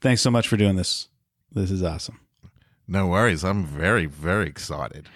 thanks 0.00 0.22
so 0.22 0.30
much 0.30 0.48
for 0.48 0.56
doing 0.56 0.76
this. 0.76 1.08
This 1.52 1.70
is 1.70 1.82
awesome. 1.82 2.20
No 2.86 3.06
worries. 3.06 3.44
I'm 3.44 3.64
very, 3.64 4.06
very 4.06 4.48
excited. 4.48 5.08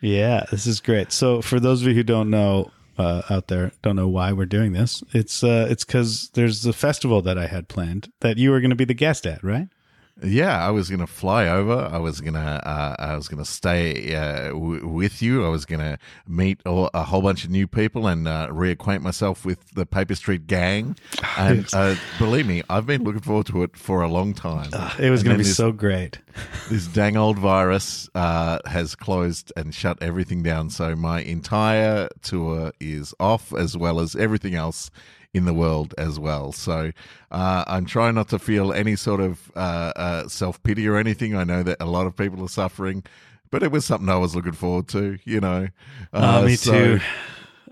Yeah, 0.00 0.44
this 0.50 0.66
is 0.66 0.80
great. 0.80 1.12
So, 1.12 1.42
for 1.42 1.60
those 1.60 1.82
of 1.82 1.88
you 1.88 1.94
who 1.94 2.02
don't 2.02 2.30
know 2.30 2.70
uh, 2.96 3.22
out 3.28 3.48
there, 3.48 3.72
don't 3.82 3.96
know 3.96 4.08
why 4.08 4.32
we're 4.32 4.46
doing 4.46 4.72
this, 4.72 5.02
it's 5.12 5.44
uh, 5.44 5.66
it's 5.70 5.84
because 5.84 6.30
there's 6.30 6.64
a 6.64 6.72
festival 6.72 7.20
that 7.22 7.36
I 7.36 7.46
had 7.46 7.68
planned 7.68 8.10
that 8.20 8.38
you 8.38 8.50
were 8.50 8.60
going 8.60 8.70
to 8.70 8.76
be 8.76 8.86
the 8.86 8.94
guest 8.94 9.26
at, 9.26 9.44
right? 9.44 9.68
Yeah, 10.22 10.66
I 10.66 10.70
was 10.70 10.90
gonna 10.90 11.06
fly 11.06 11.46
over. 11.48 11.88
I 11.92 11.98
was 11.98 12.20
gonna, 12.20 12.60
uh, 12.64 12.96
I 12.98 13.14
was 13.16 13.28
gonna 13.28 13.44
stay 13.44 14.14
uh, 14.14 14.48
w- 14.48 14.86
with 14.86 15.22
you. 15.22 15.44
I 15.44 15.48
was 15.48 15.64
gonna 15.64 15.98
meet 16.28 16.60
all, 16.66 16.90
a 16.92 17.02
whole 17.04 17.22
bunch 17.22 17.44
of 17.44 17.50
new 17.50 17.66
people 17.66 18.06
and 18.06 18.28
uh, 18.28 18.48
reacquaint 18.50 19.00
myself 19.02 19.44
with 19.44 19.70
the 19.70 19.86
Paper 19.86 20.14
Street 20.14 20.46
gang. 20.46 20.96
And 21.38 21.66
uh, 21.72 21.94
believe 22.18 22.46
me, 22.46 22.62
I've 22.68 22.84
been 22.86 23.02
looking 23.02 23.22
forward 23.22 23.46
to 23.46 23.62
it 23.62 23.76
for 23.76 24.02
a 24.02 24.08
long 24.08 24.34
time. 24.34 24.70
It 24.98 25.10
was 25.10 25.20
And 25.20 25.28
going 25.28 25.38
to 25.38 25.38
be 25.38 25.44
this- 25.44 25.56
so 25.56 25.72
great. 25.72 26.18
This 26.68 26.86
dang 26.86 27.16
old 27.16 27.38
virus 27.38 28.08
uh, 28.14 28.58
has 28.66 28.94
closed 28.94 29.52
and 29.56 29.74
shut 29.74 29.98
everything 30.02 30.42
down. 30.42 30.68
So 30.70 30.94
my 30.96 31.22
entire 31.22 32.08
tour 32.22 32.72
is 32.78 33.14
off, 33.18 33.54
as 33.54 33.76
well 33.76 34.00
as 34.00 34.14
everything 34.16 34.54
else 34.54 34.90
in 35.32 35.44
the 35.44 35.54
world 35.54 35.94
as 35.96 36.18
well. 36.18 36.52
So 36.52 36.92
uh, 37.30 37.64
I'm 37.66 37.86
trying 37.86 38.14
not 38.16 38.28
to 38.30 38.38
feel 38.38 38.72
any 38.72 38.96
sort 38.96 39.20
of 39.20 39.50
uh, 39.54 39.92
uh, 39.96 40.28
self 40.28 40.62
pity 40.62 40.88
or 40.88 40.96
anything. 40.96 41.36
I 41.36 41.44
know 41.44 41.62
that 41.62 41.76
a 41.80 41.86
lot 41.86 42.06
of 42.06 42.16
people 42.16 42.44
are 42.44 42.48
suffering, 42.48 43.04
but 43.50 43.62
it 43.62 43.70
was 43.70 43.84
something 43.84 44.08
I 44.08 44.16
was 44.16 44.34
looking 44.34 44.52
forward 44.52 44.88
to. 44.88 45.18
You 45.24 45.40
know, 45.40 45.68
Uh, 46.12 46.42
me 46.42 46.56
so- 46.56 46.72
too. 46.72 47.00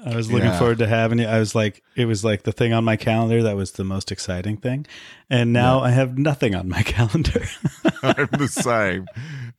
I 0.07 0.15
was 0.15 0.31
looking 0.31 0.51
Yeah. 0.51 0.59
forward 0.61 0.79
to 0.79 0.87
having 0.87 1.19
you. 1.19 1.27
I 1.27 1.41
was 1.41 1.57
like, 1.57 1.83
it 1.97 2.05
was 2.05 2.25
like 2.25 2.45
the 2.45 2.53
thing 2.53 2.73
on 2.73 2.85
my 2.85 2.95
calendar 2.95 3.43
that 3.43 3.57
was 3.57 3.73
the 3.73 3.83
most 3.83 4.13
exciting 4.13 4.57
thing, 4.57 4.87
and 5.29 5.53
now 5.53 5.81
I 5.81 5.91
have 5.91 6.17
nothing 6.17 6.55
on 6.55 6.69
my 6.69 6.83
calendar. 6.85 7.43
I'm 8.05 8.29
the 8.39 8.47
same. 8.47 9.07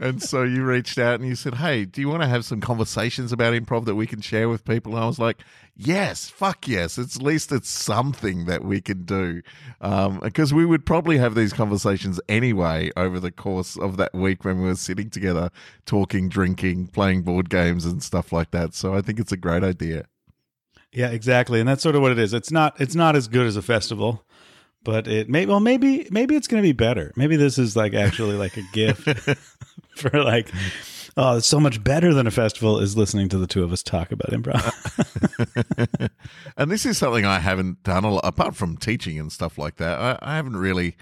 And 0.02 0.23
so 0.23 0.44
you 0.44 0.64
reached 0.64 0.97
out 0.97 1.19
and 1.19 1.28
you 1.28 1.36
said, 1.36 1.55
Hey, 1.55 1.83
do 1.83 2.00
you 2.00 2.08
want 2.08 2.22
to 2.22 2.28
have 2.28 2.45
some 2.45 2.61
conversations 2.61 3.33
about 3.33 3.53
improv 3.53 3.83
that 3.86 3.95
we 3.95 4.08
can 4.08 4.22
share 4.22 4.47
with 4.47 4.64
people? 4.64 4.94
And 4.95 5.03
I 5.03 5.08
was 5.08 5.19
like, 5.19 5.42
Yes, 5.75 6.30
fuck 6.30 6.67
yes. 6.67 6.97
It's, 6.97 7.17
at 7.17 7.22
least 7.22 7.52
it's 7.52 7.69
something 7.69 8.45
that 8.45 8.64
we 8.64 8.80
can 8.80 9.03
do. 9.03 9.42
Um, 9.81 10.20
because 10.20 10.53
we 10.53 10.66
would 10.66 10.86
probably 10.86 11.17
have 11.17 11.36
these 11.36 11.52
conversations 11.52 12.20
anyway 12.30 12.92
over 12.95 13.20
the 13.20 13.31
course 13.31 13.77
of 13.77 13.97
that 13.97 14.14
week 14.14 14.45
when 14.45 14.59
we 14.59 14.67
were 14.67 14.75
sitting 14.75 15.09
together, 15.09 15.50
talking, 15.86 16.30
drinking, 16.30 16.88
playing 16.88 17.23
board 17.23 17.50
games 17.50 17.86
and 17.86 18.02
stuff 18.02 18.31
like 18.31 18.52
that. 18.52 18.73
So 18.73 18.94
I 18.94 19.02
think 19.02 19.20
it's 19.20 19.31
a 19.33 19.38
great 19.38 19.64
idea. 19.64 20.05
yeah, 20.94 21.09
exactly, 21.09 21.59
and 21.59 21.67
that's 21.70 21.83
sort 21.83 21.95
of 21.95 22.02
what 22.02 22.11
it 22.11 22.20
is. 22.20 22.33
It's 22.33 22.52
not. 22.52 22.80
It's 22.80 22.95
not 22.95 23.16
as 23.16 23.27
good 23.27 23.45
as 23.45 23.55
a 23.55 23.61
festival, 23.61 24.23
but 24.83 25.08
it 25.08 25.30
may. 25.30 25.45
Well, 25.45 25.59
maybe. 25.59 26.08
Maybe 26.11 26.36
it's 26.36 26.47
going 26.47 26.61
to 26.64 26.67
be 26.67 26.73
better. 26.73 27.11
Maybe 27.16 27.36
this 27.36 27.58
is 27.58 27.75
like 27.75 27.94
actually 27.94 28.36
like 28.38 28.58
a 28.58 28.64
gift 28.73 29.08
for 30.11 30.23
like. 30.23 30.52
Oh, 31.17 31.38
it's 31.38 31.47
so 31.47 31.59
much 31.59 31.83
better 31.83 32.14
than 32.14 32.28
a 32.28 32.31
festival 32.31 32.80
is 32.80 32.95
listening 32.95 33.28
to 33.30 33.38
the 33.38 33.47
two 33.47 33.64
of 33.64 33.73
us 33.73 33.83
talk 33.83 34.11
about 34.11 34.30
improv. 34.30 36.09
and 36.58 36.72
this 36.72 36.86
is 36.86 36.97
something 36.97 37.25
I 37.25 37.39
haven't 37.39 37.83
done 37.83 38.05
a 38.05 38.14
lot, 38.14 38.22
apart 38.23 38.55
from 38.55 38.77
teaching 38.77 39.20
and 39.20 39.30
stuff 39.30 39.58
like 39.58 39.77
that. 39.77 40.00
I, 40.00 40.20
I 40.22 40.36
haven't 40.36 40.55
really 40.55 40.95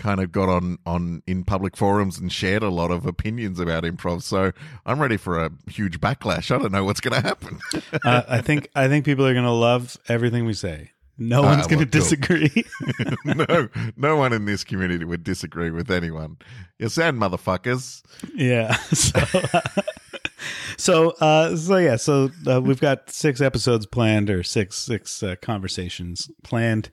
kind 0.00 0.18
of 0.18 0.32
got 0.32 0.48
on 0.48 0.78
on 0.86 1.22
in 1.26 1.44
public 1.44 1.76
forums 1.76 2.18
and 2.18 2.32
shared 2.32 2.62
a 2.62 2.70
lot 2.70 2.90
of 2.90 3.06
opinions 3.06 3.60
about 3.60 3.84
improv. 3.84 4.22
So 4.22 4.50
I'm 4.86 5.00
ready 5.00 5.18
for 5.18 5.38
a 5.38 5.50
huge 5.68 6.00
backlash. 6.00 6.52
I 6.52 6.58
don't 6.58 6.72
know 6.72 6.84
what's 6.84 7.00
going 7.00 7.20
to 7.22 7.28
happen. 7.28 7.60
uh, 8.04 8.22
I 8.28 8.40
think. 8.40 8.68
I 8.74 8.88
think 8.88 9.04
people 9.04 9.26
are 9.26 9.34
going 9.34 9.44
to 9.44 9.52
love 9.52 9.96
everything 10.08 10.46
we 10.46 10.54
say. 10.54 10.90
No 11.20 11.42
one's 11.42 11.66
going 11.66 11.80
to 11.80 11.84
disagree. 11.84 12.64
no, 13.26 13.68
no 13.96 14.16
one 14.16 14.32
in 14.32 14.46
this 14.46 14.64
community 14.64 15.04
would 15.04 15.22
disagree 15.22 15.70
with 15.70 15.90
anyone. 15.90 16.38
You 16.78 16.88
sound 16.88 17.20
motherfuckers. 17.20 18.02
Yeah. 18.34 18.76
So, 18.90 19.20
so, 20.78 21.10
uh, 21.20 21.56
so 21.56 21.76
yeah. 21.76 21.96
So 21.96 22.30
uh, 22.50 22.60
we've 22.62 22.80
got 22.80 23.10
six 23.10 23.40
episodes 23.42 23.84
planned, 23.86 24.30
or 24.30 24.42
six 24.42 24.76
six 24.76 25.22
uh, 25.22 25.36
conversations 25.42 26.30
planned, 26.42 26.90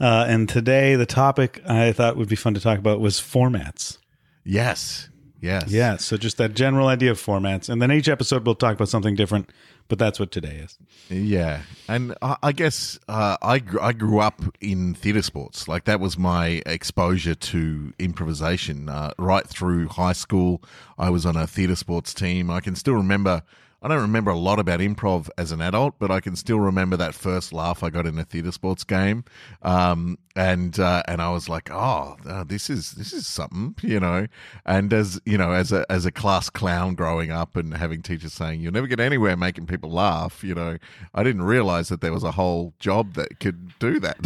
uh, 0.00 0.26
and 0.28 0.48
today 0.48 0.96
the 0.96 1.06
topic 1.06 1.62
I 1.66 1.92
thought 1.92 2.16
would 2.16 2.28
be 2.28 2.36
fun 2.36 2.54
to 2.54 2.60
talk 2.60 2.78
about 2.78 3.00
was 3.00 3.20
formats. 3.20 3.98
Yes, 4.44 5.08
yes, 5.40 5.70
Yeah. 5.70 5.96
So 5.98 6.16
just 6.16 6.36
that 6.38 6.54
general 6.54 6.88
idea 6.88 7.12
of 7.12 7.20
formats, 7.20 7.68
and 7.68 7.80
then 7.80 7.92
each 7.92 8.08
episode 8.08 8.44
we'll 8.44 8.56
talk 8.56 8.74
about 8.74 8.88
something 8.88 9.14
different. 9.14 9.50
But 9.88 9.98
that's 9.98 10.20
what 10.20 10.30
today 10.30 10.56
is. 10.56 10.78
Yeah, 11.08 11.62
and 11.88 12.14
I, 12.20 12.36
I 12.42 12.52
guess 12.52 12.98
uh, 13.08 13.38
I 13.40 13.58
gr- 13.58 13.80
I 13.80 13.92
grew 13.92 14.20
up 14.20 14.42
in 14.60 14.94
theatre 14.94 15.22
sports. 15.22 15.66
Like 15.66 15.84
that 15.84 15.98
was 15.98 16.18
my 16.18 16.62
exposure 16.66 17.34
to 17.34 17.94
improvisation. 17.98 18.90
Uh, 18.90 19.12
right 19.18 19.46
through 19.46 19.88
high 19.88 20.12
school, 20.12 20.62
I 20.98 21.08
was 21.08 21.24
on 21.24 21.36
a 21.36 21.46
theatre 21.46 21.76
sports 21.76 22.12
team. 22.12 22.50
I 22.50 22.60
can 22.60 22.76
still 22.76 22.94
remember. 22.94 23.42
I 23.80 23.86
don't 23.86 24.00
remember 24.00 24.32
a 24.32 24.36
lot 24.36 24.58
about 24.58 24.80
improv 24.80 25.30
as 25.38 25.52
an 25.52 25.60
adult, 25.60 25.94
but 26.00 26.10
I 26.10 26.18
can 26.18 26.34
still 26.34 26.58
remember 26.58 26.96
that 26.96 27.14
first 27.14 27.52
laugh 27.52 27.84
I 27.84 27.90
got 27.90 28.06
in 28.06 28.18
a 28.18 28.24
theatre 28.24 28.50
sports 28.50 28.82
game, 28.82 29.22
um, 29.62 30.18
and 30.34 30.78
uh, 30.80 31.04
and 31.06 31.22
I 31.22 31.30
was 31.30 31.48
like, 31.48 31.70
oh, 31.70 32.16
uh, 32.26 32.42
this 32.42 32.70
is 32.70 32.92
this 32.92 33.12
is 33.12 33.28
something, 33.28 33.76
you 33.82 34.00
know. 34.00 34.26
And 34.66 34.92
as 34.92 35.20
you 35.24 35.38
know, 35.38 35.52
as 35.52 35.70
a 35.70 35.86
as 35.88 36.06
a 36.06 36.10
class 36.10 36.50
clown 36.50 36.96
growing 36.96 37.30
up 37.30 37.54
and 37.54 37.72
having 37.72 38.02
teachers 38.02 38.32
saying 38.32 38.60
you'll 38.60 38.72
never 38.72 38.88
get 38.88 38.98
anywhere 38.98 39.36
making 39.36 39.66
people 39.66 39.92
laugh, 39.92 40.42
you 40.42 40.56
know, 40.56 40.78
I 41.14 41.22
didn't 41.22 41.42
realize 41.42 41.88
that 41.88 42.00
there 42.00 42.12
was 42.12 42.24
a 42.24 42.32
whole 42.32 42.74
job 42.80 43.14
that 43.14 43.38
could 43.38 43.78
do 43.78 44.00
that. 44.00 44.18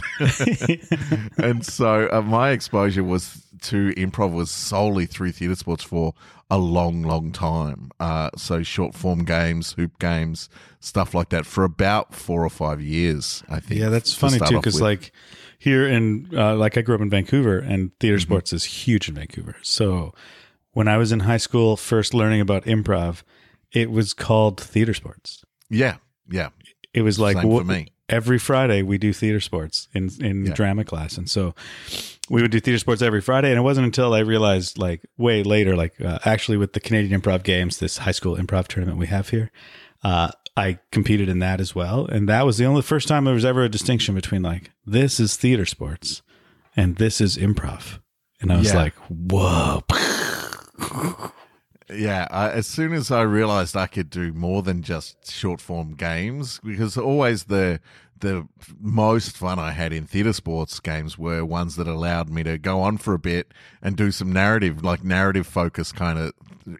and 1.37 1.65
so 1.67 2.09
uh, 2.11 2.23
my 2.23 2.51
exposure 2.51 3.05
was 3.05 3.47
to 3.63 3.93
improv 3.97 4.33
was 4.33 4.51
solely 4.51 5.07
through 5.07 5.33
theatre 5.33 5.55
sports 5.55 5.85
for 5.85 6.15
a 6.53 6.59
long, 6.59 7.03
long 7.03 7.33
time. 7.33 7.91
Uh, 7.99 8.29
so 8.37 8.63
short 8.63 8.95
form 8.95 9.25
games, 9.25 9.73
hoop 9.73 9.99
games, 9.99 10.49
stuff 10.81 11.15
like 11.15 11.31
that 11.31 11.47
for 11.47 11.65
about 11.65 12.15
four 12.15 12.45
or 12.45 12.51
five 12.51 12.81
years. 12.81 13.43
I 13.49 13.59
think. 13.59 13.81
Yeah, 13.81 13.89
that's 13.89 14.13
to 14.13 14.21
funny 14.21 14.39
too, 14.39 14.57
because 14.59 14.81
like 14.81 15.13
here 15.59 15.89
in 15.89 16.29
uh, 16.37 16.55
like 16.57 16.77
I 16.77 16.83
grew 16.83 16.95
up 16.95 17.01
in 17.01 17.09
Vancouver, 17.11 17.59
and 17.59 17.91
theater 17.99 18.17
Mm-hmm. 18.19 18.23
sports 18.23 18.53
is 18.53 18.65
huge 18.65 19.09
in 19.09 19.15
Vancouver. 19.15 19.57
So 19.63 20.13
when 20.73 20.89
I 20.89 20.97
was 20.99 21.11
in 21.11 21.21
high 21.21 21.39
school, 21.39 21.77
first 21.77 22.13
learning 22.15 22.41
about 22.43 22.65
improv, 22.65 23.23
it 23.73 23.91
was 23.91 24.13
called 24.13 24.61
theater 24.61 24.93
sports. 24.95 25.45
yeah, 25.71 25.97
yeah, 26.31 26.51
It 26.93 27.03
was 27.03 27.19
like 27.19 27.37
Same 27.39 27.51
wh- 27.51 27.59
for 27.61 27.65
me. 27.65 27.89
Every 28.13 28.39
Friday 28.39 28.83
we 28.83 28.99
do 28.99 29.13
theater 29.13 29.41
sports 29.41 29.89
in 29.95 30.11
in 30.21 30.47
Yeah. 30.47 30.53
drama 30.55 30.85
class, 30.85 31.17
and 31.19 31.29
so 31.29 31.55
we 32.31 32.43
would 32.43 32.51
do 32.53 32.61
theater 32.61 32.79
sports 32.79 33.03
every 33.03 33.21
Friday. 33.21 33.49
And 33.51 33.59
it 33.59 33.63
wasn't 33.63 33.87
until 33.87 34.15
I 34.15 34.21
realized, 34.21 34.79
like 34.79 35.01
way 35.19 35.43
later, 35.43 35.75
like 35.75 36.01
uh, 36.01 36.19
actually 36.25 36.57
with 36.59 36.73
the 36.75 36.81
Canadian 36.81 37.21
Improv 37.21 37.43
Games, 37.43 37.79
this 37.79 37.99
high 37.99 38.13
school 38.13 38.37
improv 38.37 38.69
tournament 38.69 38.99
we 38.99 39.07
have 39.09 39.31
here, 39.31 39.51
uh, 40.05 40.31
I 40.57 40.79
competed 40.93 41.29
in 41.29 41.39
that 41.41 41.61
as 41.61 41.75
well, 41.75 42.07
and 42.07 42.29
that 42.29 42.45
was 42.47 42.59
the 42.59 42.67
only 42.67 42.83
first 42.83 43.09
time 43.09 43.25
there 43.25 43.35
was 43.35 43.45
ever 43.45 43.65
a 43.65 43.69
distinction 43.69 44.15
between 44.15 44.43
like 44.43 44.71
this 44.87 45.19
is 45.19 45.37
theater 45.37 45.65
sports 45.67 46.23
and 46.77 46.97
this 46.97 47.21
is 47.21 47.37
improv, 47.39 47.99
and 48.41 48.53
I 48.53 48.59
was 48.59 48.69
Yeah. 48.73 48.77
like, 48.83 48.95
whoa. 49.09 49.83
Yeah, 51.91 52.27
I, 52.31 52.51
as 52.51 52.67
soon 52.67 52.93
as 52.93 53.11
I 53.11 53.23
realized 53.23 53.77
I 53.77 53.87
could 53.87 54.11
do 54.11 54.33
more 54.33 54.63
than 54.63 54.83
just 54.83 55.31
short 55.31 55.61
form 55.61 55.95
games, 55.95 56.61
because 56.65 56.97
always 56.97 57.45
the 57.45 57.81
the 58.21 58.47
most 58.81 59.37
fun 59.37 59.59
I 59.59 59.73
had 59.73 59.93
in 59.93 60.07
theatre 60.07 60.33
sports 60.33 60.79
games 60.79 61.19
were 61.19 61.45
ones 61.45 61.75
that 61.75 61.89
allowed 61.89 62.31
me 62.31 62.45
to 62.45 62.57
go 62.57 62.81
on 62.81 62.99
for 62.99 63.15
a 63.15 63.19
bit 63.19 63.53
and 63.83 63.97
do 63.97 64.13
some 64.13 64.33
narrative, 64.33 64.85
like 64.85 65.03
narrative 65.03 65.45
focus 65.45 65.91
kind 65.91 66.21
of, 66.21 66.33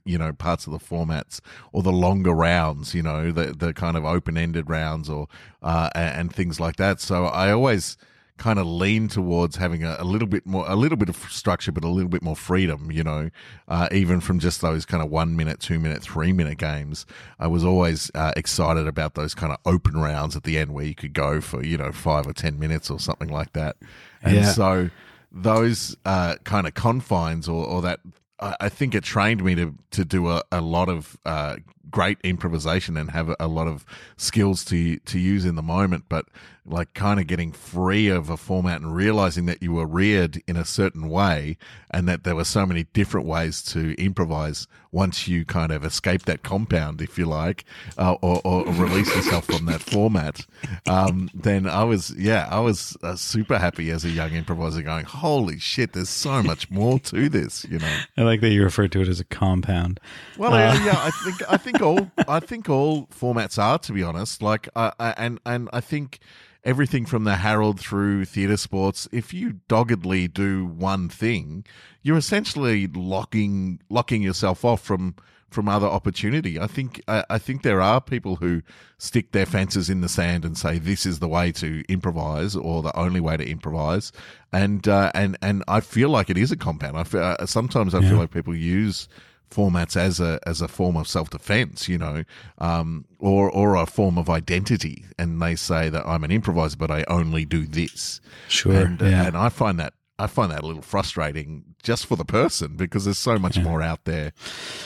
you 0.05 0.17
know, 0.19 0.33
parts 0.33 0.69
of 0.69 0.73
the 0.73 0.79
formats 0.79 1.41
or 1.73 1.83
the 1.83 1.91
longer 1.91 2.33
rounds, 2.33 2.95
you 2.95 3.03
know, 3.03 3.33
the 3.33 3.47
the 3.53 3.75
kind 3.75 3.97
of 3.97 4.05
open 4.05 4.39
ended 4.39 4.71
rounds 4.71 5.11
or 5.11 5.27
uh, 5.63 5.91
and, 5.95 6.21
and 6.21 6.35
things 6.35 6.61
like 6.61 6.77
that. 6.77 7.01
So 7.01 7.25
I 7.27 7.51
always 7.51 7.97
kind 8.39 8.59
of 8.59 8.67
lean 8.67 9.09
towards 9.09 9.57
having 9.57 9.85
a, 9.85 9.97
a 9.99 10.05
little 10.05 10.27
bit 10.27 10.47
more, 10.47 10.65
a 10.69 10.75
little 10.75 10.97
bit 10.97 11.09
of 11.09 11.17
structure, 11.31 11.71
but 11.71 11.85
a 11.85 11.89
little 11.89 12.09
bit 12.09 12.23
more 12.23 12.35
freedom, 12.35 12.91
you 12.91 13.05
know, 13.05 13.31
uh, 13.69 13.89
even 13.93 14.21
from 14.21 14.39
just 14.41 14.61
those 14.61 14.85
kind 14.85 15.03
of 15.03 15.11
one 15.11 15.37
minute, 15.37 15.61
two 15.61 15.79
minute, 15.79 16.03
three 16.03 16.33
minute 16.33 16.59
games. 16.59 17.07
I 17.39 17.47
was 17.47 17.65
always 17.65 18.11
uh, 18.15 18.33
excited 18.37 18.87
about 18.89 19.15
those 19.15 19.35
kind 19.35 19.53
of 19.53 19.59
open 19.65 19.97
rounds 19.97 20.35
at 20.35 20.43
the 20.45 20.59
end 20.59 20.73
where 20.75 20.85
you 20.85 20.95
could 20.95 21.13
go 21.13 21.41
for, 21.41 21.65
you 21.65 21.77
know, 21.77 21.93
five 21.93 22.27
or 22.27 22.33
10 22.33 22.59
minutes 22.59 22.91
or 22.91 22.99
something 22.99 23.29
like 23.29 23.53
that. 23.53 23.77
And 24.23 24.35
Yeah. 24.35 24.45
so 24.45 24.91
those 25.31 25.97
uh, 26.05 26.37
kind 26.45 26.67
of 26.67 26.75
confines 26.75 27.49
or, 27.49 27.65
or 27.67 27.83
that, 27.83 28.01
I 28.41 28.57
I 28.61 28.69
think 28.69 28.95
it 28.95 29.05
trained 29.05 29.45
me 29.45 29.55
to, 29.55 29.75
to 29.93 30.05
do 30.05 30.29
a, 30.29 30.43
a 30.51 30.61
lot 30.61 30.89
of 30.89 31.17
uh, 31.25 31.57
great 31.91 32.19
improvisation 32.25 32.97
and 32.97 33.11
have 33.11 33.35
a 33.39 33.47
lot 33.49 33.69
of 33.69 33.85
skills 34.17 34.65
to 34.67 34.99
to 34.99 35.19
use 35.19 35.45
in 35.45 35.55
the 35.55 35.63
moment, 35.63 36.05
but 36.09 36.27
like 36.65 36.95
kind 36.95 37.19
of 37.19 37.27
getting 37.27 37.51
free 37.51 38.09
of 38.09 38.31
a 38.31 38.37
format 38.37 38.81
and 38.81 38.95
realizing 38.95 39.47
that 39.47 39.63
you 39.63 39.73
were 39.73 39.87
reared 39.87 40.41
in 40.47 40.57
a 40.57 40.65
certain 40.65 41.09
way 41.09 41.57
and 41.91 42.09
that 42.09 42.23
there 42.23 42.37
were 42.37 42.45
so 42.45 42.65
many 42.65 42.85
different 42.93 43.27
ways 43.27 43.63
to 43.63 43.95
improvise 44.01 44.69
once 44.93 45.27
you 45.27 45.45
kind 45.45 45.73
of 45.73 45.85
escape 45.85 46.23
that 46.27 46.43
compound, 46.43 47.01
if 47.01 47.19
you 47.19 47.25
like, 47.25 47.65
uh, 47.97 48.13
or, 48.21 48.41
or, 48.45 48.65
release 48.75 49.13
yourself 49.17 49.47
from 49.47 49.65
that 49.65 49.81
format. 49.81 50.47
Um, 50.87 51.31
then 51.33 51.67
I 51.67 51.83
was, 51.85 52.11
yeah, 52.11 52.47
I 52.51 52.61
was 52.61 52.97
uh, 53.03 53.17
super 53.17 53.59
happy 53.59 53.91
as 53.91 54.05
a 54.05 54.11
young 54.11 54.33
improviser 54.33 54.83
going, 54.83 55.07
holy 55.07 55.59
shit, 55.59 55.95
there's 55.95 56.11
so 56.11 56.43
much 56.43 56.71
more 56.71 56.99
to 57.01 57.31
this, 57.31 57.65
you 57.71 57.79
know. 57.79 57.99
I 58.19 58.23
like 58.23 58.43
that 58.43 58.51
you 58.51 58.63
refer 58.63 58.87
to 58.89 59.01
it 59.01 59.09
as 59.09 59.19
a 59.19 59.25
compound. 59.25 59.99
Well, 60.37 60.53
uh, 60.53 60.79
yeah, 60.85 60.99
I 60.99 61.11
think 61.11 61.51
I 61.51 61.57
think 61.57 61.81
all 61.81 62.11
I 62.29 62.41
think 62.41 62.69
all 62.69 63.07
formats 63.07 63.61
are, 63.61 63.79
to 63.79 63.93
be 63.93 64.03
honest. 64.03 64.43
Like, 64.43 64.69
and 64.77 65.41
and 65.47 65.71
I 65.73 65.81
think 65.81 66.21
everything 66.65 67.07
from 67.07 67.25
the 67.25 67.37
Harold 67.37 67.81
through 67.81 68.25
theatre 68.25 68.57
sports, 68.57 69.09
if 69.13 69.35
you 69.35 69.61
doggedly 69.69 70.29
do 70.29 70.65
one 70.67 71.09
thing, 71.09 71.65
you're 72.03 72.17
essentially 72.17 72.87
locking 72.87 73.81
locking 73.89 74.23
yourself 74.23 74.65
off 74.65 74.83
from 74.83 75.15
from 75.51 75.69
other 75.69 75.87
opportunity. 75.87 76.59
I 76.59 76.67
think 76.67 77.03
I, 77.07 77.25
I, 77.29 77.39
think 77.39 77.63
there 77.63 77.81
are 77.81 78.01
people 78.01 78.37
who 78.37 78.63
stick 78.99 79.33
their 79.33 79.45
fences 79.47 79.91
in 79.91 80.01
the 80.01 80.09
sand 80.09 80.45
and 80.45 80.57
say 80.57 80.79
this 80.79 81.05
is 81.05 81.19
the 81.19 81.29
way 81.29 81.53
to 81.53 81.85
improvise 81.89 82.57
or 82.57 82.83
the 82.83 82.97
only 82.97 83.21
way 83.21 83.37
to 83.37 83.49
improvise, 83.49 84.13
and 84.53 84.87
uh, 84.89 85.13
and 85.15 85.37
and 85.43 85.63
I 85.69 85.81
feel 85.81 86.09
like 86.09 86.31
it 86.31 86.39
is 86.39 86.53
a 86.53 86.57
compound. 86.57 86.97
I 86.97 87.05
feel, 87.05 87.23
uh, 87.23 87.47
sometimes 87.47 87.95
I 87.95 88.01
yeah. 88.01 88.11
feel 88.11 88.19
like 88.19 88.31
people 88.31 88.57
use 88.57 89.09
formats 89.53 89.97
as 89.97 90.21
a 90.21 90.41
as 90.47 90.61
a 90.61 90.69
form 90.69 90.97
of 90.97 91.07
self 91.07 91.31
defense, 91.31 91.89
you 91.89 91.99
know, 91.99 92.25
um, 92.59 93.05
or 93.19 93.51
or 93.51 93.77
a 93.77 93.87
form 93.87 94.19
of 94.19 94.31
identity, 94.31 95.05
and 95.19 95.41
they 95.41 95.55
say 95.55 95.89
that 95.91 96.07
I'm 96.07 96.25
an 96.25 96.31
improviser, 96.31 96.77
but 96.77 96.91
I 96.91 97.05
only 97.09 97.45
do 97.45 97.67
this. 97.67 98.21
Sure, 98.49 98.73
and, 98.73 99.01
yeah. 99.01 99.27
and 99.27 99.37
I 99.37 99.49
find 99.49 99.79
that 99.81 99.95
I 100.19 100.27
find 100.27 100.53
that 100.53 100.63
a 100.63 100.67
little 100.67 100.83
frustrating 100.83 101.65
just 101.83 102.07
for 102.07 102.17
the 102.17 102.25
person 102.25 102.77
because 102.77 103.05
there's 103.05 103.19
so 103.19 103.39
much 103.39 103.57
yeah. 103.57 103.65
more 103.65 103.83
out 103.83 104.05
there 104.05 104.33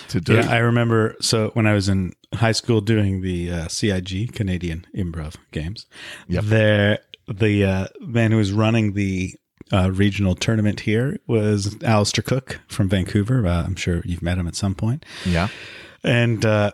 to 0.08 0.20
do. 0.20 0.34
Yeah, 0.34 0.50
I 0.50 0.58
remember. 0.58 1.16
So 1.20 1.50
when 1.54 1.66
I 1.66 1.74
was 1.74 1.88
in 1.88 2.12
high 2.34 2.52
school 2.52 2.80
doing 2.80 3.20
the 3.20 3.50
uh, 3.50 3.68
CIG 3.68 4.32
Canadian 4.32 4.86
Improv 4.94 5.36
Games, 5.52 5.86
yep. 6.26 6.44
there 6.44 7.00
the 7.28 7.64
uh, 7.64 7.86
man 8.00 8.30
who 8.30 8.38
was 8.38 8.52
running 8.52 8.94
the 8.94 9.34
uh, 9.72 9.90
regional 9.92 10.34
tournament 10.34 10.80
here 10.80 11.18
was 11.26 11.76
Alistair 11.82 12.22
Cook 12.22 12.60
from 12.68 12.88
Vancouver. 12.88 13.46
Uh, 13.46 13.64
I'm 13.64 13.76
sure 13.76 14.02
you've 14.04 14.22
met 14.22 14.38
him 14.38 14.46
at 14.46 14.56
some 14.56 14.74
point. 14.74 15.04
Yeah. 15.24 15.48
And 16.04 16.44
uh, 16.44 16.72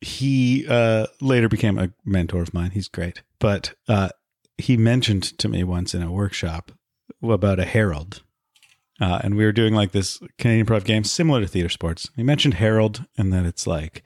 he 0.00 0.66
uh, 0.68 1.06
later 1.20 1.48
became 1.48 1.78
a 1.78 1.90
mentor 2.04 2.42
of 2.42 2.54
mine. 2.54 2.70
He's 2.70 2.88
great. 2.88 3.22
But 3.38 3.74
uh, 3.88 4.10
he 4.56 4.76
mentioned 4.76 5.38
to 5.38 5.48
me 5.48 5.64
once 5.64 5.94
in 5.94 6.02
a 6.02 6.12
workshop 6.12 6.72
about 7.22 7.58
a 7.58 7.64
Harold. 7.64 8.22
Uh, 9.00 9.20
and 9.22 9.36
we 9.36 9.44
were 9.44 9.52
doing 9.52 9.74
like 9.74 9.92
this 9.92 10.20
Canadian 10.38 10.66
improv 10.66 10.84
game 10.84 11.04
similar 11.04 11.40
to 11.40 11.46
theater 11.46 11.68
sports. 11.68 12.10
He 12.16 12.24
mentioned 12.24 12.54
Harold 12.54 13.04
and 13.16 13.32
that 13.32 13.46
it's 13.46 13.66
like, 13.66 14.02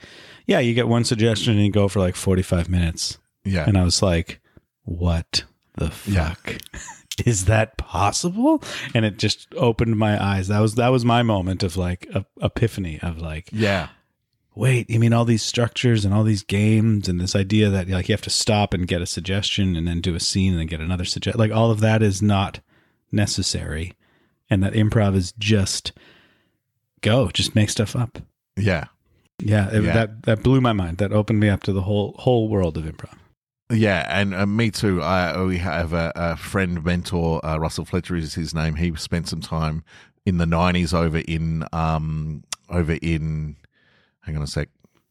yeah, 0.47 0.59
you 0.59 0.75
get 0.75 0.89
one 0.89 1.05
suggestion 1.05 1.55
and 1.55 1.65
you 1.65 1.73
go 1.73 1.89
for 1.89 2.01
like 2.01 2.15
45 2.15 2.69
minutes. 2.69 3.19
Yeah. 3.45 3.65
And 3.67 3.79
I 3.79 3.85
was 3.85 4.03
like, 4.03 4.41
what 4.85 5.45
the 5.77 5.91
fuck? 5.91 6.53
Yeah. 6.73 6.81
is 7.27 7.47
that 7.47 7.77
possible? 7.77 8.63
And 8.95 9.05
it 9.05 9.19
just 9.19 9.53
opened 9.55 9.97
my 9.97 10.23
eyes. 10.23 10.49
That 10.49 10.61
was 10.61 10.75
that 10.77 10.89
was 10.89 11.05
my 11.05 11.23
moment 11.23 11.63
of 11.63 11.77
like 11.77 12.07
a, 12.15 12.25
epiphany 12.41 12.99
of 13.03 13.19
like, 13.19 13.49
yeah. 13.53 13.89
Wait, 14.55 14.91
you 14.91 15.01
mean 15.01 15.15
all 15.15 15.25
these 15.25 15.43
structures 15.43 16.05
and 16.05 16.13
all 16.13 16.25
these 16.25 16.43
games 16.43 17.09
and 17.09 17.19
this 17.19 17.35
idea 17.35 17.71
that 17.71 17.89
like 17.89 18.09
you 18.09 18.13
have 18.13 18.21
to 18.21 18.29
stop 18.29 18.75
and 18.75 18.87
get 18.87 19.01
a 19.01 19.07
suggestion 19.07 19.77
and 19.77 19.89
then 19.89 20.03
do 20.03 20.15
a 20.15 20.21
scene 20.21 20.53
and 20.53 20.61
then 20.61 20.67
get 20.67 20.81
another 20.81 21.07
suggestion. 21.07 21.41
Like 21.41 21.53
all 21.53 21.71
of 21.71 21.81
that 21.81 22.03
is 22.03 22.21
not 22.21 22.61
necessary, 23.11 23.95
and 24.51 24.63
that 24.63 24.75
improv 24.75 25.17
is 25.17 25.33
just 25.39 25.93
go, 27.01 27.29
just 27.31 27.55
make 27.55 27.71
stuff 27.71 27.97
up. 27.97 28.19
Yeah, 28.55 28.89
yeah, 29.39 29.71
it, 29.71 29.85
yeah. 29.85 29.93
that 29.95 30.23
that 30.25 30.43
blew 30.43 30.61
my 30.61 30.75
mind. 30.75 30.99
That 30.99 31.13
opened 31.13 31.41
me 31.41 31.49
up 31.49 31.63
to 31.63 31.73
the 31.73 31.83
whole 31.83 32.15
whole 32.19 32.49
world 32.49 32.77
of 32.77 32.85
improv. 32.85 33.17
Yeah, 33.73 34.07
and 34.09 34.35
uh, 34.35 34.47
me 34.47 34.71
too. 34.71 35.03
I 35.03 35.43
we 35.43 35.59
have 35.59 35.93
a, 35.93 36.13
a 36.15 36.37
friend 36.37 36.85
mentor, 36.85 37.45
uh, 37.45 37.59
Russell 37.59 37.85
Fletcher 37.85 38.17
is 38.17 38.35
his 38.35 38.55
name. 38.55 38.75
He 38.75 38.95
spent 38.97 39.29
some 39.29 39.41
time 39.41 39.83
in 40.27 40.39
the 40.39 40.47
nineties 40.47 40.93
over 40.93 41.19
in 41.19 41.65
um 41.73 42.45
over 42.69 42.99
in. 43.01 43.57
Hang 44.21 44.37
on 44.37 44.43
a 44.43 44.47
sec. 44.47 44.69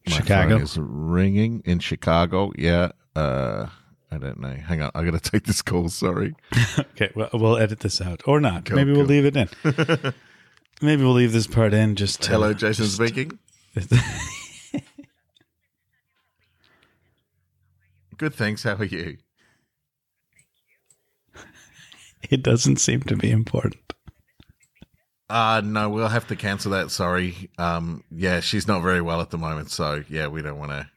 My 0.08 0.14
Chicago 0.14 0.58
is 0.58 0.78
ringing 0.78 1.62
in 1.66 1.80
Chicago. 1.80 2.52
Yeah. 2.58 2.92
Uh, 3.16 3.68
I 4.12 4.18
don't 4.18 4.40
know. 4.40 4.54
Hang 4.54 4.82
on, 4.82 4.92
I 4.94 5.04
got 5.04 5.12
to 5.12 5.20
take 5.32 5.46
this 5.46 5.62
call. 5.62 5.90
Sorry. 5.90 6.36
okay, 6.80 7.12
well, 7.16 7.30
we'll 7.34 7.58
edit 7.58 7.80
this 7.80 8.02
out 8.02 8.22
or 8.26 8.40
not. 8.40 8.70
Maybe 8.70 8.92
we'll 8.92 9.06
leave 9.06 9.26
it 9.26 9.36
in. 9.36 9.50
Maybe 10.82 11.04
we'll 11.04 11.14
leave 11.14 11.32
this 11.32 11.48
part 11.48 11.74
in. 11.74 11.96
Just 11.96 12.24
to, 12.24 12.32
hello, 12.32 12.54
Jason 12.54 12.86
just, 12.86 12.96
speaking. 12.96 13.40
Good, 18.22 18.36
thanks. 18.36 18.62
How 18.62 18.76
are 18.76 18.86
you? 18.86 19.18
It 22.30 22.44
doesn't 22.44 22.78
seem 22.78 23.02
to 23.02 23.16
be 23.16 23.32
important. 23.32 23.94
Uh 25.28 25.64
no, 25.66 25.90
we'll 25.90 26.08
have 26.08 26.28
to 26.28 26.36
cancel 26.36 26.74
that. 26.74 26.92
Sorry. 26.92 27.50
Um, 27.58 28.04
yeah, 28.12 28.42
she's 28.42 28.68
not 28.68 28.84
very 28.84 29.02
well 29.02 29.22
at 29.22 29.32
the 29.32 29.40
moment, 29.40 29.72
so 29.72 30.04
yeah, 30.08 30.28
we 30.28 30.44
don't 30.44 30.60
want 30.60 30.70
to. 30.70 30.88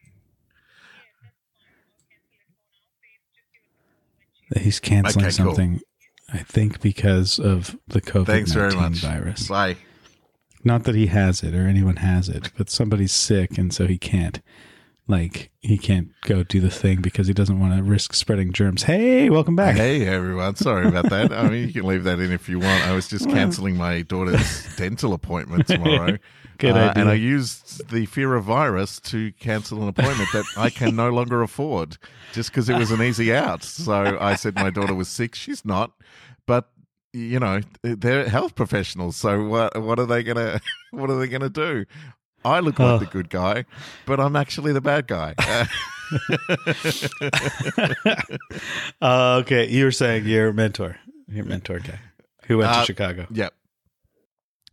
He's 4.61 4.79
canceling 4.79 5.25
okay, 5.25 5.33
something, 5.33 5.79
cool. 5.79 6.39
I 6.39 6.43
think, 6.43 6.83
because 6.83 7.39
of 7.39 7.75
the 7.89 8.03
COVID 8.03 8.75
nineteen 8.77 8.95
virus. 8.97 9.49
Bye. 9.49 9.79
Not 10.63 10.85
that 10.85 10.95
he 10.95 11.07
has 11.07 11.43
it 11.43 11.55
or 11.55 11.67
anyone 11.67 11.97
has 11.97 12.29
it, 12.29 12.53
but 12.59 12.69
somebody's 12.69 13.13
sick 13.13 13.57
and 13.57 13.73
so 13.73 13.87
he 13.87 13.97
can't 13.97 14.43
like 15.07 15.51
he 15.61 15.77
can't 15.77 16.09
go 16.23 16.43
do 16.43 16.61
the 16.61 16.71
thing 16.71 17.03
because 17.03 17.27
he 17.27 17.35
doesn't 17.35 17.61
want 17.61 17.77
to 17.77 17.83
risk 17.83 18.15
spreading 18.15 18.53
germs. 18.53 18.85
Hey, 18.85 19.29
welcome 19.29 19.55
back. 19.55 19.77
Hey 19.77 20.07
everyone, 20.07 20.57
sorry 20.57 20.89
about 20.89 21.11
that. 21.11 21.33
I 21.33 21.49
mean, 21.49 21.67
you 21.67 21.73
can 21.73 21.85
leave 21.85 22.05
that 22.05 22.21
in 22.21 22.33
if 22.33 22.49
you 22.49 22.59
want. 22.59 22.85
I 22.85 22.95
was 22.95 23.09
just 23.09 23.29
cancelling 23.29 23.77
my 23.77 24.03
daughter's 24.03 24.75
dental 24.77 25.13
appointment 25.13 25.67
tomorrow. 25.67 26.19
Good 26.59 26.73
uh, 26.73 26.91
idea. 26.91 26.93
And 26.97 27.11
I 27.11 27.15
used 27.15 27.91
the 27.91 28.07
fear 28.07 28.35
of 28.35 28.45
virus 28.45 29.01
to 29.01 29.33
cancel 29.33 29.83
an 29.83 29.89
appointment 29.89 30.31
that 30.33 30.45
I 30.57 30.71
can 30.71 30.97
no 30.97 31.11
longer 31.11 31.43
afford 31.43 31.99
just 32.33 32.51
because 32.51 32.69
it 32.69 32.79
was 32.79 32.91
an 32.91 33.03
easy 33.03 33.35
out. 33.35 33.63
So 33.63 34.17
I 34.21 34.37
said 34.37 34.55
my 34.55 34.71
daughter 34.71 34.95
was 34.95 35.09
sick. 35.09 35.35
She's 35.35 35.65
not, 35.65 35.93
but 36.47 36.71
you 37.13 37.39
know 37.39 37.61
they're 37.83 38.29
health 38.29 38.55
professionals. 38.55 39.17
So 39.17 39.47
what 39.47 39.81
what 39.83 39.99
are 39.99 40.07
they 40.07 40.23
gonna 40.23 40.61
what 40.93 41.11
are 41.11 41.19
they 41.19 41.29
gonna 41.29 41.51
do? 41.51 41.85
I 42.45 42.61
look 42.61 42.79
like 42.79 42.89
oh. 42.89 42.99
the 42.99 43.07
good 43.07 43.31
guy, 43.31 43.65
but 44.07 44.21
I'm 44.21 44.37
actually 44.37 44.73
the 44.73 44.81
bad 44.81 45.07
guy. 45.07 45.35
uh, 49.01 49.41
okay, 49.43 49.69
you 49.69 49.85
were 49.85 49.91
saying 49.91 50.27
your 50.27 50.53
mentor, 50.53 50.97
your 51.29 51.45
mentor 51.45 51.79
guy 51.79 51.99
who 52.47 52.59
went 52.59 52.71
uh, 52.71 52.81
to 52.81 52.87
Chicago. 52.87 53.27
Yep. 53.31 53.55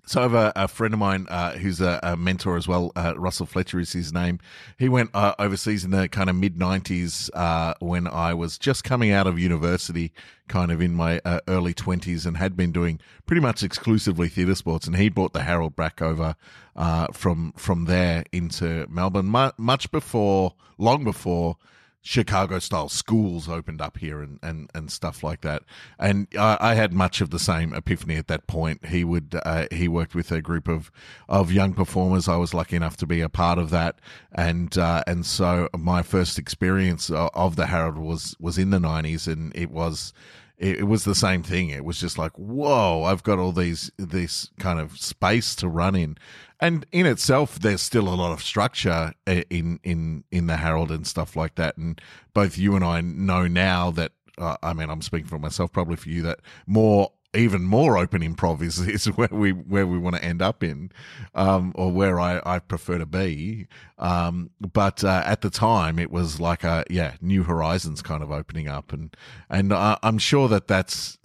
So 0.06 0.19
I 0.19 0.24
have 0.24 0.33
a, 0.33 0.51
a 0.56 0.68
friend 0.68 0.94
of 0.94 1.00
mine 1.00 1.27
uh, 1.30 1.53
who's 1.53 1.79
a, 1.79 2.00
a, 2.01 2.17
mentor 2.17 2.58
as 2.58 2.67
well. 2.67 2.91
Uh, 2.96 3.13
Russell 3.15 3.46
Fletcher 3.46 3.79
is 3.79 3.93
his 3.93 4.12
name. 4.12 4.39
He 4.77 4.89
went 4.89 5.12
uh, 5.13 5.36
overseas 5.38 5.86
in 5.86 5.91
the 5.91 6.10
kind 6.10 6.29
of 6.29 6.36
mid 6.36 6.58
'90s 6.58 7.29
uh, 7.34 7.75
when 7.79 8.08
I 8.08 8.34
was 8.34 8.58
just 8.58 8.84
coming 8.84 9.12
out 9.12 9.27
of 9.27 9.38
university, 9.38 10.12
kind 10.48 10.72
of 10.72 10.81
in 10.81 10.96
my 10.96 11.22
uh, 11.24 11.39
early 11.48 11.74
20s, 11.74 12.25
and 12.25 12.38
had 12.38 12.58
been 12.58 12.72
doing 12.72 13.00
pretty 13.25 13.41
much 13.41 13.63
exclusively 13.63 14.27
theatre 14.27 14.55
sports. 14.55 14.88
And 14.88 14.96
he 14.96 15.08
brought 15.08 15.34
the 15.34 15.43
Harold 15.43 15.75
Brack 15.75 16.01
over 16.01 16.36
uh, 16.75 17.08
from 17.13 17.53
from 17.55 17.86
there 17.86 18.25
into 18.31 18.88
Melbourne, 18.89 19.29
much 19.58 19.91
before, 19.91 20.55
long 20.77 21.03
before 21.03 21.58
Chicago 22.01 22.58
style 22.60 22.89
schools 22.89 23.48
opened 23.48 23.79
up 23.79 23.98
here 23.98 24.22
and, 24.22 24.39
and, 24.41 24.70
and 24.74 24.91
stuff 24.91 25.24
like 25.24 25.41
that. 25.41 25.63
And 26.00 26.27
I, 26.38 26.58
I 26.60 26.74
had 26.74 26.93
much 26.93 27.22
of 27.22 27.29
the 27.29 27.39
same 27.39 27.74
epiphany 27.74 28.15
at 28.15 28.27
that 28.27 28.48
point. 28.48 28.88
He 28.88 29.03
would, 29.03 29.39
uh, 29.46 29.67
he 29.72 29.88
worked 29.88 30.15
with 30.15 30.31
a 30.31 30.41
group 30.41 30.67
of, 30.67 30.91
of 31.29 31.51
young 31.51 31.74
performers. 31.74 32.27
I 32.27 32.38
was 32.38 32.53
lucky 32.53 32.75
enough 32.75 32.98
to 32.98 33.05
be 33.05 33.22
a 33.22 33.29
part 33.29 33.60
of 33.60 33.70
that. 33.70 34.00
And, 34.31 34.75
uh, 34.77 35.03
and 35.05 35.25
so 35.25 35.70
my 35.77 36.01
first 36.01 36.39
experience 36.39 37.12
of 37.12 37.55
the 37.55 37.67
Harold 37.67 37.98
was, 37.98 38.36
was 38.39 38.58
in 38.58 38.72
the 38.72 38.79
nineties 38.79 39.27
and 39.27 39.55
it 39.55 39.70
was, 39.70 40.12
it, 40.58 40.88
was 40.88 41.03
the 41.03 41.15
same 41.15 41.43
thing. 41.43 41.70
It 41.70 41.86
was 41.86 42.00
just 42.00 42.17
like, 42.17 42.31
whoa, 42.34 43.03
I've 43.03 43.24
got 43.24 43.39
all 43.39 43.51
these, 43.51 43.91
this 43.98 44.50
kind 44.60 44.79
of 44.79 44.98
space 44.98 45.55
to 45.55 45.67
run 45.67 45.96
in 45.96 46.17
and 46.62 46.86
in 46.91 47.06
itself, 47.08 47.60
there's 47.60 47.82
still 47.82 48.08
a 48.08 48.15
lot 48.15 48.32
of 48.32 48.44
structure 48.44 49.13
in 49.25 49.80
in 49.84 50.24
in 50.32 50.48
the 50.48 50.58
Harold 50.58 50.91
and 50.91 51.06
stuff 51.08 51.36
like 51.36 51.56
that. 51.56 51.75
And 51.75 52.00
both 52.34 52.58
you 52.58 52.75
and 52.75 52.86
I 52.86 53.01
know 53.01 53.48
now 53.48 53.91
that 53.91 54.12
uh, 54.38 54.58
I 54.63 54.74
mean, 54.74 54.89
I'm 54.89 55.01
speaking 55.01 55.27
for 55.27 55.39
myself, 55.39 55.72
probably 55.72 55.96
for 55.96 56.10
you, 56.10 56.22
that 56.24 56.39
more 56.65 57.12
even 57.34 57.63
more 57.63 57.98
open 57.98 58.22
improv 58.22 58.62
is, 58.62 58.80
is 58.88 59.06
where 59.06 59.30
we 59.32 59.51
where 59.51 59.88
we 59.88 59.98
want 59.98 60.15
to 60.15 60.24
end 60.24 60.41
up 60.41 60.63
in, 60.63 60.91
um, 61.36 61.72
or 61.75 61.91
where 61.91 62.20
I, 62.20 62.41
I 62.46 62.60
prefer 62.60 62.98
to 62.98 63.06
be. 63.06 63.68
Um, 63.98 64.51
but 64.60 65.03
uh, 65.03 65.24
at 65.25 65.41
the 65.41 65.50
time, 65.50 66.00
it 66.00 66.12
was 66.12 66.39
like 66.39 66.63
a 66.63 66.84
yeah, 66.89 67.15
new 67.22 67.44
horizons 67.44 68.01
kind 68.01 68.24
of 68.24 68.32
opening 68.32 68.68
up, 68.68 68.94
and 68.94 69.15
and 69.50 69.72
uh, 69.74 69.98
I'm 70.03 70.18
sure 70.18 70.48
that 70.50 70.68
that's 70.68 71.18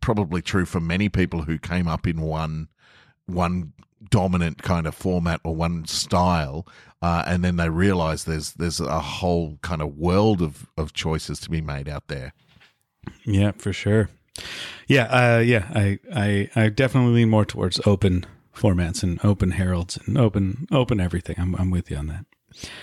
probably 0.00 0.42
true 0.42 0.66
for 0.66 0.80
many 0.80 1.08
people 1.08 1.42
who 1.42 1.58
came 1.58 1.88
up 1.88 2.06
in 2.06 2.20
one 2.20 2.68
one 3.26 3.72
dominant 4.10 4.62
kind 4.62 4.86
of 4.86 4.94
format 4.94 5.40
or 5.44 5.54
one 5.54 5.86
style, 5.86 6.66
uh, 7.02 7.24
and 7.26 7.44
then 7.44 7.56
they 7.56 7.68
realize 7.68 8.24
there's 8.24 8.52
there's 8.54 8.80
a 8.80 9.00
whole 9.00 9.58
kind 9.62 9.82
of 9.82 9.96
world 9.96 10.42
of 10.42 10.66
of 10.76 10.92
choices 10.92 11.38
to 11.40 11.50
be 11.50 11.60
made 11.60 11.88
out 11.88 12.08
there. 12.08 12.32
Yeah, 13.24 13.52
for 13.52 13.72
sure. 13.72 14.08
Yeah, 14.86 15.04
uh, 15.04 15.38
yeah. 15.38 15.70
I, 15.74 15.98
I, 16.14 16.50
I 16.56 16.68
definitely 16.68 17.12
lean 17.12 17.30
more 17.30 17.44
towards 17.44 17.80
open 17.86 18.26
formats 18.54 19.02
and 19.02 19.24
open 19.24 19.52
Harolds 19.52 19.98
and 20.06 20.18
open, 20.18 20.66
open 20.70 21.00
everything. 21.00 21.36
I'm, 21.38 21.54
I'm 21.56 21.70
with 21.70 21.90
you 21.90 21.96
on 21.96 22.06
that. 22.08 22.26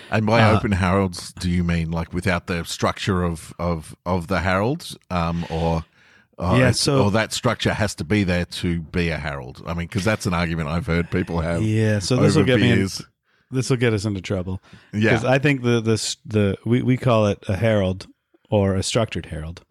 And 0.10 0.26
by 0.26 0.42
uh, 0.42 0.56
open 0.56 0.74
Harolds, 0.74 1.34
do 1.34 1.50
you 1.50 1.64
mean 1.64 1.92
like 1.92 2.14
without 2.14 2.48
the 2.48 2.64
structure 2.66 3.24
of 3.24 3.54
of 3.58 3.96
of 4.06 4.28
the 4.28 4.40
Harolds, 4.40 4.98
um, 5.10 5.46
or? 5.50 5.86
Uh, 6.38 6.56
yeah, 6.58 6.72
so 6.72 7.04
or 7.04 7.12
that 7.12 7.34
structure 7.34 7.74
has 7.74 7.94
to 7.96 8.04
be 8.04 8.24
there 8.24 8.46
to 8.46 8.82
be 8.82 9.10
a 9.10 9.18
Harold. 9.18 9.62
I 9.66 9.74
mean, 9.74 9.88
because 9.88 10.04
that's 10.04 10.26
an 10.26 10.34
argument 10.34 10.70
I've 10.70 10.88
heard 10.88 11.12
people 11.12 11.42
have. 11.42 11.62
Yeah, 11.62 12.00
so 12.00 12.16
this 12.18 12.36
will 12.36 12.44
get 12.44 12.60
me. 12.60 12.88
this 13.52 13.70
will 13.70 13.78
get 13.78 13.94
us 13.94 14.06
into 14.06 14.22
trouble. 14.22 14.62
Yeah, 14.94 15.12
because 15.12 15.26
I 15.26 15.40
think 15.40 15.62
the 15.62 15.82
the 15.82 16.16
the 16.26 16.58
we 16.66 16.82
we 16.82 16.98
call 16.98 17.28
it 17.28 17.44
a 17.48 17.56
Harold 17.56 18.08
or 18.50 18.76
a 18.76 18.84
structured 18.84 19.28
Harold. 19.28 19.64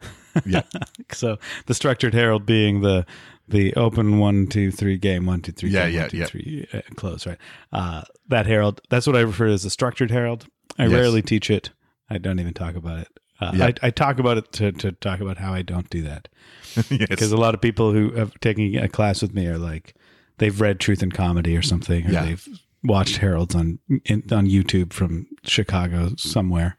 Yeah. 0.45 0.63
so 1.13 1.39
the 1.67 1.75
structured 1.75 2.15
Harold 2.15 2.47
being 2.47 2.83
the 2.83 3.07
the 3.49 3.75
open 3.75 4.19
one 4.19 4.47
two 4.47 4.71
three 4.71 4.97
game 4.97 5.27
one 5.27 5.43
two 5.43 5.53
three 5.53 5.71
yeah 5.71 5.87
game, 5.87 5.95
yeah 5.95 6.01
one, 6.03 6.11
two, 6.11 6.17
yeah 6.19 6.27
three, 6.27 6.69
uh, 6.73 6.81
close 6.95 7.27
right. 7.27 7.39
Uh, 7.73 8.03
that 8.29 8.47
Harold 8.47 8.81
that's 8.91 9.07
what 9.07 9.17
I 9.17 9.21
refer 9.21 9.47
to 9.47 9.53
as 9.53 9.65
a 9.65 9.71
structured 9.71 10.11
Harold. 10.11 10.47
I 10.79 10.85
yes. 10.85 10.93
rarely 10.93 11.23
teach 11.23 11.51
it. 11.51 11.71
I 12.09 12.19
don't 12.19 12.41
even 12.41 12.55
talk 12.55 12.75
about 12.75 13.01
it. 13.01 13.20
Uh, 13.41 13.53
I, 13.55 13.75
I, 13.87 13.91
talk 13.91 14.19
about 14.19 14.37
it 14.37 14.53
to, 14.53 14.73
to 14.73 14.93
talk 14.93 15.21
about 15.21 15.39
how 15.39 15.55
I 15.55 15.63
don't 15.63 15.89
do 15.89 16.03
that. 16.03 16.29
Because 16.89 17.21
yes. 17.21 17.33
a 17.33 17.37
lot 17.37 17.55
of 17.55 17.61
people 17.61 17.93
who 17.93 18.13
have 18.13 18.39
taken 18.41 18.77
a 18.77 18.89
class 18.89 19.23
with 19.23 19.35
me 19.35 19.47
are 19.47 19.59
like, 19.59 19.95
they've 20.39 20.61
read 20.61 20.79
Truth 20.79 21.03
and 21.03 21.13
Comedy 21.13 21.57
or 21.57 21.63
something, 21.63 22.07
or 22.07 22.13
yeah. 22.13 22.25
they've 22.25 22.49
watched 22.85 23.17
Harolds 23.17 23.55
on 23.55 23.81
in, 24.05 24.23
on 24.31 24.47
YouTube 24.47 24.93
from 24.93 25.27
Chicago 25.43 26.11
somewhere, 26.17 26.77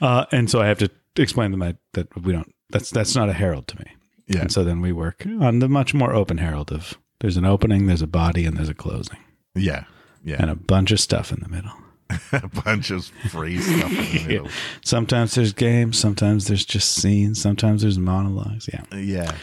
uh, 0.00 0.26
and 0.32 0.50
so 0.50 0.60
I 0.60 0.66
have 0.66 0.78
to 0.78 0.90
explain 1.16 1.52
to 1.52 1.56
them 1.56 1.66
that, 1.68 1.76
that 1.92 2.24
we 2.24 2.32
don't 2.32 2.52
that's 2.70 2.90
that's 2.90 3.14
not 3.14 3.28
a 3.28 3.32
Harold 3.32 3.68
to 3.68 3.78
me. 3.78 3.96
Yeah. 4.26 4.40
And 4.40 4.52
so 4.52 4.64
then 4.64 4.80
we 4.80 4.92
work 4.92 5.24
on 5.40 5.60
the 5.60 5.68
much 5.68 5.94
more 5.94 6.12
open 6.12 6.38
Harold 6.38 6.72
of 6.72 6.98
there's 7.20 7.36
an 7.36 7.44
opening, 7.44 7.86
there's 7.86 8.02
a 8.02 8.06
body, 8.06 8.44
and 8.44 8.56
there's 8.56 8.68
a 8.68 8.74
closing. 8.74 9.18
Yeah. 9.54 9.84
Yeah. 10.24 10.36
And 10.40 10.50
a 10.50 10.56
bunch 10.56 10.90
of 10.90 11.00
stuff 11.00 11.32
in 11.32 11.40
the 11.40 11.48
middle. 11.48 11.72
a 12.32 12.48
bunch 12.64 12.90
of 12.90 13.06
free 13.30 13.58
stuff 13.58 13.90
in 13.90 14.26
the 14.28 14.34
yeah. 14.44 14.50
Sometimes 14.84 15.34
there's 15.34 15.52
games, 15.52 15.98
sometimes 15.98 16.46
there's 16.46 16.64
just 16.64 16.94
scenes, 16.94 17.40
sometimes 17.40 17.82
there's 17.82 17.98
monologues. 17.98 18.68
Yeah. 18.72 18.96
Yeah. 18.96 19.34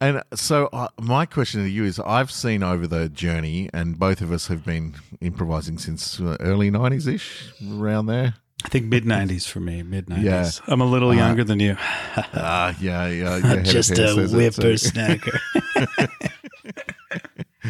And 0.00 0.22
so, 0.32 0.68
uh, 0.72 0.88
my 1.00 1.26
question 1.26 1.62
to 1.64 1.68
you 1.68 1.84
is 1.84 1.98
I've 1.98 2.30
seen 2.30 2.62
over 2.62 2.86
the 2.86 3.08
journey, 3.08 3.68
and 3.74 3.98
both 3.98 4.20
of 4.20 4.30
us 4.30 4.46
have 4.46 4.64
been 4.64 4.94
improvising 5.20 5.76
since 5.76 6.20
uh, 6.20 6.36
early 6.38 6.70
90s 6.70 7.12
ish, 7.12 7.52
around 7.68 8.06
there. 8.06 8.34
I 8.64 8.68
think 8.68 8.86
mid 8.86 9.04
nineties 9.04 9.46
for 9.46 9.60
me, 9.60 9.84
mid 9.84 10.08
nineties. 10.08 10.26
Yeah. 10.26 10.50
I'm 10.72 10.80
a 10.80 10.84
little 10.84 11.10
uh, 11.10 11.14
younger 11.14 11.44
than 11.44 11.60
you. 11.60 11.76
Ah, 11.78 12.68
uh, 12.70 12.74
yeah, 12.80 13.06
yeah. 13.06 13.40
I'm 13.42 13.62
just 13.64 13.92
a 13.92 14.14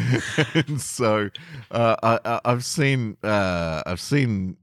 whippersnacker. 0.17 0.79
so, 0.79 1.29
uh, 1.71 2.19
I, 2.23 2.49
have 2.49 2.65
seen, 2.65 3.17
uh, 3.23 3.83
I've 3.85 3.99
seen 3.99 4.57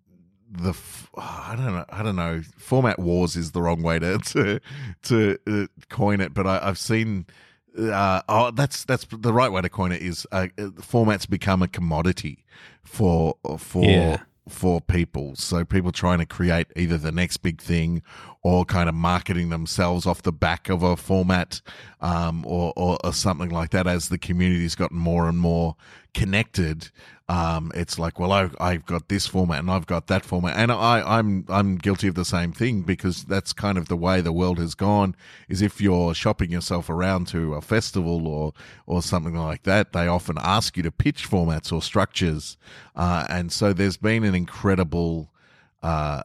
the, 0.51 0.75
I 1.17 1.55
don't 1.57 1.67
know, 1.67 1.85
I 1.89 2.03
don't 2.03 2.17
know. 2.17 2.43
Format 2.57 2.99
wars 2.99 3.37
is 3.37 3.53
the 3.53 3.63
wrong 3.63 3.83
way 3.83 3.99
to 3.99 4.19
to 4.19 4.61
to 5.03 5.39
uh, 5.47 5.67
coin 5.89 6.21
it, 6.21 6.35
but 6.35 6.47
I, 6.47 6.65
have 6.65 6.79
seen. 6.79 7.27
Uh, 7.79 8.23
oh, 8.29 8.51
that's 8.53 8.85
that's 8.85 9.07
the 9.11 9.33
right 9.33 9.53
way 9.53 9.61
to 9.61 9.69
coin 9.69 9.93
it. 9.93 10.01
Is 10.01 10.27
uh, 10.33 10.47
formats 10.57 11.29
become 11.29 11.63
a 11.63 11.69
commodity 11.69 12.45
for 12.85 13.37
for. 13.59 13.85
Yeah 13.85 14.21
for 14.49 14.81
people. 14.81 15.35
So 15.37 15.65
people 15.65 15.93
trying 15.93 16.19
to 16.19 16.27
create 16.27 16.69
either 16.77 16.99
the 16.99 17.13
next 17.13 17.39
big 17.39 17.61
thing 17.61 18.03
or 18.43 18.65
kind 18.65 18.89
of 18.89 18.95
marketing 18.95 19.49
themselves 19.49 20.07
off 20.07 20.23
the 20.23 20.33
back 20.33 20.69
of 20.69 20.83
a 20.83 20.97
format 20.97 21.61
um, 22.01 22.45
or, 22.47 22.73
or, 22.77 22.99
or, 23.03 23.13
something 23.13 23.51
like 23.51 23.71
that 23.71 23.89
as 23.89 24.09
the 24.09 24.19
community's 24.19 24.77
gotten 24.77 24.99
more 24.99 25.29
and 25.29 25.39
more 25.39 25.75
connected. 26.15 26.91
Um, 27.29 27.73
it's 27.75 27.99
like, 27.99 28.21
well, 28.21 28.31
I, 28.31 28.51
I've 28.61 28.87
got 28.87 29.09
this 29.09 29.27
format 29.27 29.59
and 29.59 29.71
I've 29.71 29.87
got 29.87 30.07
that 30.07 30.25
format, 30.25 30.57
and 30.57 30.71
I, 30.71 31.03
I'm 31.19 31.45
I'm 31.49 31.77
guilty 31.77 32.07
of 32.07 32.15
the 32.15 32.25
same 32.25 32.53
thing 32.53 32.83
because 32.83 33.25
that's 33.25 33.53
kind 33.53 33.77
of 33.77 33.89
the 33.89 33.97
way 33.97 34.21
the 34.21 34.33
world 34.33 34.59
has 34.59 34.77
gone. 34.77 35.17
Is 35.49 35.61
if 35.61 35.81
you're 35.81 36.15
shopping 36.15 36.53
yourself 36.53 36.89
around 36.89 37.27
to 37.29 37.55
a 37.55 37.61
festival 37.61 38.29
or 38.29 38.53
or 38.87 39.03
something 39.03 39.35
like 39.35 39.65
that, 39.65 39.93
they 39.93 40.07
often 40.07 40.37
ask 40.41 40.77
you 40.77 40.85
to 40.85 40.93
pitch 40.93 41.29
formats 41.29 41.73
or 41.73 41.83
structures, 41.83 42.57
uh, 42.95 43.27
and 43.29 43.51
so 43.51 43.73
there's 43.73 43.97
been 43.97 44.23
an 44.23 44.37
incredible 44.37 45.33
uh, 45.83 46.23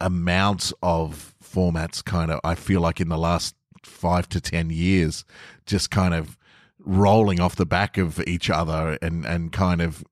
amount 0.00 0.72
of 0.84 1.34
formats. 1.42 2.04
Kind 2.04 2.30
of, 2.30 2.38
I 2.44 2.54
feel 2.54 2.80
like 2.80 3.00
in 3.00 3.08
the 3.08 3.18
last 3.18 3.56
five 3.82 4.28
to 4.28 4.40
ten 4.40 4.70
years, 4.70 5.24
just 5.66 5.90
kind 5.90 6.14
of 6.14 6.38
rolling 6.78 7.40
off 7.40 7.56
the 7.56 7.66
back 7.66 7.98
of 7.98 8.20
each 8.20 8.48
other 8.48 8.96
and 9.02 9.26
and 9.26 9.50
kind 9.50 9.82
of 9.82 10.04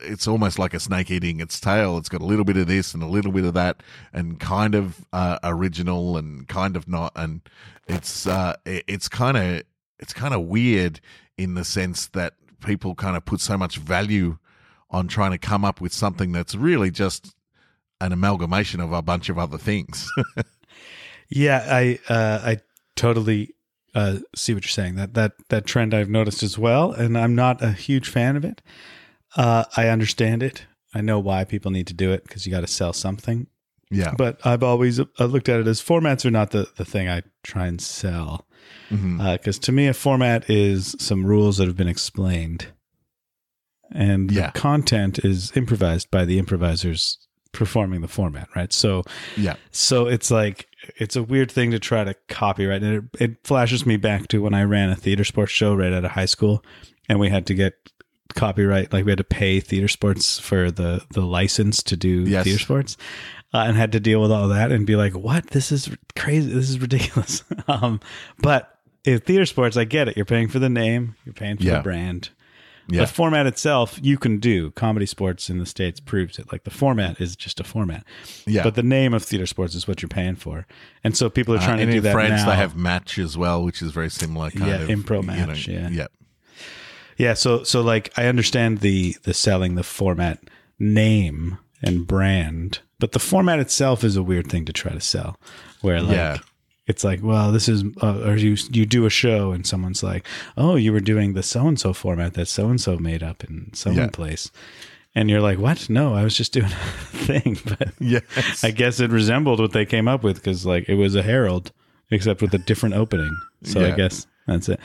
it's 0.00 0.26
almost 0.26 0.58
like 0.58 0.74
a 0.74 0.80
snake 0.80 1.10
eating 1.10 1.40
its 1.40 1.60
tail. 1.60 1.98
It's 1.98 2.08
got 2.08 2.20
a 2.20 2.24
little 2.26 2.44
bit 2.44 2.56
of 2.56 2.66
this 2.66 2.94
and 2.94 3.02
a 3.02 3.06
little 3.06 3.32
bit 3.32 3.44
of 3.44 3.54
that, 3.54 3.82
and 4.12 4.38
kind 4.38 4.74
of 4.74 5.04
uh, 5.12 5.38
original 5.42 6.16
and 6.16 6.46
kind 6.48 6.76
of 6.76 6.88
not. 6.88 7.12
And 7.16 7.40
it's 7.86 8.26
uh, 8.26 8.56
it's 8.64 9.08
kind 9.08 9.36
of 9.36 9.62
it's 9.98 10.12
kind 10.12 10.34
of 10.34 10.42
weird 10.42 11.00
in 11.36 11.54
the 11.54 11.64
sense 11.64 12.08
that 12.08 12.34
people 12.64 12.94
kind 12.94 13.16
of 13.16 13.24
put 13.24 13.40
so 13.40 13.56
much 13.56 13.78
value 13.78 14.38
on 14.90 15.08
trying 15.08 15.32
to 15.32 15.38
come 15.38 15.64
up 15.64 15.80
with 15.80 15.92
something 15.92 16.32
that's 16.32 16.54
really 16.54 16.90
just 16.90 17.34
an 18.00 18.12
amalgamation 18.12 18.80
of 18.80 18.92
a 18.92 19.02
bunch 19.02 19.28
of 19.28 19.38
other 19.38 19.58
things. 19.58 20.08
yeah, 21.28 21.66
I 21.68 21.98
uh, 22.08 22.40
I 22.44 22.58
totally 22.94 23.54
uh, 23.94 24.18
see 24.34 24.54
what 24.54 24.64
you're 24.64 24.70
saying. 24.70 24.96
That 24.96 25.14
that 25.14 25.32
that 25.48 25.66
trend 25.66 25.94
I've 25.94 26.10
noticed 26.10 26.42
as 26.42 26.58
well, 26.58 26.92
and 26.92 27.16
I'm 27.16 27.34
not 27.34 27.62
a 27.62 27.72
huge 27.72 28.08
fan 28.08 28.36
of 28.36 28.44
it. 28.44 28.62
Uh, 29.36 29.64
I 29.76 29.88
understand 29.88 30.42
it. 30.42 30.64
I 30.94 31.02
know 31.02 31.18
why 31.18 31.44
people 31.44 31.70
need 31.70 31.86
to 31.88 31.94
do 31.94 32.12
it 32.12 32.24
because 32.24 32.46
you 32.46 32.52
got 32.52 32.62
to 32.62 32.66
sell 32.66 32.92
something. 32.92 33.46
Yeah. 33.90 34.14
But 34.16 34.44
I've 34.44 34.62
always 34.62 34.98
uh, 34.98 35.04
looked 35.20 35.48
at 35.48 35.60
it 35.60 35.66
as 35.66 35.80
formats 35.80 36.24
are 36.24 36.30
not 36.30 36.50
the, 36.50 36.68
the 36.76 36.84
thing 36.84 37.08
I 37.08 37.22
try 37.42 37.66
and 37.66 37.80
sell. 37.80 38.46
Because 38.88 39.00
mm-hmm. 39.00 39.20
uh, 39.20 39.52
to 39.52 39.72
me, 39.72 39.86
a 39.86 39.94
format 39.94 40.48
is 40.50 40.96
some 40.98 41.24
rules 41.24 41.58
that 41.58 41.66
have 41.66 41.76
been 41.76 41.88
explained. 41.88 42.68
And 43.92 44.32
yeah. 44.32 44.50
the 44.50 44.58
content 44.58 45.20
is 45.24 45.56
improvised 45.56 46.10
by 46.10 46.24
the 46.24 46.38
improvisers 46.38 47.18
performing 47.52 48.00
the 48.00 48.08
format, 48.08 48.48
right? 48.56 48.72
So, 48.72 49.04
yeah. 49.36 49.54
So 49.70 50.06
it's 50.06 50.30
like, 50.30 50.68
it's 50.96 51.14
a 51.14 51.22
weird 51.22 51.50
thing 51.50 51.70
to 51.70 51.78
try 51.78 52.04
to 52.04 52.14
copyright. 52.28 52.82
And 52.82 53.10
it, 53.14 53.20
it 53.20 53.36
flashes 53.44 53.86
me 53.86 53.96
back 53.96 54.28
to 54.28 54.42
when 54.42 54.54
I 54.54 54.64
ran 54.64 54.90
a 54.90 54.96
theater 54.96 55.24
sports 55.24 55.52
show 55.52 55.74
right 55.74 55.92
out 55.92 56.04
of 56.04 56.10
high 56.12 56.26
school 56.26 56.64
and 57.08 57.20
we 57.20 57.28
had 57.28 57.46
to 57.46 57.54
get 57.54 57.74
copyright 58.34 58.92
like 58.92 59.04
we 59.04 59.10
had 59.10 59.18
to 59.18 59.24
pay 59.24 59.60
theater 59.60 59.88
sports 59.88 60.38
for 60.38 60.70
the 60.70 61.04
the 61.12 61.22
license 61.22 61.82
to 61.82 61.96
do 61.96 62.22
yes. 62.22 62.44
theater 62.44 62.58
sports 62.58 62.96
uh, 63.54 63.64
and 63.66 63.76
had 63.76 63.92
to 63.92 64.00
deal 64.00 64.20
with 64.20 64.30
all 64.30 64.48
that 64.48 64.70
and 64.70 64.86
be 64.86 64.96
like 64.96 65.14
what? 65.14 65.48
This 65.48 65.72
is 65.72 65.90
crazy. 66.14 66.52
This 66.52 66.70
is 66.70 66.80
ridiculous. 66.80 67.42
Um, 67.68 67.98
but 68.38 68.78
in 69.04 69.18
theater 69.18 69.44
sports 69.44 69.76
i 69.76 69.82
get 69.82 70.06
it. 70.06 70.16
You're 70.16 70.24
paying 70.24 70.46
for 70.46 70.60
the 70.60 70.68
name 70.68 71.16
you're 71.24 71.32
paying 71.32 71.56
for 71.56 71.64
yeah. 71.64 71.78
the 71.78 71.82
brand. 71.82 72.30
Yeah. 72.88 73.00
the 73.00 73.08
format 73.08 73.46
itself 73.46 73.98
you 74.00 74.16
can 74.18 74.38
do. 74.38 74.70
Comedy 74.70 75.06
sports 75.06 75.50
in 75.50 75.58
the 75.58 75.66
states 75.66 75.98
proves 75.98 76.38
it. 76.38 76.52
Like 76.52 76.62
the 76.62 76.70
format 76.70 77.20
is 77.20 77.34
just 77.34 77.58
a 77.58 77.64
format. 77.64 78.04
Yeah. 78.46 78.62
But 78.62 78.76
the 78.76 78.84
name 78.84 79.14
of 79.14 79.24
theater 79.24 79.46
sports 79.46 79.74
is 79.74 79.88
what 79.88 80.00
you're 80.00 80.08
paying 80.08 80.36
for. 80.36 80.64
And 81.02 81.16
so 81.16 81.28
people 81.28 81.54
are 81.54 81.58
uh, 81.58 81.64
trying 81.64 81.82
uh, 81.82 81.86
to 81.86 81.92
do 81.92 82.00
that 82.02 82.12
France, 82.12 82.42
now. 82.42 82.50
they 82.50 82.56
have 82.56 82.76
match 82.76 83.18
as 83.18 83.36
well 83.36 83.64
which 83.64 83.82
is 83.82 83.90
very 83.90 84.10
similar 84.10 84.50
kind 84.50 84.70
yeah 84.70 84.82
of 84.82 84.88
impro 84.88 85.24
match 85.24 85.66
you 85.66 85.80
know, 85.80 85.88
yeah. 85.88 85.88
yeah 85.88 86.06
yeah, 87.16 87.34
so 87.34 87.62
so 87.62 87.80
like 87.80 88.12
I 88.16 88.26
understand 88.26 88.78
the 88.78 89.16
the 89.22 89.34
selling 89.34 89.74
the 89.74 89.82
format 89.82 90.38
name 90.78 91.58
and 91.82 92.06
brand, 92.06 92.80
but 92.98 93.12
the 93.12 93.18
format 93.18 93.58
itself 93.58 94.04
is 94.04 94.16
a 94.16 94.22
weird 94.22 94.50
thing 94.50 94.64
to 94.66 94.72
try 94.72 94.92
to 94.92 95.00
sell. 95.00 95.38
Where 95.80 96.00
like 96.02 96.16
yeah. 96.16 96.38
it's 96.86 97.04
like, 97.04 97.22
well, 97.22 97.52
this 97.52 97.68
is 97.68 97.84
uh, 98.02 98.22
or 98.24 98.36
you 98.36 98.56
you 98.70 98.86
do 98.86 99.06
a 99.06 99.10
show 99.10 99.52
and 99.52 99.66
someone's 99.66 100.02
like, 100.02 100.26
"Oh, 100.56 100.76
you 100.76 100.92
were 100.92 101.00
doing 101.00 101.34
the 101.34 101.42
so 101.42 101.66
and 101.66 101.78
so 101.78 101.92
format 101.92 102.34
that 102.34 102.46
so 102.46 102.68
and 102.68 102.80
so 102.80 102.98
made 102.98 103.22
up 103.22 103.44
in 103.44 103.72
some 103.72 103.94
yeah. 103.94 104.08
place." 104.08 104.50
And 105.14 105.30
you're 105.30 105.40
like, 105.40 105.58
"What? 105.58 105.88
No, 105.88 106.14
I 106.14 106.22
was 106.22 106.36
just 106.36 106.52
doing 106.52 106.66
a 106.72 107.16
thing." 107.16 107.58
But 107.64 107.92
yes. 107.98 108.62
I 108.62 108.70
guess 108.70 109.00
it 109.00 109.10
resembled 109.10 109.60
what 109.60 109.72
they 109.72 109.86
came 109.86 110.08
up 110.08 110.22
with 110.22 110.42
cuz 110.42 110.66
like 110.66 110.88
it 110.88 110.94
was 110.94 111.14
a 111.14 111.22
Harold 111.22 111.72
except 112.10 112.42
with 112.42 112.54
a 112.54 112.58
different 112.58 112.94
opening. 112.94 113.34
So 113.62 113.80
yeah. 113.80 113.88
I 113.88 113.90
guess 113.92 114.26
That's 114.46 114.68
it. 114.68 114.80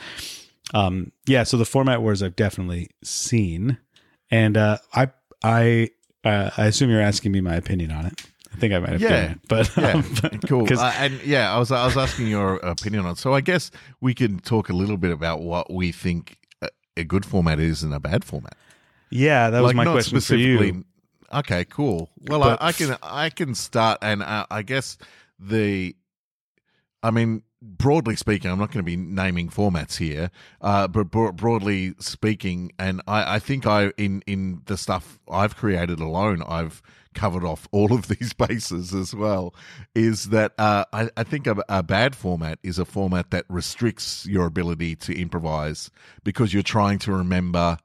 Um, 0.74 1.12
yeah. 1.26 1.42
So 1.44 1.56
the 1.56 1.64
format 1.64 2.02
wars 2.02 2.22
I've 2.22 2.36
definitely 2.36 2.90
seen, 3.02 3.78
and 4.30 4.56
uh, 4.56 4.78
I 4.94 5.10
I 5.42 5.90
uh, 6.24 6.50
I 6.56 6.66
assume 6.66 6.90
you're 6.90 7.00
asking 7.00 7.32
me 7.32 7.40
my 7.40 7.54
opinion 7.56 7.90
on 7.90 8.06
it. 8.06 8.22
I 8.52 8.56
think 8.58 8.74
I 8.74 8.78
might 8.80 8.90
have 8.90 9.00
Yeah. 9.00 9.32
it, 9.32 9.38
but 9.48 9.70
Yeah, 9.76 9.92
um, 9.92 10.04
but- 10.20 10.42
cool. 10.48 10.66
Uh, 10.78 10.92
and 10.98 11.22
yeah, 11.24 11.54
I 11.54 11.58
was 11.58 11.70
I 11.72 11.84
was 11.86 11.96
asking 11.96 12.26
your 12.28 12.56
opinion 12.56 13.04
on. 13.06 13.12
it. 13.12 13.18
So 13.18 13.32
I 13.34 13.40
guess 13.40 13.70
we 14.00 14.14
can 14.14 14.38
talk 14.40 14.68
a 14.68 14.74
little 14.74 14.96
bit 14.98 15.10
about 15.10 15.40
what 15.40 15.72
we 15.72 15.90
think 15.90 16.36
a, 16.62 16.68
a 16.96 17.04
good 17.04 17.24
format 17.26 17.58
is 17.58 17.82
and 17.82 17.92
a 17.94 18.00
bad 18.00 18.24
format. 18.24 18.54
yeah, 19.10 19.50
that 19.50 19.62
was 19.62 19.74
my 19.74 19.84
question 19.84 20.20
for 20.20 20.36
you. 20.36 20.84
Okay, 21.32 21.64
cool. 21.64 22.10
Well, 22.28 22.40
But- 22.40 22.62
I, 22.62 22.68
I 22.68 22.72
can 22.72 22.96
I 23.02 23.30
can 23.30 23.54
start, 23.54 23.98
and 24.02 24.22
uh, 24.22 24.44
I 24.50 24.60
guess 24.62 24.98
the, 25.38 25.96
I 27.02 27.10
mean, 27.10 27.42
broadly 27.62 28.16
speaking, 28.16 28.50
I'm 28.50 28.58
not 28.58 28.72
going 28.72 28.84
to 28.84 28.90
be 28.90 28.96
naming 28.96 29.48
formats 29.48 29.96
here, 29.98 30.30
uh, 30.60 30.88
but 30.88 31.10
bro- 31.10 31.32
broadly 31.32 31.94
speaking, 32.00 32.72
and 32.78 33.00
I, 33.06 33.36
I 33.36 33.38
think 33.38 33.66
I 33.66 33.92
in 33.96 34.22
in 34.26 34.62
the 34.66 34.76
stuff 34.76 35.18
I've 35.30 35.56
created 35.56 36.00
alone, 36.00 36.42
I've 36.46 36.82
covered 37.14 37.44
off 37.44 37.68
all 37.72 37.92
of 37.92 38.08
these 38.18 38.32
bases 38.32 38.92
as 38.92 39.14
well. 39.14 39.54
Is 39.94 40.30
that 40.30 40.52
uh, 40.58 40.84
I, 40.92 41.08
I 41.16 41.22
think 41.22 41.46
a, 41.46 41.62
a 41.68 41.82
bad 41.82 42.16
format 42.16 42.58
is 42.62 42.78
a 42.78 42.84
format 42.84 43.30
that 43.30 43.44
restricts 43.48 44.26
your 44.26 44.46
ability 44.46 44.96
to 44.96 45.16
improvise 45.18 45.90
because 46.24 46.52
you're 46.52 46.62
trying 46.64 46.98
to 47.00 47.12
remember 47.12 47.78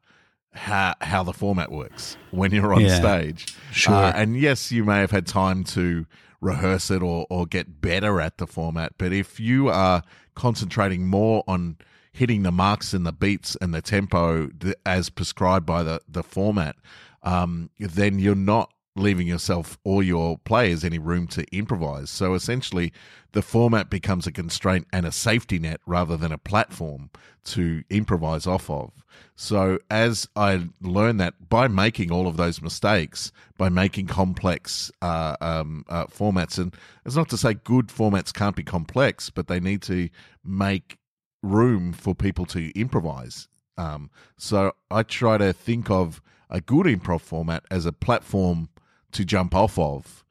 how 0.54 0.96
how 1.02 1.22
the 1.24 1.34
format 1.34 1.72
works 1.72 2.18
when 2.32 2.52
you're 2.52 2.74
on 2.74 2.82
Yeah. 2.82 3.00
stage. 3.00 3.56
Sure. 3.72 3.94
Uh, 3.94 4.12
and 4.16 4.36
yes, 4.36 4.72
you 4.72 4.84
may 4.84 5.00
have 5.02 5.12
had 5.12 5.28
time 5.28 5.64
to 5.66 6.08
rehearse 6.42 6.92
it 6.92 7.02
or 7.02 7.26
or 7.30 7.46
get 7.46 7.82
better 7.82 8.22
at 8.22 8.38
the 8.38 8.48
format, 8.48 8.94
but 8.98 9.12
if 9.12 9.40
you 9.40 9.70
are 9.70 10.04
concentrating 10.36 11.08
more 11.08 11.44
on 11.48 11.78
hitting 12.12 12.44
the 12.44 12.52
marks 12.52 12.94
and 12.94 13.06
the 13.06 13.12
beats 13.12 13.56
and 13.62 13.74
the 13.74 13.82
tempo 13.82 14.50
as 14.86 15.10
prescribed 15.10 15.66
by 15.66 15.84
the 15.84 16.02
the 16.08 16.24
format, 16.24 16.76
um, 17.24 17.70
then 17.80 18.20
you're 18.20 18.36
not 18.36 18.72
leaving 18.98 19.28
yourself 19.28 19.78
or 19.84 20.04
your 20.04 20.38
players 20.40 20.84
any 20.84 21.00
room 21.00 21.28
to 21.28 21.46
improvise. 21.56 22.10
So 22.10 22.34
essentially, 22.34 22.92
the 23.32 23.42
format 23.42 23.90
becomes 23.90 24.26
a 24.28 24.32
constraint 24.32 24.88
and 24.92 25.06
a 25.06 25.12
safety 25.12 25.60
net 25.60 25.80
rather 25.86 26.18
than 26.18 26.32
a 26.32 26.38
platform 26.38 27.10
to 27.46 27.84
improvise 27.90 28.48
off 28.48 28.70
of. 28.70 28.92
So 29.36 29.80
as 29.90 30.28
I 30.36 30.68
learned 30.82 31.20
that 31.20 31.50
by 31.50 31.68
making 31.68 32.12
all 32.12 32.28
of 32.28 32.38
those 32.38 32.62
mistakes, 32.62 33.32
by 33.58 33.70
making 33.70 34.08
complex 34.08 34.92
uh, 35.02 35.36
um, 35.42 35.86
uh, 35.88 36.06
formats, 36.06 36.58
and 36.58 36.76
it's 37.06 37.16
not 37.16 37.30
to 37.30 37.38
say 37.38 37.54
good 37.54 37.88
formats 37.88 38.34
can't 38.34 38.56
be 38.56 38.64
complex, 38.64 39.30
but 39.30 39.48
they 39.48 39.60
need 39.60 39.82
to 39.84 40.10
make 40.44 40.98
room 41.44 41.94
for 41.94 42.16
people 42.16 42.46
to 42.48 42.78
improvise. 42.80 43.48
Um, 43.78 44.10
so 44.38 44.74
I 44.90 45.04
try 45.04 45.38
to 45.38 45.54
think 45.54 45.90
of 45.90 46.22
a 46.50 46.62
good 46.62 46.86
improv 46.86 47.22
format 47.22 47.64
as 47.70 47.86
a 47.86 47.92
platform 47.92 48.70
to 49.18 49.26
jump 49.26 49.54
off 49.54 49.78
of, 49.78 50.24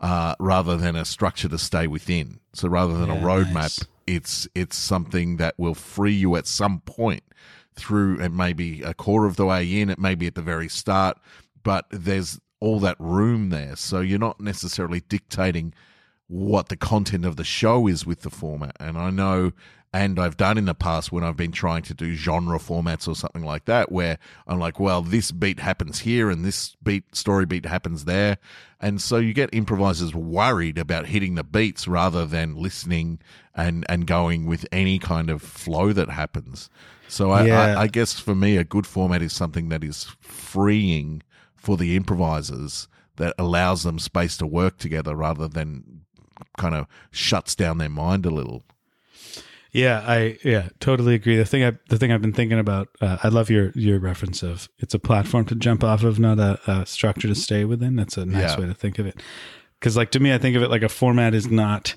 uh, 0.00 0.34
rather 0.38 0.76
than 0.76 0.96
a 0.96 1.04
structure 1.04 1.48
to 1.48 1.58
stay 1.58 1.86
within. 1.86 2.40
So 2.52 2.68
rather 2.68 2.96
than 2.96 3.10
a 3.10 3.16
roadmap, 3.16 3.54
nice. 3.54 3.84
it's 4.06 4.48
it's 4.54 4.76
something 4.76 5.38
that 5.38 5.54
will 5.58 5.74
free 5.74 6.14
you 6.14 6.36
at 6.36 6.46
some 6.46 6.80
point 6.80 7.24
through 7.74 8.20
it 8.20 8.30
may 8.30 8.52
be 8.52 8.82
a 8.82 8.94
quarter 8.94 9.26
of 9.26 9.36
the 9.36 9.46
way 9.46 9.80
in, 9.80 9.90
it 9.90 9.98
may 9.98 10.14
be 10.14 10.26
at 10.26 10.34
the 10.34 10.42
very 10.42 10.68
start, 10.68 11.18
but 11.62 11.86
there's 11.90 12.38
all 12.60 12.78
that 12.80 12.96
room 12.98 13.50
there. 13.50 13.76
So 13.76 14.00
you're 14.00 14.18
not 14.18 14.40
necessarily 14.40 15.00
dictating 15.00 15.74
what 16.28 16.68
the 16.68 16.76
content 16.76 17.24
of 17.24 17.36
the 17.36 17.44
show 17.44 17.86
is 17.86 18.06
with 18.06 18.22
the 18.22 18.30
format. 18.30 18.76
And 18.78 18.96
I 18.96 19.10
know, 19.10 19.52
and 19.94 20.18
I've 20.18 20.36
done 20.36 20.58
in 20.58 20.64
the 20.64 20.74
past 20.74 21.12
when 21.12 21.22
I've 21.22 21.36
been 21.36 21.52
trying 21.52 21.82
to 21.82 21.94
do 21.94 22.16
genre 22.16 22.58
formats 22.58 23.06
or 23.06 23.14
something 23.14 23.44
like 23.44 23.66
that, 23.66 23.92
where 23.92 24.18
I'm 24.44 24.58
like, 24.58 24.80
well, 24.80 25.02
this 25.02 25.30
beat 25.30 25.60
happens 25.60 26.00
here 26.00 26.30
and 26.30 26.44
this 26.44 26.76
beat, 26.82 27.14
story 27.14 27.46
beat 27.46 27.64
happens 27.64 28.04
there. 28.04 28.38
And 28.80 29.00
so 29.00 29.18
you 29.18 29.32
get 29.32 29.50
improvisers 29.52 30.12
worried 30.12 30.78
about 30.78 31.06
hitting 31.06 31.36
the 31.36 31.44
beats 31.44 31.86
rather 31.86 32.26
than 32.26 32.56
listening 32.56 33.20
and, 33.54 33.86
and 33.88 34.04
going 34.04 34.46
with 34.46 34.66
any 34.72 34.98
kind 34.98 35.30
of 35.30 35.40
flow 35.40 35.92
that 35.92 36.10
happens. 36.10 36.68
So 37.06 37.30
I, 37.30 37.46
Yeah. 37.46 37.60
I, 37.60 37.82
I 37.82 37.86
guess 37.86 38.18
for 38.18 38.34
me, 38.34 38.56
a 38.56 38.64
good 38.64 38.88
format 38.88 39.22
is 39.22 39.32
something 39.32 39.68
that 39.68 39.84
is 39.84 40.08
freeing 40.20 41.22
for 41.54 41.76
the 41.76 41.94
improvisers 41.94 42.88
that 43.14 43.32
allows 43.38 43.84
them 43.84 44.00
space 44.00 44.36
to 44.38 44.46
work 44.46 44.76
together 44.76 45.14
rather 45.14 45.46
than 45.46 46.00
kind 46.58 46.74
of 46.74 46.88
shuts 47.12 47.54
down 47.54 47.78
their 47.78 47.88
mind 47.88 48.26
a 48.26 48.30
little. 48.30 48.64
Yeah, 49.74 50.02
I 50.06 50.38
yeah 50.44 50.68
totally 50.78 51.14
agree. 51.14 51.36
The 51.36 51.44
thing 51.44 51.64
I 51.64 51.72
the 51.88 51.98
thing 51.98 52.12
I've 52.12 52.22
been 52.22 52.32
thinking 52.32 52.58
about. 52.60 52.88
Uh, 53.00 53.18
I 53.22 53.28
love 53.28 53.50
your 53.50 53.72
your 53.74 53.98
reference 53.98 54.42
of 54.42 54.68
it's 54.78 54.94
a 54.94 54.98
platform 55.00 55.44
to 55.46 55.56
jump 55.56 55.82
off 55.82 56.04
of, 56.04 56.18
not 56.20 56.38
a, 56.38 56.58
a 56.70 56.86
structure 56.86 57.26
to 57.28 57.34
stay 57.34 57.64
within. 57.64 57.96
That's 57.96 58.16
a 58.16 58.24
nice 58.24 58.52
Yeah. 58.54 58.60
way 58.60 58.66
to 58.66 58.74
think 58.74 58.98
of 59.00 59.06
it. 59.06 59.20
Because 59.80 59.96
like 59.96 60.12
to 60.12 60.20
me, 60.20 60.32
I 60.32 60.38
think 60.38 60.56
of 60.56 60.62
it 60.62 60.70
like 60.70 60.82
a 60.84 60.88
format 60.88 61.34
is 61.34 61.50
not. 61.50 61.96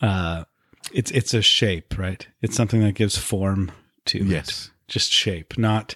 Uh, 0.00 0.44
it's 0.92 1.12
it's 1.12 1.32
a 1.32 1.42
shape, 1.42 1.96
right? 1.96 2.26
It's 2.42 2.56
something 2.56 2.80
that 2.82 2.94
gives 2.96 3.16
form 3.16 3.70
to 4.06 4.18
it. 4.18 4.24
Yes. 4.26 4.70
just 4.88 5.12
shape, 5.12 5.56
not 5.56 5.94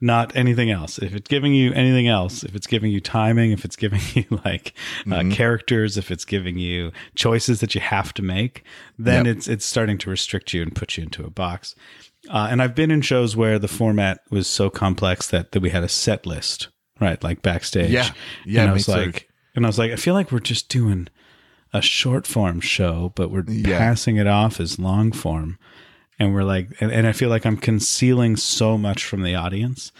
not 0.00 0.34
anything 0.36 0.70
else. 0.70 0.98
If 0.98 1.14
it's 1.14 1.28
giving 1.28 1.54
you 1.54 1.72
anything 1.72 2.06
else, 2.06 2.44
if 2.44 2.54
it's 2.54 2.66
giving 2.68 2.92
you 2.92 3.00
timing, 3.00 3.50
if 3.52 3.64
it's 3.64 3.76
giving 3.76 4.00
you 4.14 4.24
like 4.44 4.72
uh, 5.10 5.24
characters, 5.30 5.96
if 5.96 6.10
it's 6.10 6.24
giving 6.24 6.58
you 6.58 6.92
choices 7.16 7.60
that 7.60 7.74
you 7.74 7.80
have 7.80 8.14
to 8.14 8.22
make, 8.22 8.62
then 8.98 9.24
Yep. 9.26 9.36
it's 9.36 9.48
it's 9.48 9.64
starting 9.66 9.98
to 9.98 10.10
restrict 10.10 10.52
you 10.54 10.62
and 10.62 10.74
put 10.74 10.96
you 10.96 11.02
into 11.04 11.24
a 11.24 11.30
box. 11.30 11.74
Uh, 12.30 12.48
and 12.50 12.60
I've 12.62 12.74
been 12.74 12.90
in 12.90 13.00
shows 13.00 13.36
where 13.36 13.58
the 13.58 13.68
format 13.68 14.20
was 14.30 14.46
so 14.46 14.70
complex 14.70 15.28
that, 15.28 15.52
that 15.52 15.60
we 15.60 15.70
had 15.70 15.82
a 15.84 15.88
set 15.88 16.26
list, 16.26 16.68
right? 17.00 17.22
Like 17.22 17.42
backstage. 17.42 17.90
Yeah. 17.90 18.10
Yeah, 18.44 18.62
And 18.62 18.70
I 18.70 18.72
was 18.74 18.88
like, 18.88 19.28
and 19.54 19.64
I 19.64 19.68
was 19.68 19.78
like, 19.78 19.92
I 19.92 19.96
feel 19.96 20.14
like 20.14 20.30
we're 20.32 20.40
just 20.40 20.68
doing 20.68 21.08
a 21.72 21.80
short 21.82 22.26
form 22.26 22.60
show, 22.60 23.12
but 23.14 23.30
we're 23.30 23.44
Yeah. 23.48 23.78
passing 23.78 24.16
it 24.16 24.26
off 24.26 24.58
as 24.60 24.78
long 24.78 25.12
form. 25.12 25.58
And 26.18 26.34
we're 26.34 26.42
like, 26.44 26.68
and, 26.80 26.90
and 26.90 27.06
I 27.06 27.12
feel 27.12 27.28
like 27.28 27.46
I'm 27.46 27.56
concealing 27.56 28.36
so 28.36 28.76
much 28.76 29.04
from 29.04 29.22
the 29.22 29.34
audience 29.36 29.92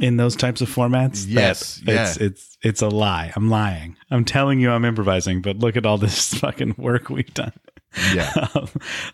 in 0.00 0.16
those 0.16 0.36
types 0.36 0.60
of 0.60 0.68
formats. 0.68 1.24
that 1.24 1.28
Yes, 1.28 1.82
It's, 1.86 2.20
yeah. 2.20 2.26
it's, 2.26 2.58
it's 2.62 2.82
a 2.82 2.88
lie. 2.88 3.32
I'm 3.34 3.50
lying. 3.50 3.96
I'm 4.10 4.24
telling 4.24 4.60
you 4.60 4.70
I'm 4.70 4.84
improvising, 4.84 5.42
but 5.42 5.58
look 5.58 5.76
at 5.76 5.86
all 5.86 5.98
this 5.98 6.34
fucking 6.38 6.74
work 6.78 7.10
we've 7.10 7.32
done. 7.34 7.52
Yeah. 8.14 8.32
Um, 8.54 8.68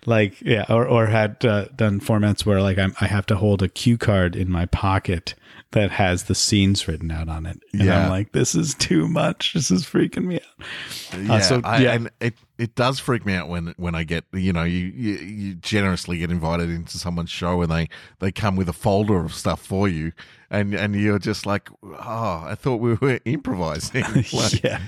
like 0.07 0.41
yeah, 0.41 0.65
or 0.69 0.87
or 0.87 1.07
had 1.07 1.45
uh, 1.45 1.67
done 1.75 2.01
formats 2.01 2.45
where 2.45 2.61
like 2.61 2.79
I'm, 2.79 2.95
I 3.01 3.07
have 3.07 3.27
to 3.27 3.37
hold 3.37 3.63
a 3.63 3.69
cue 3.69 3.97
card 3.97 4.37
in 4.37 4.51
my 4.51 4.67
pocket 4.67 5.35
that 5.73 5.91
has 5.91 6.25
the 6.25 6.35
scenes 6.35 6.87
written 6.87 7.11
out 7.11 7.29
on 7.29 7.45
it, 7.47 7.61
and 7.73 7.83
Yeah. 7.83 8.05
I'm 8.05 8.11
like, 8.11 8.33
this 8.33 8.55
is 8.55 8.75
too 8.75 9.09
much. 9.09 9.53
This 9.55 9.71
is 9.71 9.85
freaking 9.85 10.25
me 10.25 10.37
out. 10.37 11.21
Yeah, 11.21 11.41
so, 11.41 11.61
I, 11.65 11.79
yeah. 11.83 11.93
and 11.93 12.11
it 12.21 12.35
it 12.59 12.75
does 12.75 12.99
freak 13.01 13.27
me 13.27 13.35
out 13.35 13.49
when 13.49 13.75
when 13.77 13.95
I 13.95 14.05
get 14.05 14.25
you 14.33 14.53
know 14.53 14.63
you, 14.63 14.87
you 14.87 15.15
you 15.17 15.55
generously 15.57 16.19
get 16.19 16.31
invited 16.31 16.71
into 16.71 16.97
someone's 16.99 17.31
show 17.31 17.61
and 17.63 17.71
they 17.71 17.89
they 18.21 18.31
come 18.31 18.55
with 18.57 18.69
a 18.69 18.73
folder 18.73 19.25
of 19.25 19.35
stuff 19.35 19.61
for 19.61 19.89
you 19.89 20.13
and 20.51 20.73
and 20.75 20.95
you're 20.95 21.19
just 21.19 21.45
like 21.45 21.69
oh 21.83 22.45
I 22.47 22.55
thought 22.55 22.77
we 22.77 22.95
were 22.95 23.19
improvising 23.25 24.05
Like, 24.33 24.63
yeah, 24.63 24.81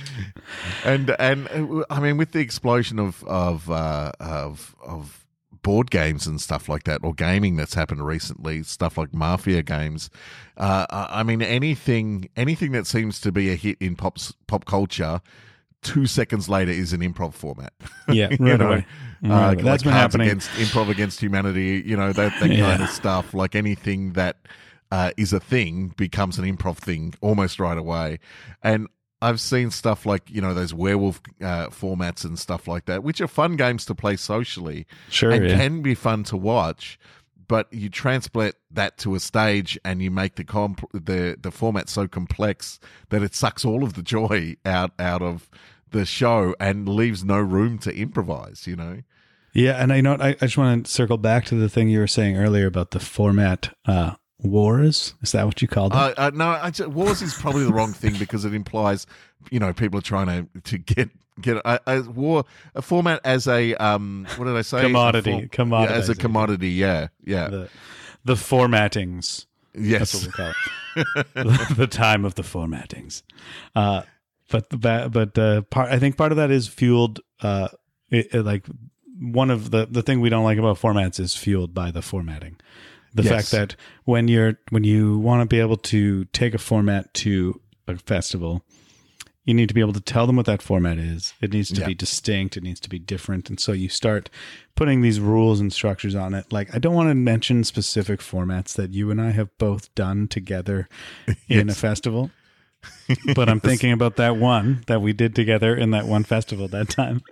and 0.84 1.10
and 1.18 1.48
uh, 1.48 1.84
I 1.90 2.00
mean 2.00 2.16
with 2.16 2.32
the 2.32 2.40
explosion 2.40 2.98
of 2.98 3.24
of 3.24 3.68
uh, 3.70 4.12
of 4.20 4.76
of 4.82 5.23
board 5.64 5.90
games 5.90 6.28
and 6.28 6.40
stuff 6.40 6.68
like 6.68 6.84
that, 6.84 7.00
or 7.02 7.12
gaming 7.12 7.56
that's 7.56 7.74
happened 7.74 8.06
recently, 8.06 8.62
stuff 8.62 8.96
like 8.96 9.12
mafia 9.12 9.62
games. 9.64 10.08
Uh, 10.56 10.86
I 10.90 11.24
mean 11.24 11.42
anything 11.42 12.28
anything 12.36 12.70
that 12.70 12.86
seems 12.86 13.20
to 13.22 13.32
be 13.32 13.50
a 13.50 13.56
hit 13.56 13.78
in 13.80 13.96
pop 13.96 14.18
pop 14.46 14.64
culture. 14.66 15.20
Two 15.82 16.06
seconds 16.06 16.48
later 16.48 16.70
is 16.70 16.92
an 16.94 17.00
improv 17.00 17.34
format. 17.34 17.72
yeah, 18.08 18.28
right 18.28 18.40
know, 18.40 18.66
away. 18.68 18.86
Uh, 19.22 19.28
away. 19.28 19.46
like 19.56 19.62
That's 19.62 19.82
been 19.82 19.92
happening. 19.92 20.28
against 20.28 20.48
improv 20.52 20.88
against 20.88 21.20
humanity. 21.20 21.82
You 21.84 21.96
know 21.96 22.12
that 22.12 22.32
that 22.40 22.50
Yeah. 22.52 22.70
kind 22.70 22.82
of 22.82 22.88
stuff. 22.88 23.34
Like 23.34 23.54
anything 23.54 24.12
that 24.14 24.36
uh, 24.90 25.10
is 25.16 25.32
a 25.34 25.40
thing 25.40 25.88
becomes 25.96 26.38
an 26.38 26.44
improv 26.46 26.76
thing 26.78 27.12
almost 27.20 27.58
right 27.60 27.76
away. 27.76 28.18
And 28.62 28.86
I've 29.24 29.40
seen 29.40 29.70
stuff 29.70 30.04
like 30.04 30.30
you 30.30 30.42
know 30.42 30.52
those 30.52 30.74
werewolf 30.74 31.20
uh, 31.40 31.68
formats 31.68 32.24
and 32.24 32.38
stuff 32.38 32.68
like 32.68 32.84
that, 32.84 33.02
which 33.02 33.20
are 33.22 33.26
fun 33.26 33.56
games 33.56 33.86
to 33.86 33.94
play 33.94 34.16
socially 34.16 34.86
Sure, 35.08 35.30
and 35.30 35.48
yeah. 35.48 35.56
can 35.56 35.80
be 35.80 35.94
fun 35.94 36.24
to 36.24 36.36
watch. 36.36 36.98
But 37.46 37.72
you 37.72 37.88
transplant 37.88 38.54
that 38.70 38.98
to 38.98 39.14
a 39.14 39.20
stage, 39.20 39.78
and 39.84 40.02
you 40.02 40.10
make 40.10 40.34
the 40.36 40.44
comp- 40.44 40.90
the 40.92 41.36
the 41.40 41.50
format 41.50 41.88
so 41.88 42.06
complex 42.06 42.78
that 43.08 43.22
it 43.22 43.34
sucks 43.34 43.64
all 43.64 43.82
of 43.82 43.94
the 43.94 44.02
joy 44.02 44.56
out 44.66 44.92
out 44.98 45.22
of 45.22 45.48
the 45.90 46.04
show 46.04 46.54
and 46.60 46.86
leaves 46.88 47.24
no 47.24 47.38
room 47.38 47.78
to 47.78 47.94
improvise. 47.96 48.66
You 48.66 48.76
know. 48.76 49.02
Yeah, 49.54 49.80
and 49.80 49.92
I 49.92 50.00
know 50.00 50.16
I, 50.20 50.30
I 50.30 50.46
just 50.46 50.58
want 50.58 50.84
to 50.84 50.90
circle 50.90 51.16
back 51.16 51.44
to 51.46 51.54
the 51.54 51.68
thing 51.68 51.88
you 51.88 52.00
were 52.00 52.08
saying 52.08 52.36
earlier 52.36 52.66
about 52.66 52.90
the 52.90 53.00
format 53.00 53.74
uh, 53.86 54.16
wars. 54.44 55.14
Is 55.22 55.32
that 55.32 55.46
what 55.46 55.60
you 55.62 55.68
call 55.68 55.86
it? 55.86 55.94
Uh, 55.94 56.14
uh, 56.16 56.30
no, 56.34 56.48
I 56.48 56.72
wars 56.86 57.22
is 57.22 57.34
probably 57.34 57.64
the 57.64 57.72
wrong 57.72 57.92
thing 57.92 58.16
because 58.18 58.44
it 58.44 58.54
implies, 58.54 59.06
you 59.50 59.58
know, 59.58 59.72
people 59.72 59.98
are 59.98 60.02
trying 60.02 60.26
to 60.26 60.60
to 60.62 60.78
get 60.78 61.10
get 61.40 61.56
a, 61.64 61.80
a 61.86 62.02
war 62.02 62.44
a 62.74 62.82
format 62.82 63.20
as 63.24 63.48
a 63.48 63.74
um 63.74 64.26
what 64.36 64.44
did 64.44 64.56
I 64.56 64.62
say 64.62 64.82
Commodity. 64.82 65.48
Commoditizing. 65.50 65.90
yeah, 65.90 65.96
as 65.96 66.08
a 66.08 66.14
commodity. 66.14 66.70
Yeah, 66.70 67.08
yeah, 67.24 67.48
the 67.48 67.68
the 68.24 68.36
formattings. 68.36 69.46
That's 69.74 70.14
what 70.14 70.22
yes, 70.22 70.26
we 70.26 70.32
call 70.32 70.52
it. 70.96 71.76
the 71.76 71.88
time 71.88 72.24
of 72.24 72.36
the 72.36 72.42
formattings. 72.42 73.22
Uh, 73.74 74.02
but 74.50 74.70
the 74.70 75.08
but 75.10 75.38
uh, 75.38 75.62
part 75.62 75.90
I 75.90 75.98
think 75.98 76.16
part 76.16 76.32
of 76.32 76.36
that 76.36 76.50
is 76.50 76.68
fueled. 76.68 77.20
Uh, 77.40 77.68
it, 78.10 78.32
it, 78.32 78.42
like 78.42 78.66
one 79.18 79.50
of 79.50 79.70
the 79.70 79.86
the 79.86 80.02
thing 80.02 80.20
we 80.20 80.28
don't 80.28 80.44
like 80.44 80.58
about 80.58 80.78
formats 80.78 81.18
is 81.18 81.34
fueled 81.34 81.74
by 81.74 81.90
the 81.90 82.02
formatting. 82.02 82.56
The 83.14 83.22
Yes. 83.22 83.30
fact 83.32 83.50
that 83.52 83.76
when 84.04 84.28
you're 84.28 84.58
when 84.70 84.84
you 84.84 85.18
want 85.18 85.42
to 85.42 85.46
be 85.46 85.60
able 85.60 85.76
to 85.76 86.24
take 86.26 86.52
a 86.54 86.58
format 86.58 87.12
to 87.14 87.60
a 87.86 87.96
festival, 87.96 88.64
you 89.44 89.54
need 89.54 89.68
to 89.68 89.74
be 89.74 89.80
able 89.80 89.92
to 89.92 90.00
tell 90.00 90.26
them 90.26 90.36
what 90.36 90.46
that 90.46 90.62
format 90.62 90.98
is. 90.98 91.34
It 91.40 91.52
needs 91.52 91.68
to 91.70 91.80
Yeah. 91.80 91.86
be 91.88 91.94
distinct. 91.94 92.56
It 92.56 92.62
needs 92.62 92.80
to 92.80 92.88
be 92.88 92.98
different. 92.98 93.50
And 93.50 93.60
so 93.60 93.72
you 93.72 93.88
start 93.88 94.30
putting 94.74 95.02
these 95.02 95.20
rules 95.20 95.60
and 95.60 95.72
structures 95.72 96.14
on 96.14 96.34
it. 96.34 96.52
Like 96.52 96.74
I 96.74 96.78
don't 96.78 96.94
want 96.94 97.10
to 97.10 97.14
mention 97.14 97.62
specific 97.62 98.20
formats 98.20 98.74
that 98.74 98.92
you 98.92 99.10
and 99.10 99.20
I 99.20 99.30
have 99.30 99.56
both 99.58 99.94
done 99.94 100.26
together 100.28 100.88
in 101.48 101.68
a 101.70 101.74
festival. 101.74 102.30
But 103.34 103.48
I'm 103.48 103.60
thinking 103.68 103.92
about 103.92 104.16
that 104.16 104.36
one 104.36 104.82
that 104.86 105.02
we 105.02 105.12
did 105.12 105.34
together 105.34 105.74
in 105.74 105.90
that 105.90 106.06
one 106.06 106.24
festival 106.24 106.68
that 106.68 106.88
time 106.88 107.22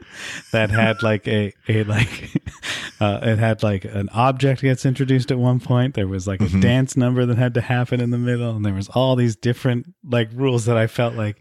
that 0.53 0.71
had 0.71 1.03
like 1.03 1.27
a, 1.27 1.53
a 1.69 1.85
like 1.85 2.31
uh, 3.01 3.21
it 3.23 3.39
had 3.39 3.63
like 3.63 3.85
an 3.85 4.09
object 4.11 4.63
gets 4.63 4.85
introduced 4.85 5.31
at 5.31 5.39
one 5.39 5.61
point. 5.61 5.95
There 5.95 6.09
was 6.09 6.27
like 6.27 6.41
a 6.41 6.49
dance 6.49 6.97
number 6.97 7.25
that 7.27 7.39
had 7.39 7.55
to 7.55 7.61
happen 7.61 8.01
in 8.01 8.11
the 8.11 8.19
middle, 8.19 8.55
and 8.55 8.65
there 8.65 8.75
was 8.75 8.89
all 8.89 9.17
these 9.17 9.37
different 9.37 9.95
like 10.09 10.29
rules 10.33 10.67
that 10.67 10.77
I 10.77 10.87
felt 10.87 11.15
like 11.15 11.41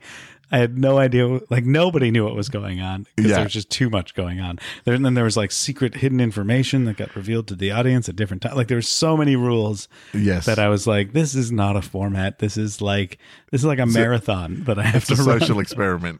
I 0.51 0.57
had 0.57 0.77
no 0.77 0.97
idea. 0.97 1.39
Like 1.49 1.63
nobody 1.65 2.11
knew 2.11 2.25
what 2.25 2.35
was 2.35 2.49
going 2.49 2.81
on 2.81 3.07
because 3.15 3.29
Yeah. 3.31 3.35
there 3.37 3.45
was 3.45 3.53
just 3.53 3.69
too 3.69 3.89
much 3.89 4.13
going 4.15 4.39
on. 4.41 4.59
There, 4.83 4.93
and 4.93 5.05
then 5.05 5.13
there 5.13 5.23
was 5.23 5.37
like 5.37 5.51
secret 5.51 5.95
hidden 5.95 6.19
information 6.19 6.85
that 6.85 6.97
got 6.97 7.15
revealed 7.15 7.47
to 7.47 7.55
the 7.55 7.71
audience 7.71 8.09
at 8.09 8.15
different 8.15 8.41
times. 8.43 8.55
Like 8.55 8.67
there 8.67 8.77
were 8.77 8.81
so 8.81 9.15
many 9.15 9.35
rules 9.35 9.87
yes. 10.13 10.45
that 10.45 10.59
I 10.59 10.67
was 10.67 10.85
like, 10.87 11.13
this 11.13 11.35
is 11.35 11.51
not 11.51 11.75
a 11.77 11.81
format. 11.81 12.39
This 12.39 12.57
is 12.57 12.81
like 12.81 13.17
this 13.51 13.61
is 13.61 13.65
like 13.65 13.79
a 13.79 13.85
marathon 13.85 14.63
that 14.65 14.77
I 14.77 14.83
have 14.83 14.95
it's 15.03 15.07
to 15.07 15.13
a 15.13 15.17
social 15.17 15.59
experiment. 15.65 16.19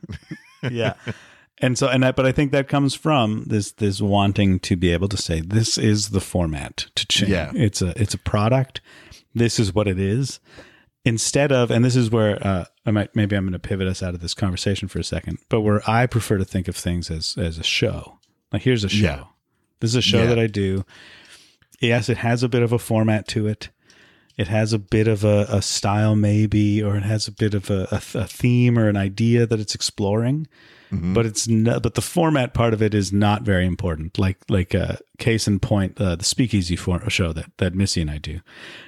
yeah 0.70 0.94
and 1.58 1.78
so 1.78 1.88
and 1.88 2.04
that 2.04 2.16
but 2.16 2.26
i 2.26 2.32
think 2.32 2.52
that 2.52 2.68
comes 2.68 2.94
from 2.96 3.44
this 3.48 3.72
this 3.74 4.00
wanting 4.00 4.60
to 4.60 4.76
be 4.76 4.92
able 4.94 5.08
to 5.08 5.18
say 5.18 5.42
this 5.42 5.78
is 5.78 6.10
the 6.10 6.20
format 6.22 6.86
to 6.96 7.06
change 7.08 7.32
Yeah. 7.32 7.52
it's 7.56 7.82
a 7.82 8.00
it's 8.02 8.14
a 8.14 8.18
product 8.20 8.80
this 9.36 9.60
is 9.60 9.74
what 9.74 9.88
it 9.88 10.00
is 10.00 10.40
instead 11.04 11.52
of 11.52 11.72
and 11.72 11.84
this 11.84 11.96
is 11.96 12.12
where 12.12 12.38
uh, 12.46 12.66
i 12.86 12.92
might 12.92 13.16
maybe 13.16 13.36
i'm 13.36 13.44
going 13.44 13.54
to 13.54 13.60
pivot 13.60 13.88
us 13.88 14.04
out 14.04 14.14
of 14.14 14.22
this 14.22 14.34
conversation 14.36 14.88
for 14.88 15.00
a 15.00 15.04
second 15.04 15.38
but 15.50 15.62
where 15.62 15.82
i 15.90 16.06
prefer 16.06 16.38
to 16.38 16.46
think 16.46 16.68
of 16.68 16.76
things 16.76 17.10
as 17.10 17.36
as 17.38 17.58
a 17.58 17.64
show. 17.64 18.20
Like 18.54 18.62
here's 18.64 18.84
a 18.84 18.90
show. 18.90 19.04
Yeah. 19.04 19.24
this 19.80 19.90
is 19.92 19.96
a 19.96 20.02
show 20.02 20.22
Yeah. 20.24 20.28
that 20.28 20.40
i 20.40 20.48
do. 20.48 20.86
Yes 21.80 22.10
it 22.10 22.18
has 22.18 22.44
a 22.44 22.50
bit 22.50 22.62
of 22.62 22.72
a 22.72 22.80
format 22.80 23.28
to 23.30 23.48
it. 23.48 23.70
It 24.38 24.48
has 24.48 24.74
a 24.74 24.80
bit 24.80 25.08
of 25.08 25.24
a, 25.24 25.46
a 25.50 25.62
style 25.62 26.16
maybe 26.16 26.82
or 26.84 26.96
it 26.96 27.04
has 27.04 27.28
a 27.28 27.32
bit 27.32 27.54
of 27.54 27.70
a, 27.70 27.88
a, 27.92 28.20
a 28.20 28.28
theme 28.28 28.78
or 28.78 28.88
an 28.88 28.98
idea 28.98 29.46
that 29.46 29.60
it's 29.60 29.76
exploring 29.76 30.48
Mm-hmm. 30.92 31.14
but 31.14 31.26
it's 31.26 31.48
not, 31.48 31.84
but 31.84 31.94
the 31.94 32.02
format 32.02 32.54
part 32.54 32.74
of 32.74 32.82
it 32.82 32.94
is 32.94 33.14
not 33.14 33.44
very 33.44 33.66
important 33.66 34.20
like 34.20 34.38
like 34.50 34.76
uh 34.76 34.98
case 35.20 35.48
in 35.48 35.58
point 35.60 36.00
uh, 36.02 36.18
the 36.18 36.26
speakeasy 36.26 36.76
for 36.76 37.10
show 37.10 37.32
that 37.32 37.50
that 37.60 37.74
missy 37.74 38.02
and 38.02 38.12
i 38.12 38.18
do 38.18 38.42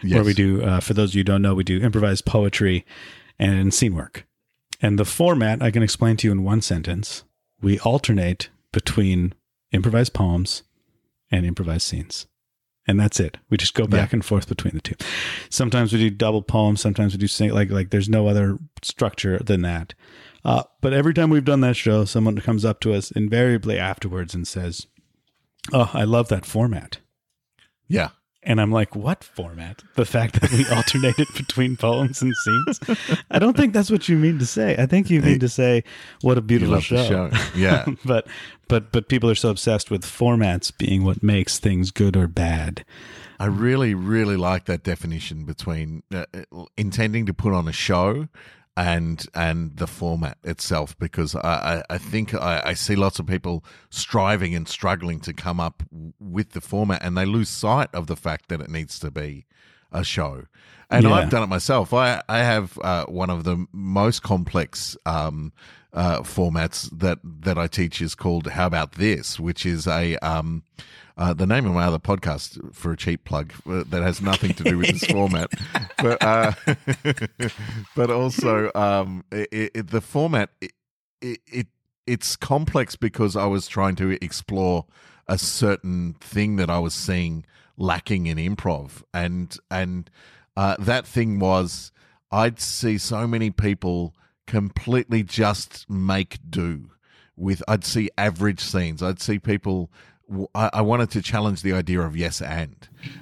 where 0.04 0.24
we 0.24 0.34
do 0.34 0.62
uh, 0.64 0.82
for 0.82 0.94
those 0.94 1.12
of 1.12 1.16
you 1.16 1.20
who 1.22 1.26
don't 1.26 1.42
know 1.42 1.54
we 1.54 1.64
do 1.64 1.80
improvised 1.80 2.26
poetry 2.26 2.86
and 3.40 3.74
scene 3.74 3.96
work 3.96 4.26
and 4.82 5.00
the 5.00 5.06
format 5.06 5.62
i 5.62 5.72
can 5.72 5.82
explain 5.82 6.18
to 6.18 6.28
you 6.28 6.32
in 6.34 6.44
one 6.44 6.62
sentence 6.62 7.24
we 7.62 7.80
alternate 7.80 8.50
between 8.74 9.34
improvised 9.72 10.14
poems 10.14 10.64
and 11.32 11.46
improvised 11.46 11.88
scenes 11.88 12.28
and 12.86 13.00
that's 13.00 13.20
it. 13.20 13.38
We 13.50 13.58
just 13.58 13.76
go 13.76 13.88
back 13.88 14.12
and 14.12 14.26
forth 14.26 14.50
between 14.50 14.74
the 14.74 14.82
two. 14.82 14.96
Sometimes 15.50 15.94
we 15.94 16.00
do 16.00 16.10
double 16.10 16.42
poems. 16.42 16.82
Sometimes 16.82 17.14
we 17.14 17.18
do 17.18 17.28
sing. 17.28 17.52
Like 17.52 17.70
like 17.70 17.92
there's 17.92 18.10
no 18.10 18.28
other 18.28 18.58
structure 18.82 19.40
than 19.40 19.62
that. 19.62 19.94
Uh, 20.46 20.64
but 20.82 20.94
every 20.94 21.14
time 21.14 21.30
we've 21.30 21.46
done 21.46 21.62
that 21.62 21.76
show, 21.76 22.06
someone 22.06 22.38
comes 22.40 22.66
up 22.66 22.80
to 22.82 22.94
us 22.94 23.12
invariably 23.12 23.78
afterwards 23.80 24.34
and 24.34 24.48
says, 24.48 24.88
"Oh, 25.72 25.90
I 25.94 26.04
love 26.04 26.28
that 26.30 26.46
format." 26.46 27.00
yeah. 27.88 28.10
And 28.46 28.60
I'm 28.60 28.74
like, 28.74 28.94
"What 28.94 29.24
format? 29.24 29.84
The 29.96 30.04
fact 30.04 30.42
that 30.42 30.52
we 30.52 30.66
alternated 30.76 31.28
between 31.34 31.78
poems 31.78 32.22
and 32.22 32.34
scenes? 32.36 32.80
I 33.32 33.40
don't 33.40 33.56
think 33.56 33.72
that's 33.72 33.90
what 33.90 34.10
you 34.10 34.18
mean 34.18 34.38
to 34.40 34.46
say. 34.46 34.76
I 34.78 34.86
think 34.86 35.10
you 35.10 35.22
mean 35.22 35.40
to 35.40 35.48
say 35.48 35.86
what 36.20 36.38
a 36.38 36.42
beautiful 36.42 36.76
the 36.76 36.82
show. 36.82 37.32
Yeah. 37.56 37.86
but 38.06 38.28
but 38.68 38.92
but 38.92 39.08
people 39.08 39.30
are 39.30 39.36
so 39.36 39.50
obsessed 39.50 39.90
with 39.90 40.04
formats 40.04 40.78
being 40.78 41.06
what 41.06 41.24
makes 41.24 41.58
things 41.58 41.90
good 41.92 42.18
or 42.18 42.28
bad. 42.28 42.84
I 43.40 43.46
really, 43.46 43.94
really 43.94 44.36
like 44.36 44.66
that 44.66 44.84
definition 44.84 45.46
between 45.46 46.04
uh, 46.14 46.26
intending 46.78 47.26
to 47.28 47.34
put 47.34 47.54
on 47.54 47.68
a 47.68 47.74
show 47.74 48.28
and 48.76 49.28
and 49.36 49.78
the 49.78 49.86
format 49.86 50.38
itself 50.44 50.98
because 50.98 51.36
I, 51.36 51.40
I, 51.90 51.96
I 51.96 51.98
think 52.00 52.34
I, 52.34 52.62
I 52.66 52.74
see 52.74 52.96
lots 52.96 53.20
of 53.20 53.28
people 53.28 53.64
striving 53.90 54.56
and 54.56 54.68
struggling 54.68 55.20
to 55.22 55.34
come 55.34 55.60
up 55.60 55.84
with 56.20 56.52
the 56.52 56.62
format 56.62 57.04
and 57.04 57.16
they 57.16 57.26
lose 57.26 57.50
sight 57.50 57.90
of 57.94 58.08
the 58.08 58.16
fact 58.16 58.50
that 58.50 58.62
it 58.62 58.70
needs 58.70 58.98
to 59.00 59.12
be 59.12 59.46
a 59.92 60.04
show. 60.04 60.46
And 60.90 61.04
Yeah. 61.04 61.14
I've 61.14 61.30
done 61.30 61.44
it 61.44 61.48
myself. 61.48 61.94
I 61.94 62.24
I 62.28 62.40
have 62.40 62.80
uh, 62.84 63.06
one 63.06 63.30
of 63.30 63.44
the 63.44 63.66
most 63.72 64.24
complex 64.24 64.98
um, 65.06 65.54
uh, 65.94 66.22
formats 66.22 66.90
that 66.98 67.20
that 67.24 67.58
I 67.58 67.68
teach 67.68 68.02
is 68.02 68.16
called 68.16 68.48
"How 68.48 68.66
About 68.68 68.94
This," 68.94 69.40
which 69.40 69.66
is 69.66 69.88
a 69.88 70.18
um, 70.18 70.64
uh, 71.18 71.34
the 71.34 71.46
name 71.46 71.66
of 71.66 71.74
my 71.74 71.86
other 71.86 72.00
podcast 72.00 72.74
for 72.74 72.92
a 72.92 72.98
cheap 72.98 73.24
plug 73.24 73.54
uh, 73.68 73.84
that 73.88 74.02
has 74.02 74.22
nothing 74.22 74.54
to 74.56 74.64
do 74.64 74.78
with 74.78 74.88
this 74.88 75.04
format, 75.12 75.52
but 75.98 76.24
uh, 76.24 76.54
but 77.96 78.10
also 78.10 78.72
um, 78.76 79.24
it, 79.32 79.72
it, 79.74 79.88
the 79.88 80.02
format 80.02 80.50
it, 80.62 80.72
it, 81.22 81.40
it 81.48 81.68
it's 82.06 82.36
complex 82.36 82.96
because 82.96 83.36
I 83.36 83.46
was 83.46 83.68
trying 83.68 83.96
to 83.96 84.18
explore 84.24 84.86
a 85.28 85.38
certain 85.38 86.16
thing 86.20 86.58
that 86.58 86.70
I 86.70 86.80
was 86.80 86.94
seeing 86.94 87.46
lacking 87.78 88.26
in 88.28 88.38
improv, 88.38 89.04
and 89.14 89.56
and 89.70 90.10
uh, 90.58 90.76
that 90.80 91.06
thing 91.06 91.40
was 91.40 91.92
I'd 92.32 92.60
see 92.60 92.98
so 92.98 93.28
many 93.28 93.52
people 93.52 94.16
completely 94.48 95.24
just 95.24 95.90
make 95.90 96.40
do 96.50 96.90
with. 97.36 97.62
I'd 97.68 97.86
see 97.86 98.10
average 98.18 98.60
scenes. 98.60 99.04
I'd 99.04 99.22
see 99.22 99.40
people. 99.40 99.92
I, 100.56 100.70
I 100.74 100.82
wanted 100.82 101.12
to 101.12 101.22
challenge 101.22 101.62
the 101.62 101.74
idea 101.74 102.02
of 102.02 102.16
yes 102.16 102.42
and, 102.42 102.76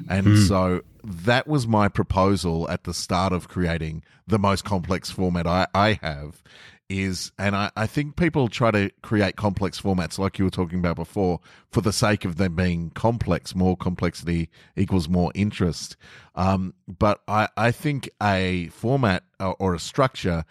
and 0.10 0.38
so 0.48 0.82
that 1.04 1.48
was 1.48 1.68
my 1.68 1.88
proposal 1.88 2.70
at 2.70 2.84
the 2.84 2.94
start 2.94 3.34
of 3.34 3.48
creating 3.48 4.04
the 4.28 4.40
most 4.40 4.64
complex 4.64 5.10
format 5.10 5.48
I, 5.48 5.68
I 5.74 6.00
have 6.02 6.44
is 6.92 7.32
and 7.40 7.56
I, 7.56 7.72
I 7.76 7.88
think 7.88 8.18
people 8.18 8.50
try 8.50 8.70
to 8.72 8.92
create 9.02 9.38
complex 9.38 9.80
formats 9.80 10.20
like 10.20 10.38
you 10.38 10.46
were 10.46 10.52
talking 10.52 10.80
about 10.80 10.98
before 10.98 11.40
for 11.72 11.82
the 11.82 11.94
sake 11.94 12.26
of 12.26 12.36
them 12.36 12.56
being 12.56 12.90
complex 12.92 13.56
more 13.56 13.78
complexity 13.78 14.50
equals 14.76 15.08
more 15.08 15.32
interest. 15.34 15.96
Um, 16.36 16.74
but 16.88 17.22
I, 17.28 17.48
I 17.56 17.72
think 17.72 18.10
a 18.22 18.68
format 18.68 19.24
or, 19.40 19.56
or 19.58 19.74
a 19.74 19.80
structure 19.80 20.44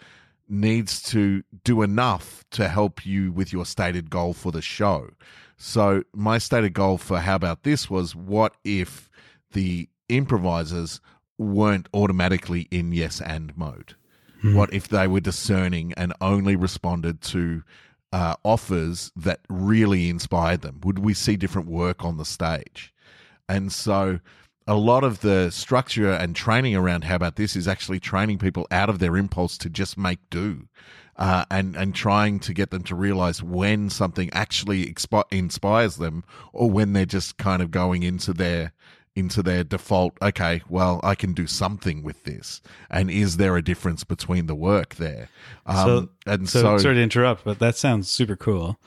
needs 0.51 1.01
to 1.01 1.43
do 1.63 1.81
enough 1.81 2.43
to 2.51 2.67
help 2.67 3.05
you 3.05 3.31
with 3.31 3.53
your 3.53 3.65
stated 3.65 4.09
goal 4.09 4.33
for 4.33 4.51
the 4.51 4.61
show 4.61 5.09
so 5.57 6.03
my 6.13 6.37
stated 6.37 6.73
goal 6.73 6.97
for 6.97 7.19
how 7.19 7.35
about 7.35 7.63
this 7.63 7.89
was 7.89 8.15
what 8.15 8.53
if 8.63 9.09
the 9.53 9.87
improvisers 10.09 10.99
weren't 11.37 11.87
automatically 11.93 12.67
in 12.69 12.91
yes 12.91 13.21
and 13.21 13.55
mode 13.57 13.95
what 14.43 14.73
if 14.73 14.87
they 14.87 15.07
were 15.07 15.19
discerning 15.19 15.93
and 15.93 16.13
only 16.19 16.55
responded 16.55 17.21
to 17.21 17.63
uh, 18.11 18.35
offers 18.43 19.11
that 19.15 19.39
really 19.49 20.09
inspired 20.09 20.61
them? 20.61 20.81
Would 20.83 20.99
we 20.99 21.13
see 21.13 21.35
different 21.35 21.67
work 21.67 22.03
on 22.03 22.17
the 22.17 22.25
stage? 22.25 22.93
And 23.47 23.71
so 23.71 24.19
a 24.67 24.75
lot 24.75 25.03
of 25.03 25.21
the 25.21 25.49
structure 25.51 26.11
and 26.11 26.35
training 26.35 26.75
around 26.75 27.03
how 27.05 27.15
about 27.15 27.35
this 27.35 27.55
is 27.55 27.67
actually 27.67 27.99
training 27.99 28.37
people 28.37 28.67
out 28.71 28.89
of 28.89 28.99
their 28.99 29.17
impulse 29.17 29.57
to 29.59 29.69
just 29.69 29.97
make 29.97 30.19
do. 30.29 30.67
Uh, 31.17 31.45
and 31.51 31.75
and 31.75 31.93
trying 31.93 32.39
to 32.39 32.53
get 32.53 32.71
them 32.71 32.81
to 32.81 32.95
realize 32.95 33.43
when 33.43 33.89
something 33.89 34.29
actually 34.33 34.85
expi- 34.85 35.25
inspires 35.29 35.97
them, 35.97 36.23
or 36.53 36.71
when 36.71 36.93
they're 36.93 37.05
just 37.05 37.37
kind 37.37 37.61
of 37.61 37.69
going 37.69 38.01
into 38.01 38.33
their 38.33 38.71
into 39.15 39.43
their 39.43 39.63
default. 39.63 40.17
Okay, 40.21 40.63
well, 40.69 40.99
I 41.03 41.13
can 41.15 41.33
do 41.33 41.45
something 41.45 42.01
with 42.01 42.23
this, 42.23 42.61
and 42.89 43.11
is 43.11 43.37
there 43.37 43.55
a 43.57 43.61
difference 43.61 44.03
between 44.03 44.47
the 44.47 44.55
work 44.55 44.95
there? 44.95 45.27
Um, 45.65 45.75
So- 45.85 46.09
and 46.25 46.49
So, 46.49 46.61
so, 46.61 46.77
sorry 46.79 46.95
to 46.95 47.01
interrupt, 47.01 47.43
but 47.43 47.59
that 47.59 47.75
sounds 47.75 48.09
super 48.09 48.37
cool. 48.37 48.79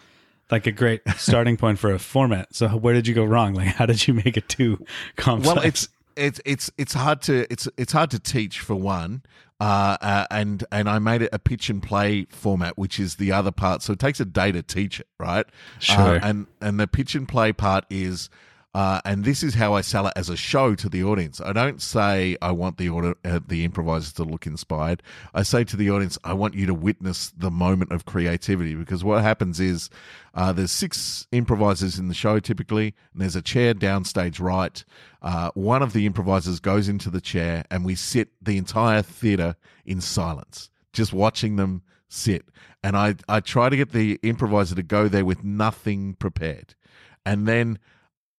Like 0.50 0.66
a 0.66 0.72
great 0.72 1.02
starting 1.16 1.56
point 1.56 1.78
for 1.78 1.92
a 1.92 1.98
format. 1.98 2.54
So 2.54 2.68
where 2.68 2.94
did 2.94 3.06
you 3.06 3.14
go 3.14 3.24
wrong? 3.24 3.54
Like 3.54 3.68
how 3.68 3.86
did 3.86 4.06
you 4.06 4.14
make 4.14 4.36
it 4.36 4.48
too 4.48 4.84
complex? 5.16 5.56
well, 5.56 5.64
it's 5.64 5.88
it's 6.16 6.40
it's 6.44 6.70
it's 6.78 6.94
hard 6.94 7.22
to 7.22 7.50
it's 7.52 7.68
it's 7.76 7.92
hard 7.92 8.10
to 8.10 8.18
teach 8.18 8.60
for 8.60 8.74
one. 8.74 9.22
Uh, 9.60 9.96
uh, 10.00 10.26
and 10.30 10.64
and 10.72 10.88
I 10.88 10.98
made 10.98 11.22
it 11.22 11.30
a 11.32 11.38
pitch 11.38 11.70
and 11.70 11.82
play 11.82 12.26
format, 12.28 12.76
which 12.76 12.98
is 12.98 13.16
the 13.16 13.32
other 13.32 13.52
part. 13.52 13.82
So 13.82 13.92
it 13.92 13.98
takes 13.98 14.20
a 14.20 14.24
day 14.24 14.52
to 14.52 14.62
teach 14.62 15.00
it, 15.00 15.06
right? 15.18 15.46
Sure. 15.78 16.16
Uh, 16.16 16.20
and 16.22 16.46
and 16.60 16.78
the 16.78 16.86
pitch 16.86 17.14
and 17.14 17.28
play 17.28 17.52
part 17.52 17.84
is 17.88 18.28
uh, 18.74 19.00
and 19.04 19.24
this 19.24 19.44
is 19.44 19.54
how 19.54 19.72
I 19.72 19.82
sell 19.82 20.08
it 20.08 20.12
as 20.16 20.28
a 20.28 20.36
show 20.36 20.74
to 20.74 20.88
the 20.88 21.04
audience. 21.04 21.40
I 21.40 21.52
don't 21.52 21.80
say 21.80 22.36
I 22.42 22.50
want 22.50 22.76
the 22.76 23.14
uh, 23.24 23.38
the 23.46 23.64
improvisers 23.64 24.12
to 24.14 24.24
look 24.24 24.48
inspired. 24.48 25.00
I 25.32 25.44
say 25.44 25.62
to 25.62 25.76
the 25.76 25.90
audience, 25.90 26.18
I 26.24 26.32
want 26.32 26.54
you 26.54 26.66
to 26.66 26.74
witness 26.74 27.32
the 27.36 27.52
moment 27.52 27.92
of 27.92 28.04
creativity 28.04 28.74
because 28.74 29.04
what 29.04 29.22
happens 29.22 29.60
is 29.60 29.90
uh, 30.34 30.52
there's 30.52 30.72
six 30.72 31.28
improvisers 31.30 32.00
in 32.00 32.08
the 32.08 32.14
show 32.14 32.40
typically, 32.40 32.94
and 33.12 33.22
there's 33.22 33.36
a 33.36 33.42
chair 33.42 33.74
downstage 33.74 34.40
right. 34.40 34.84
Uh, 35.22 35.52
one 35.54 35.82
of 35.82 35.92
the 35.92 36.04
improvisers 36.04 36.58
goes 36.58 36.88
into 36.88 37.10
the 37.10 37.20
chair, 37.20 37.64
and 37.70 37.84
we 37.84 37.94
sit 37.94 38.30
the 38.42 38.56
entire 38.56 39.02
theater 39.02 39.54
in 39.86 40.00
silence, 40.00 40.68
just 40.92 41.12
watching 41.12 41.54
them 41.54 41.82
sit. 42.08 42.44
And 42.82 42.96
I 42.96 43.14
I 43.28 43.38
try 43.38 43.68
to 43.68 43.76
get 43.76 43.92
the 43.92 44.18
improviser 44.24 44.74
to 44.74 44.82
go 44.82 45.06
there 45.06 45.24
with 45.24 45.44
nothing 45.44 46.14
prepared, 46.14 46.74
and 47.24 47.46
then 47.46 47.78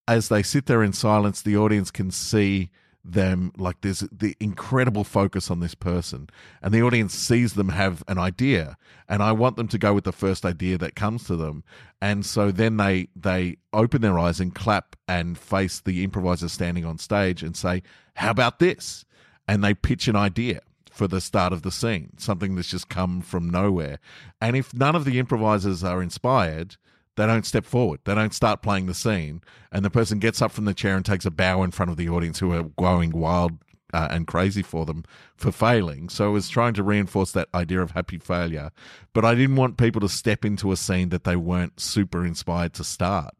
as 0.07 0.29
they 0.29 0.43
sit 0.43 0.65
there 0.65 0.83
in 0.83 0.93
silence, 0.93 1.41
the 1.41 1.57
audience 1.57 1.91
can 1.91 2.11
see 2.11 2.69
them 3.03 3.51
like 3.55 3.81
there's 3.81 3.99
the 4.11 4.35
incredible 4.39 5.03
focus 5.03 5.51
on 5.51 5.59
this 5.59 5.75
person 5.75 6.27
and 6.63 6.73
the 6.73 6.81
audience 6.81 7.13
sees 7.13 7.53
them 7.53 7.69
have 7.69 8.03
an 8.07 8.17
idea 8.17 8.75
and 9.07 9.21
i 9.21 9.31
want 9.31 9.57
them 9.57 9.67
to 9.67 9.77
go 9.77 9.93
with 9.93 10.05
the 10.05 10.11
first 10.11 10.43
idea 10.43 10.75
that 10.75 10.95
comes 10.95 11.23
to 11.23 11.35
them 11.35 11.63
and 12.01 12.25
so 12.25 12.49
then 12.49 12.77
they 12.77 13.07
they 13.15 13.57
open 13.73 14.01
their 14.01 14.17
eyes 14.17 14.39
and 14.39 14.55
clap 14.55 14.95
and 15.07 15.37
face 15.37 15.79
the 15.81 16.03
improviser 16.03 16.49
standing 16.49 16.83
on 16.83 16.97
stage 16.97 17.43
and 17.43 17.55
say 17.55 17.83
how 18.15 18.31
about 18.31 18.59
this? 18.59 19.05
And 19.47 19.63
they 19.63 19.73
pitch 19.73 20.07
an 20.07 20.15
idea 20.15 20.61
for 20.91 21.07
the 21.07 21.21
start 21.21 21.51
of 21.51 21.61
the 21.61 21.71
scene 21.71 22.17
something 22.17 22.55
that's 22.55 22.69
just 22.69 22.89
come 22.89 23.21
from 23.21 23.49
nowhere. 23.49 23.99
And 24.41 24.55
if 24.55 24.73
none 24.73 24.95
of 24.95 25.05
the 25.05 25.19
improvisers 25.19 25.83
are 25.83 26.01
inspired 26.01 26.77
they 27.15 27.25
don't 27.25 27.45
step 27.45 27.65
forward. 27.65 28.01
They 28.03 28.15
don't 28.15 28.33
start 28.33 28.61
playing 28.61 28.87
the 28.87 28.93
scene. 28.93 29.41
And 29.71 29.85
the 29.85 29.89
person 29.89 30.19
gets 30.19 30.41
up 30.41 30.51
from 30.51 30.65
the 30.65 30.73
chair 30.73 30.95
and 30.95 31.05
takes 31.05 31.25
a 31.25 31.31
bow 31.31 31.63
in 31.63 31.71
front 31.71 31.91
of 31.91 31.97
the 31.97 32.09
audience 32.09 32.39
who 32.39 32.53
are 32.53 32.63
going 32.63 33.11
wild 33.11 33.57
uh, 33.93 34.09
and 34.11 34.27
crazy 34.27 34.61
for 34.61 34.85
them 34.85 35.05
for 35.35 35.51
failing. 35.51 36.09
So 36.09 36.25
I 36.25 36.29
was 36.29 36.49
trying 36.49 36.73
to 36.73 36.83
reinforce 36.83 37.31
that 37.31 37.47
idea 37.53 37.81
of 37.81 37.91
happy 37.91 38.17
failure. 38.17 38.71
But 39.13 39.23
I 39.23 39.35
didn't 39.35 39.55
want 39.55 39.77
people 39.77 40.01
to 40.01 40.09
step 40.09 40.43
into 40.43 40.71
a 40.71 40.77
scene 40.77 41.09
that 41.09 41.23
they 41.23 41.37
weren't 41.37 41.79
super 41.79 42.25
inspired 42.25 42.73
to 42.73 42.83
start. 42.83 43.33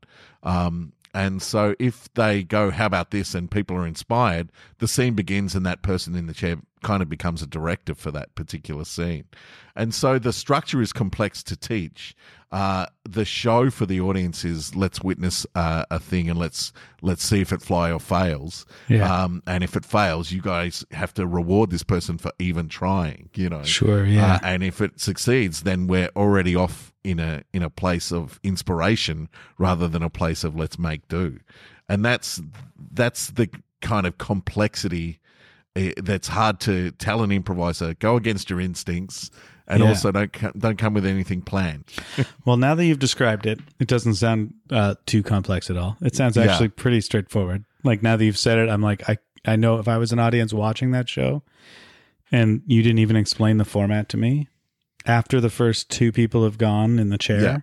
Um, 0.44 0.94
and 1.14 1.42
so 1.42 1.76
if 1.80 2.14
they 2.14 2.44
go, 2.44 2.72
how 2.72 2.86
about 2.86 3.12
this? 3.12 3.36
And 3.36 3.50
people 3.50 3.76
are 3.78 3.88
inspired, 3.88 4.52
the 4.80 4.88
scene 4.88 5.14
begins 5.14 5.56
and 5.56 5.66
that 5.66 5.82
person 5.82 6.16
in 6.16 6.28
the 6.28 6.34
chair 6.34 6.58
kind 6.86 7.02
of 7.02 7.10
becomes 7.10 7.42
a 7.42 7.48
director 7.48 7.96
for 7.96 8.12
that 8.12 8.36
particular 8.36 8.86
scene. 8.86 9.26
And 9.76 9.92
so 9.92 10.20
the 10.20 10.32
structure 10.32 10.84
is 10.84 10.94
complex 10.94 11.42
to 11.44 11.58
teach. 11.58 12.16
Uh, 12.52 12.86
the 13.10 13.26
show 13.26 13.72
for 13.72 13.88
the 13.88 14.00
audience 14.00 14.46
is 14.46 14.76
let's 14.76 15.02
witness 15.02 15.48
uh, 15.56 15.84
a 15.90 16.00
thing 16.00 16.30
and 16.30 16.38
let's 16.38 16.72
let's 17.02 17.24
see 17.24 17.42
if 17.42 17.52
it 17.52 17.64
fly 17.64 17.92
or 17.92 18.00
fails. 18.00 18.68
Yeah. 18.88 19.12
Um, 19.12 19.42
and 19.48 19.64
if 19.64 19.76
it 19.76 19.84
fails, 19.84 20.32
you 20.32 20.42
guys 20.42 20.86
have 20.92 21.12
to 21.16 21.26
reward 21.26 21.72
this 21.72 21.82
person 21.82 22.20
for 22.20 22.32
even 22.38 22.70
trying. 22.70 23.32
You 23.34 23.50
know. 23.50 23.64
Sure, 23.64 24.06
yeah. 24.06 24.36
Uh, 24.36 24.40
and 24.44 24.64
if 24.64 24.80
it 24.80 25.00
succeeds, 25.00 25.64
then 25.64 25.88
we're 25.88 26.12
already 26.16 26.56
off 26.56 26.94
in 27.04 27.20
a 27.20 27.42
in 27.52 27.64
a 27.64 27.70
place 27.70 28.12
of 28.12 28.40
inspiration 28.44 29.28
rather 29.58 29.88
than 29.88 30.04
a 30.04 30.10
place 30.10 30.44
of 30.44 30.56
let's 30.56 30.78
make 30.78 31.08
do. 31.08 31.40
And 31.90 32.06
that's 32.06 32.42
that's 32.92 33.32
the 33.32 33.50
kind 33.82 34.06
of 34.06 34.20
complexity 34.20 35.20
that's 35.98 36.28
hard 36.30 36.60
to 36.62 36.92
tell 36.92 37.22
an 37.22 37.32
improviser 37.32 37.94
go 37.96 38.16
against 38.16 38.50
your 38.50 38.60
instincts 38.62 39.30
and 39.68 39.82
Yeah. 39.82 39.90
also 39.90 40.12
don't 40.12 40.32
don't 40.60 40.78
come 40.78 40.94
with 40.94 41.06
anything 41.06 41.42
planned. 41.42 41.86
Well, 42.46 42.58
now 42.58 42.76
that 42.76 42.86
you've 42.86 43.00
described 43.00 43.46
it, 43.46 43.60
it 43.80 43.88
doesn't 43.88 44.16
sound 44.16 44.54
uh, 44.70 44.96
too 45.06 45.24
complex 45.24 45.70
at 45.70 45.78
all. 45.78 45.98
It 46.02 46.16
sounds 46.16 46.38
Yeah. 46.38 46.44
actually 46.44 46.70
pretty 46.70 47.02
straightforward. 47.02 47.66
Like 47.84 48.02
now 48.04 48.16
that 48.16 48.24
you've 48.24 48.38
said 48.38 48.58
it, 48.60 48.70
I'm 48.70 48.82
like, 48.82 49.08
I, 49.10 49.18
I 49.46 49.56
know 49.56 49.78
if 49.80 49.88
I 49.88 49.98
was 49.98 50.12
an 50.12 50.20
audience 50.20 50.54
watching 50.54 50.92
that 50.92 51.10
show 51.10 51.42
and 52.32 52.62
you 52.68 52.82
didn't 52.84 53.00
even 53.00 53.16
explain 53.16 53.58
the 53.58 53.66
format 53.66 54.08
to 54.10 54.18
me, 54.18 54.48
after 55.06 55.42
the 55.42 55.50
first 55.50 55.90
two 55.92 56.12
people 56.12 56.44
have 56.44 56.58
gone 56.58 56.98
in 57.00 57.10
the 57.10 57.18
chair, 57.18 57.42
Yeah. 57.42 57.58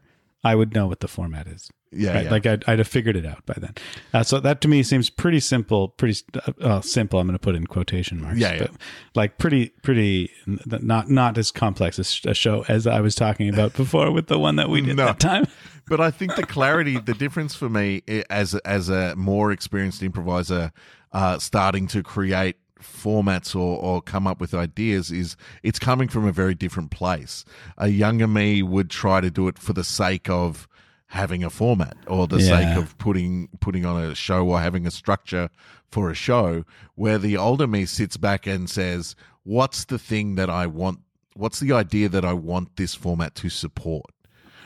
I 0.45 0.55
would 0.57 0.75
know 0.75 0.87
what 0.89 1.01
the 1.01 1.09
format 1.09 1.47
is. 1.47 1.71
Yeah, 1.93 2.15
right? 2.15 2.25
yeah. 2.25 2.31
Like 2.31 2.47
I'd, 2.47 2.65
I'd 2.67 2.79
have 2.79 2.89
figured 2.89 3.17
it 3.17 3.27
out 3.27 3.45
by 3.47 3.55
then. 3.59 3.75
Uh, 4.15 4.23
so 4.23 4.41
that 4.41 4.61
to 4.63 4.69
me 4.69 4.83
seems 4.83 5.11
pretty 5.11 5.41
simple, 5.41 5.89
pretty 5.89 6.21
uh, 6.61 6.81
simple. 6.81 7.21
I'm 7.21 7.27
going 7.27 7.35
to 7.35 7.39
put 7.39 7.55
in 7.55 7.67
quotation 7.67 8.21
marks. 8.21 8.39
Yeah, 8.39 8.53
yeah. 8.55 8.59
But 8.61 8.71
like 9.15 9.39
pretty, 9.39 9.69
pretty 9.83 10.31
not 10.67 11.11
not 11.11 11.39
as 11.39 11.51
complex 11.51 11.99
a, 11.99 12.05
sh- 12.05 12.25
a 12.27 12.35
show 12.35 12.65
as 12.69 12.87
I 12.87 13.01
was 13.01 13.15
talking 13.15 13.49
about 13.49 13.73
before 13.77 14.11
with 14.11 14.29
the 14.29 14.39
one 14.39 14.57
that 14.57 14.69
we 14.71 14.81
did 14.81 14.97
No. 14.97 15.07
that 15.07 15.21
time. 15.21 15.47
but 15.87 16.01
I 16.01 16.11
think 16.11 16.37
the 16.37 16.47
clarity, 16.47 16.99
the 16.99 17.15
difference 17.15 17.55
for 17.55 17.69
me 17.69 18.03
as 18.31 18.55
a, 18.55 18.67
as 18.67 18.89
a 18.89 19.15
more 19.17 19.53
experienced 19.53 20.03
improviser, 20.03 20.73
uh, 21.13 21.39
starting 21.39 21.87
to 21.89 22.03
create 22.03 22.57
formats 22.81 23.55
or, 23.55 23.79
or 23.79 24.03
come 24.03 24.27
up 24.27 24.41
with 24.41 24.55
ideas 24.55 25.13
is 25.13 25.37
it's 25.63 25.79
coming 25.79 26.09
from 26.09 26.27
a 26.27 26.33
very 26.33 26.55
different 26.55 26.91
place. 26.91 27.45
A 27.79 27.89
younger 27.89 28.27
me 28.27 28.63
would 28.63 28.91
try 28.91 29.21
to 29.21 29.31
do 29.31 29.47
it 29.49 29.59
for 29.59 29.73
the 29.73 29.85
sake 29.85 30.29
of 30.29 30.67
having 31.13 31.45
a 31.45 31.51
format 31.51 31.95
or 32.07 32.27
the 32.27 32.39
Yeah. 32.41 32.49
sake 32.59 32.77
of 32.83 32.97
putting 32.99 33.49
putting 33.61 33.85
on 33.85 34.03
a 34.03 34.15
show 34.15 34.47
or 34.49 34.61
having 34.61 34.87
a 34.87 34.91
structure 34.91 35.51
for 35.91 36.11
a 36.11 36.15
show 36.15 36.65
where 36.95 37.19
the 37.19 37.37
older 37.37 37.67
me 37.67 37.85
sits 37.85 38.17
back 38.17 38.47
and 38.47 38.69
says 38.71 39.15
what's 39.45 39.85
the 39.85 39.99
thing 39.99 40.37
that 40.37 40.49
I 40.49 40.67
want 40.67 41.01
what's 41.35 41.61
the 41.61 41.73
idea 41.73 42.09
that 42.09 42.25
I 42.25 42.33
want 42.33 42.77
this 42.77 42.95
format 42.95 43.35
to 43.37 43.51
support 43.51 44.07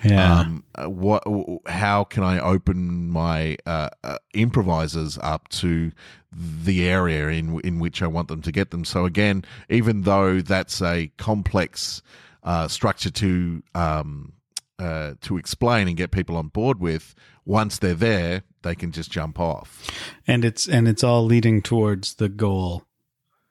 Yeah. 0.04 0.40
um, 0.40 0.62
what? 0.86 1.24
How 1.66 2.04
can 2.04 2.22
I 2.22 2.38
open 2.38 3.08
my 3.10 3.56
uh, 3.66 3.88
uh, 4.04 4.18
improvisers 4.34 5.18
up 5.22 5.48
to 5.60 5.90
the 6.32 6.86
area 6.88 7.28
in 7.30 7.58
in 7.60 7.80
which 7.80 8.02
I 8.02 8.06
want 8.06 8.28
them 8.28 8.42
to 8.42 8.52
get 8.52 8.70
them? 8.70 8.84
So 8.84 9.04
again, 9.04 9.42
even 9.68 10.02
though 10.02 10.40
that's 10.42 10.80
a 10.82 11.10
complex 11.16 12.02
uh, 12.44 12.68
structure 12.68 13.10
to 13.10 13.62
um, 13.74 14.32
uh, 14.78 15.14
to 15.22 15.36
explain 15.38 15.88
and 15.88 15.96
get 15.96 16.10
people 16.10 16.36
on 16.36 16.48
board 16.48 16.80
with, 16.80 17.14
once 17.44 17.78
they're 17.78 17.94
there, 17.94 18.42
they 18.62 18.74
can 18.74 18.92
just 18.92 19.10
jump 19.10 19.38
off. 19.40 19.88
and 20.26 20.44
it's 20.44 20.68
and 20.68 20.86
it's 20.88 21.02
all 21.04 21.24
leading 21.24 21.62
towards 21.62 22.14
the 22.14 22.28
goal 22.28 22.84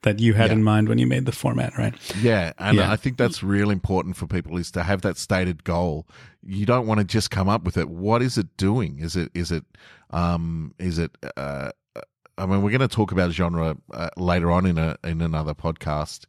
that 0.04 0.20
you 0.20 0.34
had 0.36 0.48
Yeah. 0.52 0.58
in 0.58 0.64
mind 0.64 0.88
when 0.88 1.00
you 1.00 1.08
made 1.08 1.26
the 1.26 1.32
format, 1.32 1.76
right? 1.80 1.96
Yeah, 2.22 2.54
and 2.60 2.78
Yeah. 2.78 2.92
I 2.92 2.96
think 2.96 3.18
that's 3.18 3.42
real 3.42 3.72
important 3.72 4.16
for 4.18 4.28
people 4.28 4.58
is 4.58 4.70
to 4.72 4.84
have 4.84 5.02
that 5.02 5.18
stated 5.18 5.64
goal. 5.64 6.08
You 6.44 6.68
don't 6.68 6.86
want 6.86 7.00
to 7.00 7.04
just 7.06 7.32
come 7.32 7.50
up 7.50 7.64
with 7.64 7.76
it. 7.76 7.90
What 7.90 8.22
is 8.22 8.38
it 8.38 8.56
doing? 8.58 9.00
Is 9.00 9.16
it 9.16 9.32
is 9.34 9.52
it 9.52 9.64
um 10.12 10.76
is 10.78 11.00
it 11.00 11.18
uh 11.38 11.72
I 12.38 12.46
mean 12.46 12.62
we're 12.62 12.70
going 12.70 12.82
to 12.88 12.88
talk 12.88 13.12
about 13.14 13.32
genre 13.32 13.78
uh, 13.94 14.10
later 14.18 14.52
on 14.52 14.66
in 14.68 14.78
a 14.78 14.98
in 15.04 15.22
another 15.22 15.56
podcast. 15.56 16.26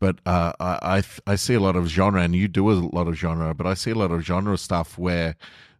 But 0.00 0.20
uh, 0.26 0.52
I, 0.60 0.98
I 0.98 1.02
I 1.32 1.34
see 1.36 1.54
a 1.54 1.60
lot 1.60 1.74
of 1.76 1.88
genre, 1.88 2.22
and 2.22 2.34
you 2.34 2.46
do 2.48 2.70
a 2.70 2.74
lot 2.74 3.08
of 3.08 3.14
genre. 3.16 3.52
But 3.54 3.66
I 3.66 3.74
see 3.74 3.90
a 3.90 3.94
lot 3.96 4.10
of 4.12 4.22
genre 4.22 4.56
stuff 4.56 4.96
where 4.98 5.34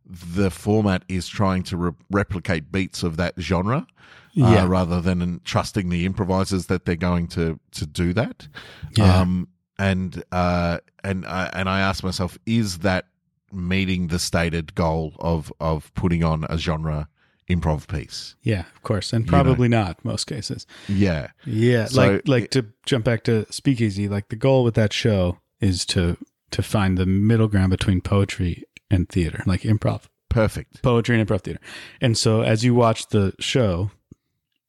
the 0.06 0.50
format 0.50 1.04
is 1.08 1.28
trying 1.28 1.62
to 1.64 1.76
re- 1.76 1.92
replicate 2.10 2.72
beats 2.72 3.02
of 3.02 3.16
that 3.18 3.34
genre, 3.38 3.86
Yeah. 4.32 4.64
uh, 4.64 4.66
rather 4.66 5.00
than 5.00 5.40
trusting 5.44 5.88
the 5.90 6.04
improvisers 6.06 6.66
that 6.66 6.84
they're 6.84 6.96
going 6.96 7.28
to 7.28 7.60
to 7.72 7.86
do 7.86 8.12
that. 8.14 8.48
Yeah. 8.96 9.20
Um, 9.20 9.48
and 9.78 10.22
uh, 10.32 10.78
and 11.04 11.24
I 11.26 11.50
and 11.52 11.68
I 11.68 11.80
asked 11.80 12.02
myself, 12.02 12.38
is 12.46 12.78
that 12.78 13.06
meeting 13.52 14.08
the 14.08 14.18
stated 14.18 14.74
goal 14.74 15.14
of 15.20 15.52
of 15.60 15.92
putting 15.94 16.24
on 16.24 16.44
a 16.50 16.58
genre 16.58 17.08
improv 17.48 17.86
piece? 17.88 18.34
Yeah, 18.42 18.64
of 18.74 18.82
course, 18.82 19.12
and 19.12 19.24
know. 19.26 19.30
probably 19.30 19.68
not 19.68 20.04
most 20.04 20.26
cases. 20.26 20.66
Yeah, 20.88 21.28
Yeah, 21.46 21.86
So 21.86 22.00
like 22.00 22.28
like 22.28 22.50
to 22.50 22.66
jump 22.86 23.04
back 23.04 23.24
to 23.24 23.46
Speakeasy, 23.50 24.08
like 24.08 24.28
the 24.28 24.36
goal 24.36 24.64
with 24.64 24.74
that 24.74 24.92
show 24.92 25.38
is 25.60 25.84
to 25.86 26.16
to 26.50 26.62
find 26.62 26.96
the 26.96 27.06
middle 27.06 27.48
ground 27.48 27.70
between 27.70 28.00
poetry 28.00 28.64
and 28.90 29.08
theater, 29.08 29.42
like 29.46 29.62
improv, 29.62 30.02
perfect. 30.28 30.82
poetry 30.82 31.18
and 31.18 31.28
improv 31.28 31.42
theater. 31.42 31.60
And 32.00 32.16
so 32.16 32.40
as 32.42 32.64
you 32.64 32.74
watch 32.74 33.08
the 33.08 33.34
show, 33.38 33.90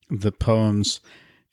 the 0.10 0.32
poems 0.32 1.00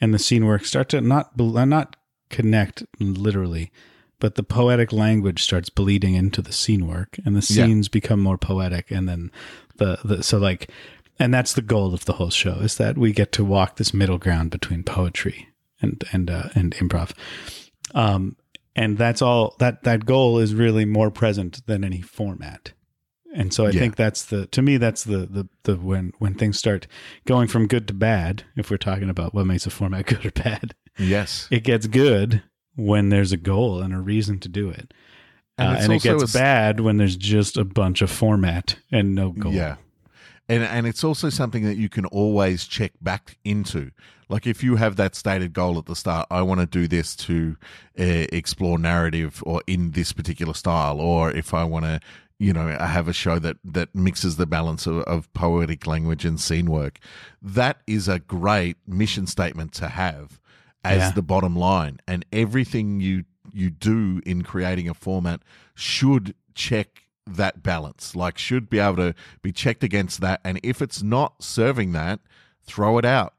and 0.01 0.13
the 0.13 0.19
scene 0.19 0.47
work 0.47 0.65
start 0.65 0.89
to 0.91 1.01
not 1.01 1.31
uh, 1.41 1.65
not 1.65 1.97
connect 2.29 2.83
literally, 2.99 3.71
but 4.19 4.35
the 4.35 4.43
poetic 4.43 4.93
language 4.93 5.43
starts 5.43 5.71
bleeding 5.71 6.15
into 6.15 6.43
the 6.43 6.53
scene 6.53 6.87
work, 6.87 7.19
and 7.25 7.37
the 7.37 7.47
Yeah. 7.55 7.67
scenes 7.67 7.89
become 7.89 8.21
more 8.21 8.39
poetic, 8.39 8.91
and 8.91 9.09
then 9.09 9.31
the 9.77 9.99
the 10.05 10.23
so 10.23 10.39
like. 10.39 10.71
And 11.19 11.33
that's 11.33 11.55
the 11.55 11.63
goal 11.63 11.95
of 11.95 12.05
the 12.05 12.15
whole 12.15 12.31
show 12.31 12.57
is 12.61 12.77
that 12.77 12.99
we 12.99 13.13
get 13.13 13.33
to 13.33 13.45
walk 13.45 13.77
this 13.77 13.95
middle 13.95 14.19
ground 14.19 14.51
between 14.51 14.83
poetry 14.83 15.49
and 15.81 16.03
and 16.13 16.31
uh, 16.31 16.49
and 16.55 16.75
improv. 16.77 17.13
Um, 17.95 18.37
and 18.75 18.99
that's 18.99 19.23
all 19.23 19.55
that 19.59 19.83
that 19.85 20.05
goal 20.05 20.39
is 20.39 20.55
really 20.55 20.85
more 20.85 21.11
present 21.11 21.67
than 21.67 21.85
any 21.85 22.03
format. 22.03 22.73
And 23.35 23.53
so 23.53 23.67
I 23.67 23.71
Yeah. 23.71 23.81
think 23.81 23.97
that's 23.97 24.25
the 24.27 24.47
to 24.49 24.63
me 24.63 24.77
that's 24.77 25.05
the 25.05 25.19
the 25.27 25.49
the 25.65 25.77
when 25.77 26.13
when 26.19 26.35
things 26.35 26.59
start 26.59 26.87
going 27.27 27.49
from 27.49 27.67
good 27.67 27.89
to 27.89 27.95
bad. 27.95 28.45
If 28.57 28.71
we're 28.71 28.77
talking 28.77 29.11
about 29.11 29.35
what 29.35 29.47
makes 29.47 29.67
a 29.67 29.71
format 29.71 30.07
good 30.11 30.25
or 30.27 30.31
bad, 30.31 30.75
Yes. 30.99 31.49
it 31.51 31.65
gets 31.65 31.87
good 31.87 32.43
when 32.75 33.09
there's 33.09 33.33
a 33.33 33.37
goal 33.39 33.81
and 33.81 33.95
a 33.95 33.99
reason 34.01 34.39
to 34.41 34.49
do 34.49 34.69
it. 34.69 34.93
And 35.59 35.77
Uh, 35.77 35.81
and 35.81 35.93
it 35.95 36.03
gets 36.03 36.33
bad 36.35 36.81
when 36.81 36.99
there's 36.99 37.17
just 37.17 37.57
a 37.57 37.65
bunch 37.65 38.03
of 38.03 38.11
format 38.11 38.77
and 38.93 39.15
no 39.15 39.31
goal. 39.31 39.55
Yeah. 39.55 39.77
And 40.49 40.63
and 40.63 40.87
it's 40.87 41.03
also 41.03 41.29
something 41.31 41.65
that 41.65 41.77
you 41.77 41.89
can 41.89 42.05
always 42.07 42.67
check 42.67 42.93
back 43.01 43.37
into. 43.45 43.91
Like 44.29 44.47
if 44.47 44.63
you 44.63 44.77
have 44.77 44.97
that 44.97 45.15
stated 45.15 45.53
goal 45.53 45.79
at 45.79 45.87
the 45.87 45.97
start, 45.97 46.27
I 46.31 46.43
want 46.43 46.61
to 46.61 46.67
do 46.67 46.89
this 46.89 47.15
to 47.17 47.57
uh, 47.99 48.27
explore 48.33 48.79
narrative 48.79 49.43
or 49.47 49.63
in 49.67 49.93
this 49.93 50.13
particular 50.13 50.55
style, 50.55 51.01
or 51.01 51.31
if 51.31 51.55
I 51.55 51.63
want 51.65 51.85
to, 51.85 52.01
you 52.39 52.53
know, 52.53 52.69
have 52.79 53.09
a 53.09 53.13
show 53.13 53.39
that 53.41 53.57
that 53.65 53.95
mixes 53.95 54.37
the 54.37 54.47
balance 54.47 54.87
of, 54.87 54.99
of 55.05 55.33
poetic 55.33 55.87
language 55.87 56.25
and 56.25 56.41
scene 56.41 56.71
work, 56.71 56.99
that 57.43 57.79
is 57.87 58.09
a 58.09 58.19
great 58.19 58.77
mission 58.87 59.27
statement 59.27 59.73
to 59.75 59.89
have 59.89 60.41
as 60.85 60.99
Yeah. 60.99 61.11
the 61.13 61.23
bottom 61.23 61.57
line. 61.57 61.99
And 62.07 62.25
everything 62.33 63.01
you 63.01 63.25
you 63.53 63.71
do 63.71 64.21
in 64.27 64.43
creating 64.43 64.89
a 64.89 64.95
format 64.95 65.41
should 65.75 66.35
check 66.55 67.06
that 67.27 67.63
balance. 67.63 68.15
Like 68.15 68.39
should 68.39 68.71
be 68.71 68.79
able 68.79 68.97
to 68.97 69.15
be 69.43 69.53
checked 69.53 69.83
against 69.85 70.21
that. 70.21 70.41
And 70.45 70.61
if 70.63 70.81
it's 70.81 71.03
not 71.03 71.43
serving 71.43 71.93
that, 71.93 72.21
throw 72.63 72.99
it 72.99 73.05
out. 73.05 73.35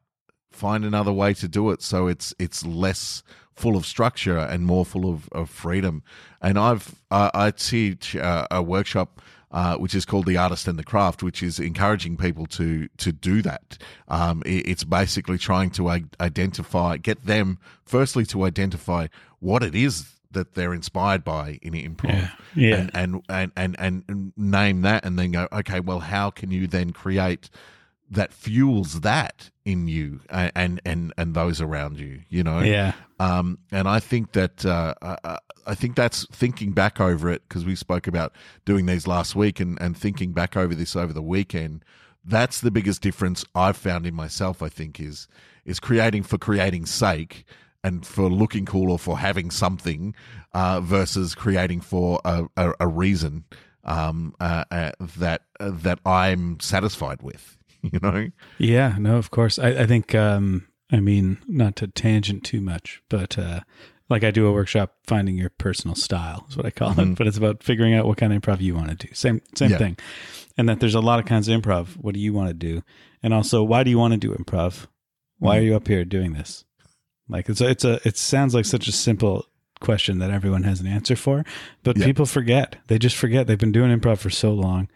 Find 0.51 0.83
another 0.83 1.13
way 1.13 1.33
to 1.35 1.47
do 1.47 1.69
it 1.71 1.81
so 1.81 2.07
it's 2.07 2.33
it's 2.39 2.65
less 2.65 3.21
full 3.55 3.75
of 3.75 3.85
structure 3.85 4.37
and 4.37 4.65
more 4.65 4.85
full 4.85 5.09
of, 5.09 5.29
of 5.31 5.49
freedom. 5.49 6.03
And 6.41 6.57
I've 6.57 6.95
uh, 7.11 7.29
I 7.33 7.51
teach 7.51 8.15
uh, 8.15 8.47
a 8.49 8.61
workshop 8.63 9.21
uh, 9.51 9.75
which 9.77 9.95
is 9.95 10.03
called 10.05 10.25
the 10.25 10.35
artist 10.37 10.67
and 10.67 10.77
the 10.77 10.83
craft, 10.83 11.23
which 11.23 11.41
is 11.41 11.59
encouraging 11.59 12.17
people 12.17 12.45
to 12.47 12.87
to 12.97 13.11
do 13.11 13.41
that. 13.43 13.77
Um, 14.07 14.43
it- 14.45 14.67
it's 14.67 14.83
basically 14.83 15.37
trying 15.37 15.69
to 15.71 15.89
identify, 16.19 16.97
get 16.97 17.25
them 17.25 17.59
firstly 17.85 18.25
to 18.27 18.43
identify 18.43 19.07
what 19.39 19.63
it 19.63 19.75
is 19.75 20.16
that 20.31 20.53
they're 20.55 20.73
inspired 20.73 21.23
by 21.23 21.59
in 21.61 21.73
improv, 21.73 22.09
Yeah. 22.09 22.29
Yeah. 22.55 22.89
And, 22.93 23.21
and 23.29 23.51
and 23.55 23.75
and 23.79 24.03
and 24.07 24.33
name 24.35 24.81
that, 24.81 25.05
and 25.05 25.17
then 25.17 25.31
go, 25.31 25.47
okay, 25.51 25.79
well, 25.79 25.99
how 25.99 26.29
can 26.29 26.51
you 26.51 26.67
then 26.67 26.91
create 26.91 27.49
that 28.09 28.31
fuels 28.33 29.01
that 29.01 29.49
in 29.65 29.87
you 29.87 30.21
and 30.29 30.81
and 30.85 31.13
and, 31.17 31.33
those 31.33 31.61
around 31.61 31.99
you? 31.99 32.21
You 32.29 32.43
know, 32.43 32.59
Yeah. 32.59 32.93
um, 33.19 33.59
and 33.71 33.87
I 33.87 33.99
think 33.99 34.31
that 34.31 34.65
uh, 34.65 34.93
I, 35.01 35.37
I 35.65 35.75
think 35.75 35.95
that's 35.95 36.25
thinking 36.31 36.71
back 36.71 36.99
over 37.01 37.29
it 37.29 37.43
because 37.47 37.65
we 37.65 37.75
spoke 37.75 38.07
about 38.07 38.33
doing 38.65 38.85
these 38.85 39.07
last 39.07 39.35
week 39.35 39.59
and, 39.59 39.77
and 39.81 39.97
thinking 39.97 40.31
back 40.31 40.55
over 40.55 40.73
this 40.73 40.95
over 40.95 41.11
the 41.13 41.21
weekend. 41.21 41.83
That's 42.23 42.59
the 42.61 42.71
biggest 42.71 43.01
difference 43.01 43.45
I've 43.55 43.77
found 43.77 44.05
in 44.05 44.13
myself. 44.13 44.61
I 44.61 44.69
think 44.69 44.99
is 44.99 45.27
is 45.65 45.79
creating 45.81 46.23
for 46.23 46.37
creating's 46.37 46.89
sake 46.89 47.45
and 47.87 48.05
for 48.05 48.29
looking 48.29 48.65
cool 48.65 48.91
or 48.91 48.99
for 48.99 49.17
having 49.17 49.51
something 49.51 50.13
uh, 50.53 50.79
versus 50.81 51.35
creating 51.35 51.81
for 51.81 52.19
a, 52.25 52.45
a, 52.57 52.73
a 52.81 52.87
reason 52.87 53.45
um, 53.83 54.33
uh, 54.39 54.63
uh, 54.71 54.91
that 55.17 55.41
uh, 55.59 55.71
that 55.83 55.99
I'm 56.05 56.59
satisfied 56.59 57.21
with. 57.21 57.53
You 57.93 57.99
know, 58.01 58.29
Yeah, 58.57 58.97
no, 58.99 59.17
of 59.17 59.29
course. 59.31 59.59
I, 59.59 59.69
I 59.83 59.85
think, 59.85 60.13
um, 60.15 60.67
I 60.91 60.99
mean, 60.99 61.37
not 61.47 61.75
to 61.77 61.87
tangent 61.87 62.43
too 62.43 62.59
much, 62.59 63.01
but 63.07 63.37
uh, 63.37 63.61
like 64.09 64.23
I 64.25 64.31
do 64.31 64.47
a 64.47 64.51
workshop, 64.51 64.95
finding 65.05 65.37
your 65.37 65.51
personal 65.51 65.95
style 65.95 66.47
is 66.49 66.57
what 66.57 66.65
I 66.65 66.71
call 66.71 66.99
it. 66.99 67.15
But 67.17 67.27
it's 67.27 67.37
about 67.37 67.63
figuring 67.63 67.93
out 67.93 68.05
what 68.07 68.17
kind 68.17 68.33
of 68.33 68.41
improv 68.41 68.59
you 68.61 68.75
want 68.75 68.89
to 68.89 69.07
do. 69.07 69.13
Same, 69.13 69.41
same 69.55 69.71
Yeah. 69.71 69.77
thing. 69.77 69.97
And 70.57 70.67
that 70.67 70.79
there's 70.81 70.95
a 70.95 70.99
lot 71.09 71.19
of 71.19 71.25
kinds 71.25 71.47
of 71.47 71.61
improv. 71.61 71.95
What 71.97 72.13
do 72.15 72.19
you 72.19 72.33
want 72.33 72.49
to 72.49 72.53
do? 72.55 72.81
And 73.23 73.33
also, 73.33 73.63
why 73.63 73.83
do 73.83 73.89
you 73.91 73.99
want 73.99 74.13
to 74.13 74.17
do 74.19 74.33
improv? 74.33 74.87
Why 75.39 75.57
are 75.59 75.61
you 75.61 75.75
up 75.75 75.87
here 75.87 76.03
doing 76.03 76.33
this? 76.33 76.65
Like 77.29 77.49
it's 77.49 77.61
a, 77.61 77.69
it's 77.69 77.85
a, 77.85 77.99
it 78.07 78.17
sounds 78.17 78.53
like 78.53 78.65
such 78.65 78.87
a 78.87 78.91
simple 78.91 79.45
question 79.79 80.19
that 80.19 80.31
everyone 80.31 80.63
has 80.63 80.79
an 80.79 80.87
answer 80.87 81.15
for, 81.15 81.45
but 81.83 81.97
Yeah. 81.97 82.05
people 82.05 82.25
forget. 82.25 82.77
They 82.87 82.97
just 82.97 83.15
forget. 83.15 83.47
They've 83.47 83.57
been 83.57 83.71
doing 83.71 83.97
improv 83.97 84.19
for 84.19 84.29
so 84.29 84.51
long 84.53 84.87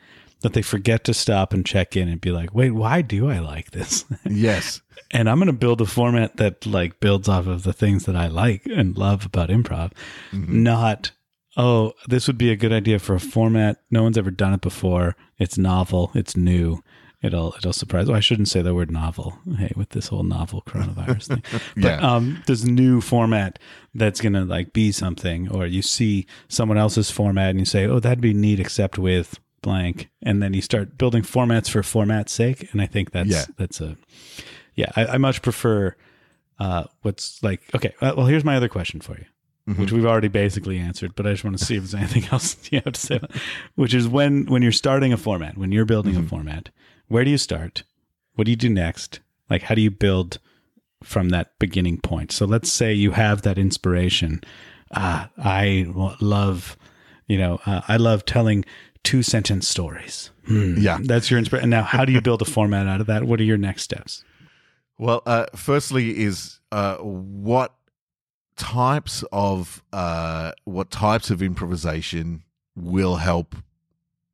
that 0.42 0.54
they 0.54 0.62
forget 0.62 1.04
to 1.04 1.14
stop 1.14 1.54
and 1.54 1.66
check 1.66 1.96
in 1.96 2.08
and 2.08 2.20
be 2.20 2.32
like, 2.32 2.54
wait, 2.54 2.72
why 2.72 3.02
do 3.04 3.30
I 3.30 3.40
like 3.40 3.72
this? 3.72 4.06
yes, 4.30 4.82
and 5.12 5.30
I'm 5.30 5.38
going 5.38 5.48
to 5.48 5.54
build 5.54 5.82
a 5.82 5.86
format 5.86 6.38
that 6.38 6.66
like 6.66 7.00
builds 7.00 7.30
off 7.30 7.48
of 7.48 7.64
the 7.64 7.74
things 7.74 8.06
that 8.06 8.16
I 8.16 8.28
like 8.28 8.66
and 8.66 8.98
love 8.98 9.26
about 9.26 9.50
improv, 9.50 9.92
mm-hmm. 10.32 10.64
not 10.64 11.12
oh, 11.58 11.94
this 12.08 12.28
would 12.28 12.38
be 12.38 12.50
a 12.50 12.56
good 12.56 12.72
idea 12.72 12.98
for 12.98 13.14
a 13.14 13.20
format. 13.20 13.78
No 13.92 14.04
one's 14.04 14.18
ever 14.18 14.32
done 14.32 14.54
it 14.54 14.62
before. 14.62 15.16
It's 15.38 15.58
novel. 15.58 16.12
It's 16.16 16.38
new. 16.38 16.82
It'll 17.24 17.54
it'll 17.58 17.74
surprise. 17.74 18.10
Oh, 18.10 18.16
I 18.16 18.20
shouldn't 18.20 18.48
say 18.48 18.62
the 18.64 18.74
word 18.74 18.90
novel. 18.90 19.38
Hey, 19.58 19.72
with 19.76 19.90
this 19.90 20.08
whole 20.08 20.24
novel 20.24 20.64
coronavirus 20.66 21.28
thing, 21.28 21.44
but 21.76 21.84
Yeah. 21.84 21.98
um, 22.16 22.42
this 22.48 22.64
new 22.64 23.00
format 23.00 23.60
that's 23.94 24.20
gonna 24.22 24.44
like 24.44 24.74
be 24.74 24.92
something, 24.92 25.48
or 25.52 25.68
you 25.68 25.82
see 25.84 26.26
someone 26.48 26.78
else's 26.80 27.12
format 27.12 27.52
and 27.52 27.60
you 27.60 27.66
say, 27.66 27.86
oh, 27.86 28.00
that'd 28.00 28.22
be 28.22 28.34
neat, 28.34 28.60
except 28.60 28.98
with 28.98 29.40
blank, 29.62 30.10
and 30.24 30.42
then 30.42 30.56
you 30.56 30.62
start 30.62 30.98
building 30.98 31.22
formats 31.22 31.70
for 31.70 31.84
format's 31.84 32.32
sake. 32.34 32.72
And 32.72 32.82
I 32.82 32.88
think 32.88 33.12
that's 33.12 33.30
Yeah. 33.30 33.46
that's 33.58 33.80
a 33.82 33.98
yeah. 34.76 34.92
I, 34.96 35.06
I 35.06 35.18
much 35.20 35.44
prefer 35.44 35.96
uh, 36.60 36.86
what's 37.04 37.42
like 37.44 37.62
okay. 37.76 37.94
uh, 38.02 38.14
Well, 38.18 38.26
here's 38.26 38.44
my 38.44 38.56
other 38.56 38.70
question 38.70 39.00
for 39.02 39.18
you 39.18 39.26
which 39.78 39.92
we've 39.94 40.06
already 40.08 40.28
basically 40.28 40.78
answered, 40.78 41.16
but 41.16 41.26
I 41.26 41.32
just 41.32 41.46
want 41.46 41.58
to 41.58 41.64
see 41.64 41.76
if 41.78 41.84
there's 41.84 41.94
anything 42.14 42.26
else 42.34 42.58
you 42.72 42.82
have 42.84 42.92
to 42.94 43.00
say. 43.00 43.16
about- 43.18 43.32
Which 43.76 43.94
is 43.94 44.06
when 44.06 44.48
when 44.48 44.62
you're 44.64 44.72
starting 44.74 45.14
a 45.14 45.18
format, 45.18 45.58
when 45.58 45.72
you're 45.72 45.86
building 45.86 46.18
a 46.18 46.24
format, 46.24 46.72
where 47.12 47.24
do 47.26 47.30
you 47.32 47.38
start? 47.38 47.84
What 48.36 48.46
do 48.46 48.52
you 48.52 48.58
do 48.58 48.70
next? 48.70 49.20
Like, 49.50 49.64
how 49.64 49.76
do 49.76 49.82
you 49.82 49.92
build 49.92 50.40
from 51.04 51.30
that 51.30 51.58
beginning 51.60 52.00
point? 52.00 52.32
So 52.32 52.46
let's 52.46 52.72
say 52.72 52.94
you 52.94 53.12
have 53.12 53.42
that 53.42 53.58
inspiration. 53.58 54.42
Ah, 54.94 55.30
I 55.38 55.86
love, 56.22 56.78
you 57.28 57.38
know, 57.38 57.60
uh, 57.66 57.82
I 57.88 57.98
love 57.98 58.26
telling 58.26 58.64
two 59.04 59.24
sentence 59.24 59.68
stories. 59.68 60.32
Hmm, 60.46 60.76
Yeah. 60.78 61.00
that's 61.04 61.30
your 61.30 61.38
inspiration. 61.40 61.70
Now, 61.70 61.84
how 61.84 62.06
do 62.06 62.12
you 62.14 62.22
build 62.22 62.42
a 62.42 62.46
format 62.46 62.88
out 62.88 63.02
of 63.02 63.08
that? 63.08 63.24
What 63.26 63.40
are 63.40 63.44
your 63.44 63.58
next 63.58 63.84
steps? 63.84 64.24
Well, 64.98 65.22
uh, 65.26 65.48
firstly, 65.56 66.18
is 66.20 66.60
uh, 66.72 66.98
what 66.98 67.74
types 68.56 69.24
of 69.32 69.82
uh, 69.92 70.52
what 70.66 70.92
types 70.92 71.30
of 71.32 71.42
improvisation 71.42 72.44
will 72.76 73.16
help 73.16 73.56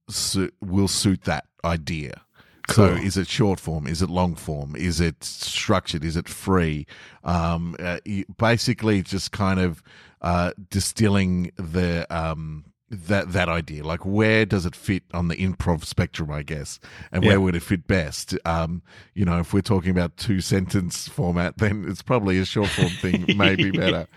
su- 0.09 0.51
will 0.61 0.87
suit 0.89 1.23
that 1.23 1.45
idea. 1.63 2.21
So, 2.69 2.85
is 2.95 3.17
it 3.17 3.27
short 3.27 3.59
form? 3.59 3.87
Is 3.87 4.01
it 4.01 4.09
long 4.09 4.35
form? 4.35 4.75
Is 4.75 4.99
it 4.99 5.23
structured? 5.23 6.03
Is 6.03 6.15
it 6.17 6.27
free? 6.27 6.85
Um, 7.23 7.75
uh, 7.79 7.99
basically, 8.37 9.01
just 9.03 9.31
kind 9.31 9.59
of 9.59 9.81
uh, 10.21 10.51
distilling 10.69 11.51
the 11.55 12.05
um, 12.15 12.65
that 12.89 13.33
that 13.33 13.49
idea. 13.49 13.83
Like, 13.83 14.05
where 14.05 14.45
does 14.45 14.65
it 14.65 14.75
fit 14.75 15.03
on 15.13 15.27
the 15.27 15.35
improv 15.35 15.85
spectrum? 15.85 16.31
I 16.31 16.43
guess, 16.43 16.79
and 17.11 17.23
Yeah. 17.23 17.29
where 17.29 17.41
would 17.41 17.55
it 17.55 17.63
fit 17.63 17.87
best? 17.87 18.37
Um, 18.45 18.81
you 19.13 19.25
know, 19.25 19.39
if 19.39 19.53
we're 19.53 19.61
talking 19.61 19.91
about 19.91 20.17
two 20.17 20.41
sentence 20.41 21.07
format, 21.07 21.57
then 21.57 21.85
it's 21.87 22.01
probably 22.01 22.37
a 22.39 22.45
short 22.45 22.69
form 22.69 22.89
thing, 22.89 23.25
maybe 23.37 23.71
better. 23.71 24.07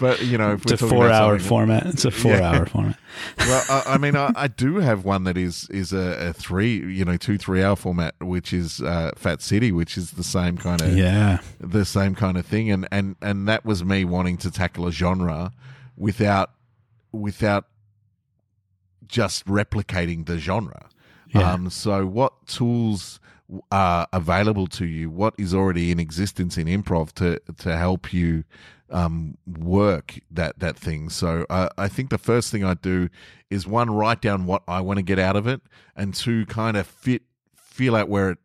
But 0.00 0.22
you 0.22 0.38
know, 0.38 0.52
if 0.54 0.62
It's 0.62 0.80
a 0.82 0.88
four-hour 0.88 1.38
format. 1.38 1.86
It's 1.86 2.04
a 2.06 2.10
four 2.10 2.34
hour 2.40 2.64
format. 2.74 2.98
well, 3.38 3.64
I, 3.68 3.82
I 3.94 3.98
mean, 3.98 4.16
I, 4.16 4.32
I 4.34 4.48
do 4.48 4.76
have 4.78 5.04
one 5.04 5.24
that 5.24 5.36
is 5.36 5.68
is 5.70 5.92
a, 5.92 6.28
a 6.28 6.32
three, 6.32 6.76
you 6.78 7.04
know, 7.04 7.16
two 7.18 7.36
three 7.38 7.62
hour 7.62 7.76
format, 7.76 8.14
which 8.20 8.52
is 8.52 8.80
uh, 8.80 9.10
Fat 9.16 9.42
City, 9.42 9.70
which 9.72 9.98
is 9.98 10.12
the 10.12 10.24
same 10.24 10.56
kind 10.56 10.80
of 10.80 10.96
Yeah. 10.96 11.40
the 11.60 11.84
same 11.84 12.14
kind 12.14 12.36
of 12.38 12.46
thing, 12.46 12.70
and 12.70 12.88
and 12.90 13.16
and 13.20 13.46
that 13.46 13.64
was 13.64 13.84
me 13.84 14.04
wanting 14.04 14.38
to 14.38 14.50
tackle 14.50 14.86
a 14.86 14.92
genre 14.92 15.52
without 15.96 16.50
without 17.12 17.66
just 19.06 19.44
replicating 19.46 20.26
the 20.26 20.38
genre. 20.38 20.88
Yeah. 21.28 21.52
Um, 21.52 21.70
so, 21.70 22.06
what 22.06 22.46
tools 22.46 23.20
are 23.70 24.06
available 24.12 24.66
to 24.68 24.86
you? 24.86 25.10
What 25.10 25.34
is 25.38 25.54
already 25.54 25.90
in 25.90 25.98
existence 25.98 26.56
in 26.56 26.66
improv 26.66 27.12
to 27.14 27.40
to 27.58 27.76
help 27.76 28.12
you 28.12 28.44
um, 28.90 29.36
work 29.46 30.18
that 30.30 30.58
that 30.58 30.76
thing? 30.76 31.08
So, 31.08 31.46
uh, 31.50 31.68
I 31.76 31.88
think 31.88 32.10
the 32.10 32.18
first 32.18 32.50
thing 32.50 32.64
I 32.64 32.74
do 32.74 33.08
is 33.50 33.66
one 33.66 33.90
write 33.90 34.20
down 34.20 34.46
what 34.46 34.62
I 34.68 34.80
want 34.80 34.98
to 34.98 35.02
get 35.02 35.18
out 35.18 35.36
of 35.36 35.46
it, 35.46 35.60
and 35.96 36.14
two 36.14 36.46
kind 36.46 36.76
of 36.76 36.86
fit 36.86 37.22
feel 37.54 37.96
out 37.96 38.08
where 38.08 38.30
it 38.30 38.38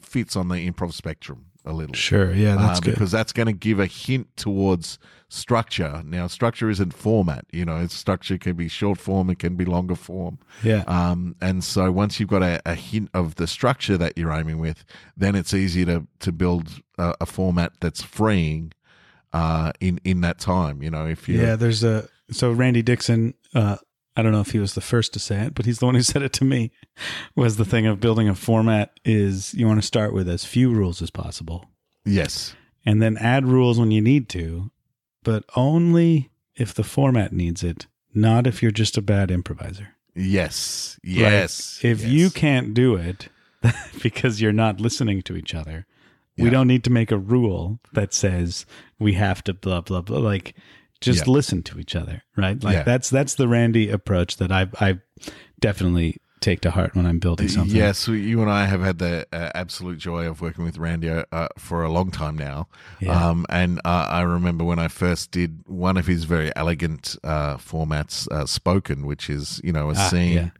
fits 0.00 0.36
on 0.36 0.48
the 0.48 0.70
improv 0.70 0.92
spectrum 0.92 1.46
a 1.64 1.72
little. 1.72 1.94
Sure. 1.94 2.32
Yeah, 2.32 2.56
that's 2.56 2.78
Uh, 2.78 2.82
good. 2.82 2.94
because 2.94 3.10
that's 3.12 3.32
going 3.32 3.46
to 3.46 3.52
give 3.52 3.78
a 3.80 3.86
hint 3.86 4.28
towards 4.36 4.98
structure. 5.28 6.02
Now, 6.04 6.26
structure 6.26 6.68
isn't 6.68 6.92
format. 6.92 7.46
You 7.52 7.64
know, 7.64 7.86
structure 7.86 8.36
can 8.38 8.54
be 8.54 8.68
short 8.68 8.98
form, 8.98 9.30
it 9.30 9.38
can 9.38 9.56
be 9.56 9.64
longer 9.64 9.94
form. 9.94 10.38
Yeah. 10.62 10.82
Um, 10.86 11.36
and 11.40 11.64
so 11.64 11.90
once 11.90 12.20
you've 12.20 12.28
got 12.28 12.42
a, 12.42 12.60
a 12.66 12.74
hint 12.74 13.08
of 13.14 13.36
the 13.36 13.46
structure 13.46 13.96
that 13.96 14.18
you're 14.18 14.32
aiming 14.32 14.58
with, 14.58 14.84
then 15.16 15.34
it's 15.34 15.54
easier 15.54 15.86
to 15.86 16.06
to 16.20 16.32
build 16.32 16.82
a, 16.98 17.14
a 17.22 17.26
format 17.26 17.72
that's 17.80 18.02
freeing 18.02 18.72
uh, 19.32 19.72
in 19.80 20.00
in 20.04 20.20
that 20.20 20.38
time. 20.38 20.82
You 20.82 20.90
know, 20.90 21.06
if 21.06 21.28
you 21.28 21.40
Yeah, 21.40 21.56
there's 21.56 21.82
a 21.82 22.08
so 22.30 22.52
Randy 22.52 22.82
Dixon 22.82 23.34
uh, 23.54 23.76
I 24.16 24.22
don't 24.22 24.32
know 24.32 24.40
if 24.40 24.50
he 24.52 24.58
was 24.58 24.74
the 24.74 24.80
first 24.82 25.12
to 25.14 25.18
say 25.18 25.40
it, 25.40 25.54
but 25.54 25.64
he's 25.64 25.78
the 25.78 25.86
one 25.86 25.94
who 25.94 26.02
said 26.12 26.22
it 26.22 26.32
to 26.34 26.44
me. 26.44 26.70
Was 27.34 27.56
the 27.56 27.64
thing 27.64 27.86
of 27.86 28.00
building 28.00 28.28
a 28.28 28.34
format 28.34 28.98
is 29.04 29.54
you 29.54 29.66
want 29.66 29.80
to 29.80 29.86
start 29.86 30.12
with 30.12 30.28
as 30.28 30.44
few 30.44 30.70
rules 30.70 31.00
as 31.02 31.10
possible, 31.10 31.66
Yes. 32.04 32.54
and 32.84 33.00
then 33.00 33.16
add 33.18 33.46
rules 33.46 33.78
when 33.78 33.90
you 33.90 34.00
need 34.02 34.28
to, 34.30 34.70
but 35.22 35.44
only 35.56 36.30
if 36.56 36.74
the 36.74 36.84
format 36.84 37.32
needs 37.32 37.62
it, 37.64 37.86
not 38.14 38.46
if 38.46 38.60
you're 38.62 38.70
just 38.70 38.98
a 38.98 39.02
bad 39.02 39.30
improviser. 39.30 39.88
Yes. 40.14 40.98
Like, 41.02 41.16
Yes. 41.16 41.80
if 41.82 42.00
yes. 42.02 42.10
you 42.10 42.28
can't 42.30 42.74
do 42.74 42.94
it 42.96 43.28
because 44.02 44.40
you're 44.42 44.52
not 44.52 44.80
listening 44.80 45.22
to 45.22 45.36
each 45.36 45.54
other, 45.54 45.86
we 46.36 46.50
don't 46.50 46.66
need 46.66 46.82
to 46.84 46.90
make 46.90 47.12
a 47.12 47.18
rule 47.18 47.78
that 47.92 48.12
says 48.12 48.66
we 48.98 49.12
have 49.14 49.44
to 49.44 49.54
blah 49.54 49.80
blah 49.80 50.00
blah. 50.00 50.18
Like, 50.18 50.54
just 51.02 51.26
Yeah. 51.26 51.32
listen 51.32 51.62
to 51.64 51.78
each 51.78 51.94
other, 51.94 52.22
right? 52.36 52.62
Like 52.62 52.74
Yeah. 52.74 52.82
that's 52.84 53.10
that's 53.10 53.34
the 53.34 53.48
Randy 53.48 53.90
approach 53.90 54.38
that 54.38 54.50
I 54.52 54.68
I 54.80 54.98
definitely 55.60 56.16
take 56.42 56.60
to 56.62 56.70
heart 56.70 56.94
when 56.94 57.06
I'm 57.06 57.18
building 57.18 57.48
something. 57.48 57.74
Yes, 57.74 58.06
we, 58.06 58.20
you 58.20 58.42
and 58.42 58.50
I 58.50 58.66
have 58.66 58.82
had 58.82 58.98
the 58.98 59.26
uh, 59.32 59.50
absolute 59.54 59.98
joy 59.98 60.26
of 60.28 60.40
working 60.42 60.64
with 60.64 60.76
Randy 60.76 61.08
uh, 61.08 61.48
for 61.58 61.82
a 61.82 61.88
long 61.90 62.10
time 62.10 62.36
now. 62.36 62.68
Yeah. 63.00 63.28
Um, 63.28 63.46
and 63.48 63.78
uh, 63.84 64.06
I 64.10 64.20
remember 64.22 64.64
when 64.64 64.78
I 64.78 64.88
first 64.88 65.30
did 65.30 65.62
one 65.66 65.96
of 65.96 66.06
his 66.06 66.24
very 66.24 66.54
elegant 66.56 67.16
uh, 67.24 67.56
formats, 67.56 68.30
uh, 68.30 68.44
spoken, 68.46 69.06
which 69.06 69.30
is 69.30 69.60
you 69.64 69.72
know 69.72 69.88
a 69.90 69.94
Ah, 69.96 70.08
scene, 70.08 70.32
yeah. 70.34 70.50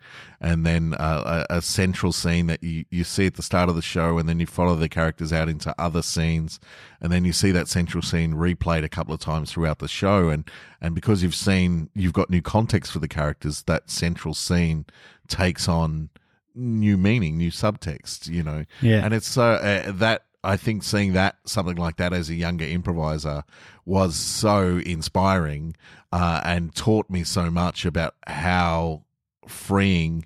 and 0.40 0.64
then 0.64 0.94
uh, 0.94 1.44
a, 1.50 1.56
a 1.58 1.62
central 1.62 2.12
scene 2.12 2.46
that 2.46 2.62
you 2.62 2.84
you 2.90 3.04
see 3.04 3.26
at 3.26 3.34
the 3.34 3.42
start 3.42 3.68
of 3.68 3.74
the 3.74 3.82
show, 3.82 4.18
and 4.18 4.28
then 4.28 4.40
you 4.40 4.46
follow 4.46 4.76
the 4.76 4.88
characters 4.88 5.32
out 5.32 5.48
into 5.48 5.74
other 5.78 6.02
scenes, 6.02 6.60
and 7.00 7.12
then 7.12 7.24
you 7.24 7.32
see 7.32 7.50
that 7.50 7.68
central 7.68 8.02
scene 8.02 8.34
replayed 8.34 8.84
a 8.84 8.88
couple 8.88 9.12
of 9.12 9.20
times 9.20 9.50
throughout 9.52 9.78
the 9.80 9.88
show, 9.88 10.28
and 10.28 10.48
and 10.80 10.94
because 10.94 11.22
you've 11.22 11.34
seen 11.34 11.90
you've 11.94 12.12
got 12.12 12.30
new 12.30 12.42
context 12.42 12.92
for 12.92 12.98
the 13.00 13.08
characters, 13.08 13.62
that 13.64 13.90
central 13.90 14.34
scene 14.34 14.84
takes 15.28 15.68
on 15.68 16.10
new 16.54 16.96
meaning, 16.96 17.36
new 17.36 17.50
subtext, 17.50 18.28
you 18.28 18.42
know. 18.42 18.64
Yeah. 18.80 19.04
And 19.04 19.14
it's 19.14 19.28
so 19.28 19.42
uh, 19.42 19.92
that 19.92 20.24
I 20.44 20.56
think 20.56 20.82
seeing 20.82 21.12
that 21.12 21.36
something 21.44 21.76
like 21.76 21.96
that 21.96 22.12
as 22.12 22.28
a 22.28 22.34
younger 22.34 22.64
improviser 22.64 23.44
was 23.84 24.16
so 24.16 24.78
inspiring 24.78 25.76
uh, 26.12 26.40
and 26.44 26.74
taught 26.74 27.08
me 27.08 27.24
so 27.24 27.50
much 27.50 27.84
about 27.84 28.14
how 28.26 29.04
freeing 29.46 30.24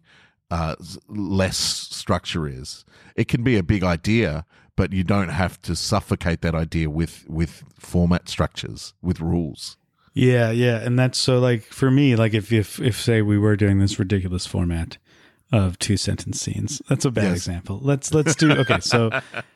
uh, 0.50 0.76
less 1.08 1.56
structure 1.56 2.48
is. 2.48 2.84
It 3.14 3.28
can 3.28 3.42
be 3.42 3.56
a 3.56 3.62
big 3.62 3.82
idea, 3.82 4.46
but 4.74 4.92
you 4.92 5.04
don't 5.04 5.28
have 5.28 5.60
to 5.62 5.76
suffocate 5.76 6.40
that 6.42 6.54
idea 6.54 6.88
with 6.90 7.24
with 7.28 7.64
format 7.78 8.28
structures, 8.28 8.94
with 9.02 9.20
rules. 9.20 9.76
Yeah, 10.16 10.50
yeah, 10.50 10.78
and 10.78 10.98
that's 10.98 11.18
so 11.18 11.38
like 11.38 11.62
for 11.62 11.90
me, 11.90 12.16
like 12.16 12.32
if 12.32 12.50
if 12.52 12.80
if 12.80 12.98
say 12.98 13.20
we 13.20 13.36
were 13.36 13.54
doing 13.54 13.78
this 13.80 13.98
ridiculous 13.98 14.46
format 14.46 14.96
of 15.52 15.78
two 15.78 15.96
sentence 15.98 16.40
scenes, 16.40 16.80
that's 16.88 17.04
a 17.04 17.10
bad 17.10 17.24
Yes. 17.24 17.36
example. 17.36 17.78
Let's 17.82 18.14
let's 18.14 18.34
do 18.34 18.50
okay. 18.52 18.80
So, 18.80 19.10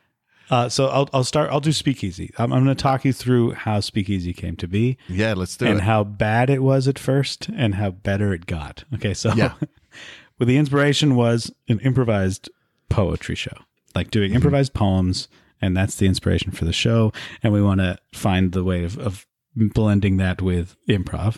uh, 0.50 0.68
so 0.68 0.88
I'll 0.88 1.08
I'll 1.14 1.24
start. 1.24 1.48
I'll 1.50 1.60
do 1.60 1.72
Speakeasy. 1.72 2.32
I'm, 2.36 2.52
I'm 2.52 2.62
going 2.64 2.76
to 2.76 2.80
talk 2.82 3.06
you 3.06 3.12
through 3.14 3.52
how 3.52 3.80
Speakeasy 3.80 4.34
came 4.34 4.54
to 4.56 4.68
be 4.68 4.98
Yeah, 5.08 5.32
let's 5.34 5.56
do 5.56 5.64
and 5.66 5.78
it. 5.78 5.82
how 5.84 6.04
bad 6.04 6.50
it 6.50 6.62
was 6.62 6.86
at 6.88 6.98
first 6.98 7.48
and 7.56 7.76
how 7.76 7.90
better 7.92 8.34
it 8.34 8.44
got. 8.44 8.84
Okay, 8.94 9.14
so 9.14 9.32
Yeah. 9.32 9.54
well, 10.38 10.46
the 10.46 10.58
inspiration 10.58 11.16
was 11.16 11.50
an 11.70 11.80
improvised 11.80 12.50
poetry 12.90 13.34
show, 13.34 13.56
like 13.94 14.10
doing 14.10 14.34
improvised 14.34 14.74
poems, 14.74 15.26
and 15.62 15.74
that's 15.74 15.96
the 15.96 16.06
inspiration 16.06 16.52
for 16.52 16.66
the 16.66 16.72
show. 16.74 17.12
And 17.42 17.52
we 17.52 17.62
want 17.62 17.80
to 17.80 17.96
find 18.12 18.52
the 18.52 18.62
way 18.62 18.84
of, 18.84 18.98
of 18.98 19.26
blending 19.56 20.16
that 20.18 20.40
with 20.40 20.76
improv. 20.88 21.36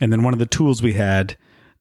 And 0.00 0.12
then 0.12 0.22
one 0.22 0.32
of 0.32 0.38
the 0.38 0.46
tools 0.46 0.82
we 0.82 0.94
had 0.94 1.36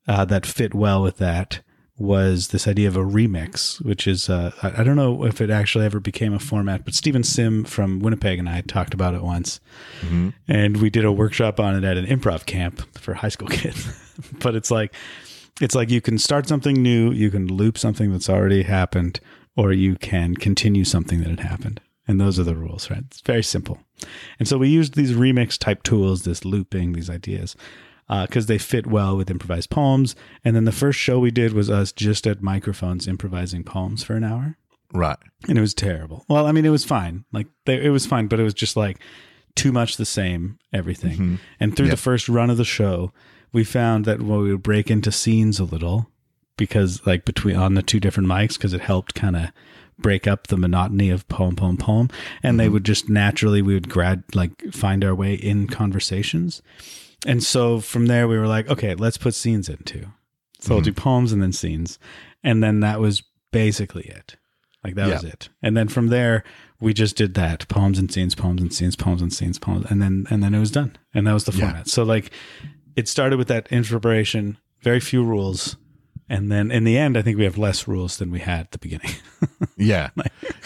uh, 0.07 0.25
that 0.25 0.45
fit 0.45 0.73
well 0.73 1.01
with 1.01 1.17
that 1.17 1.61
was 1.97 2.47
this 2.47 2.67
idea 2.67 2.87
of 2.87 2.95
a 2.97 3.03
remix, 3.03 3.83
which 3.85 4.07
is 4.07 4.27
uh, 4.29 4.51
I 4.63 4.83
don't 4.83 4.95
know 4.95 5.23
if 5.25 5.39
it 5.39 5.51
actually 5.51 5.85
ever 5.85 5.99
became 5.99 6.33
a 6.33 6.39
format, 6.39 6.83
but 6.83 6.95
Stephen 6.95 7.23
Sim 7.23 7.63
from 7.63 7.99
Winnipeg 7.99 8.39
and 8.39 8.49
I 8.49 8.61
talked 8.61 8.93
about 8.95 9.13
it 9.13 9.21
once, 9.21 9.59
and 10.47 10.77
we 10.77 10.89
did 10.89 11.05
a 11.05 11.11
workshop 11.11 11.59
on 11.59 11.75
it 11.75 11.83
at 11.83 11.97
an 11.97 12.05
improv 12.05 12.45
camp 12.47 12.81
for 12.97 13.13
high 13.13 13.29
school 13.29 13.47
kids. 13.49 13.87
but 14.39 14.55
it's 14.55 14.71
like 14.71 14.95
it's 15.59 15.75
like 15.75 15.91
you 15.91 16.01
can 16.01 16.17
start 16.17 16.47
something 16.47 16.81
new, 16.81 17.11
you 17.11 17.29
can 17.29 17.47
loop 17.47 17.77
something 17.77 18.11
that's 18.11 18.29
already 18.29 18.63
happened, 18.63 19.19
or 19.55 19.71
you 19.71 19.95
can 19.95 20.35
continue 20.35 20.83
something 20.83 21.19
that 21.19 21.29
had 21.29 21.41
happened. 21.41 21.81
And 22.07 22.19
those 22.19 22.39
are 22.39 22.43
the 22.43 22.55
rules, 22.55 22.89
right? 22.89 23.03
It's 23.07 23.21
very 23.21 23.43
simple. 23.43 23.79
And 24.39 24.47
so 24.47 24.57
we 24.57 24.67
used 24.69 24.95
these 24.95 25.13
remix 25.13 25.57
type 25.57 25.83
tools, 25.83 26.23
this 26.23 26.43
looping, 26.43 26.93
these 26.93 27.09
ideas, 27.09 27.55
uh, 28.09 28.25
because 28.25 28.47
they 28.47 28.57
fit 28.57 28.87
well 28.87 29.15
with 29.15 29.29
improvised 29.29 29.69
poems. 29.69 30.15
And 30.43 30.55
then 30.55 30.65
the 30.65 30.71
first 30.71 30.99
show 30.99 31.19
we 31.19 31.31
did 31.31 31.53
was 31.53 31.69
us 31.69 31.91
just 31.91 32.25
at 32.27 32.41
microphones 32.41 33.07
improvising 33.07 33.63
poems 33.63 34.03
for 34.03 34.15
an 34.15 34.23
hour 34.23 34.57
Right. 34.93 35.17
and 35.47 35.57
it 35.57 35.61
was 35.61 35.73
terrible. 35.73 36.25
Well, 36.27 36.47
I 36.47 36.51
mean, 36.51 36.65
it 36.65 36.69
was 36.69 36.83
fine. 36.83 37.23
Like 37.31 37.47
they, 37.65 37.81
it 37.81 37.89
was 37.91 38.05
fine, 38.05 38.27
but 38.27 38.39
it 38.39 38.43
was 38.43 38.53
just 38.55 38.75
like 38.75 38.99
too 39.55 39.71
much 39.71 39.95
the 39.97 40.05
same 40.05 40.57
everything. 40.73 41.13
Mm-hmm. 41.13 41.35
And 41.59 41.77
through 41.77 41.85
Yep. 41.85 41.91
the 41.93 42.01
first 42.01 42.27
run 42.27 42.49
of 42.49 42.57
the 42.57 42.65
show, 42.65 43.13
we 43.53 43.63
found 43.63 44.03
that 44.05 44.21
when 44.21 44.39
we 44.41 44.51
would 44.51 44.63
break 44.63 44.89
into 44.91 45.11
scenes 45.11 45.59
a 45.59 45.63
little, 45.63 46.09
because 46.57 47.05
like 47.05 47.23
between 47.25 47.55
on 47.55 47.75
the 47.75 47.81
two 47.83 47.99
different 47.99 48.27
mics, 48.27 48.53
because 48.55 48.73
it 48.73 48.81
helped 48.81 49.13
kind 49.13 49.35
of 49.35 49.49
break 50.01 50.27
up 50.27 50.47
the 50.47 50.57
monotony 50.57 51.09
of 51.09 51.27
poem, 51.27 51.55
poem, 51.55 51.77
poem, 51.77 52.09
and 52.43 52.59
they 52.59 52.65
mm-hmm. 52.65 52.73
would 52.73 52.83
just 52.83 53.09
naturally 53.09 53.61
we 53.61 53.73
would 53.73 53.89
grad 53.89 54.23
like 54.33 54.73
find 54.73 55.03
our 55.03 55.15
way 55.15 55.33
in 55.33 55.67
conversations. 55.67 56.61
And 57.25 57.43
so 57.43 57.79
from 57.79 58.07
there, 58.07 58.27
we 58.27 58.37
were 58.37 58.47
like, 58.47 58.69
okay, 58.69 58.95
let's 58.95 59.17
put 59.17 59.35
scenes 59.35 59.69
in 59.69 59.77
too. 59.77 60.07
So 60.59 60.75
we'll 60.75 60.81
mm-hmm. 60.81 60.85
do 60.85 60.93
poems 60.93 61.31
and 61.31 61.41
then 61.41 61.53
scenes. 61.53 61.99
And 62.43 62.63
then 62.63 62.79
that 62.79 62.99
was 62.99 63.23
basically 63.51 64.03
it. 64.03 64.35
Like 64.83 64.95
that 64.95 65.07
Yeah. 65.07 65.13
was 65.15 65.23
it. 65.23 65.49
And 65.61 65.77
then 65.77 65.87
from 65.87 66.07
there, 66.07 66.43
we 66.79 66.93
just 66.93 67.15
did 67.15 67.35
that 67.35 67.67
poems 67.67 67.99
and 67.99 68.11
scenes, 68.11 68.33
poems 68.33 68.61
and 68.61 68.73
scenes, 68.73 68.95
poems 68.95 69.21
and 69.21 69.31
scenes, 69.31 69.59
poems. 69.59 69.85
And 69.89 70.01
then, 70.01 70.25
and 70.31 70.41
then 70.41 70.55
it 70.55 70.59
was 70.59 70.71
done. 70.71 70.97
And 71.13 71.27
that 71.27 71.33
was 71.33 71.43
the 71.43 71.51
Yeah. 71.51 71.65
format. 71.65 71.87
So 71.87 72.03
like 72.03 72.31
it 72.95 73.07
started 73.07 73.37
with 73.37 73.47
that 73.49 73.67
inspiration, 73.71 74.57
very 74.81 74.99
few 74.99 75.23
rules. 75.23 75.77
And 76.31 76.49
then 76.51 76.71
in 76.71 76.85
the 76.85 76.97
end, 76.97 77.17
I 77.17 77.21
think 77.21 77.37
we 77.37 77.43
have 77.43 77.57
less 77.57 77.87
rules 77.87 78.17
than 78.17 78.31
we 78.31 78.39
had 78.39 78.61
at 78.61 78.71
the 78.71 78.77
beginning. 78.79 79.11
Yeah, 79.77 80.09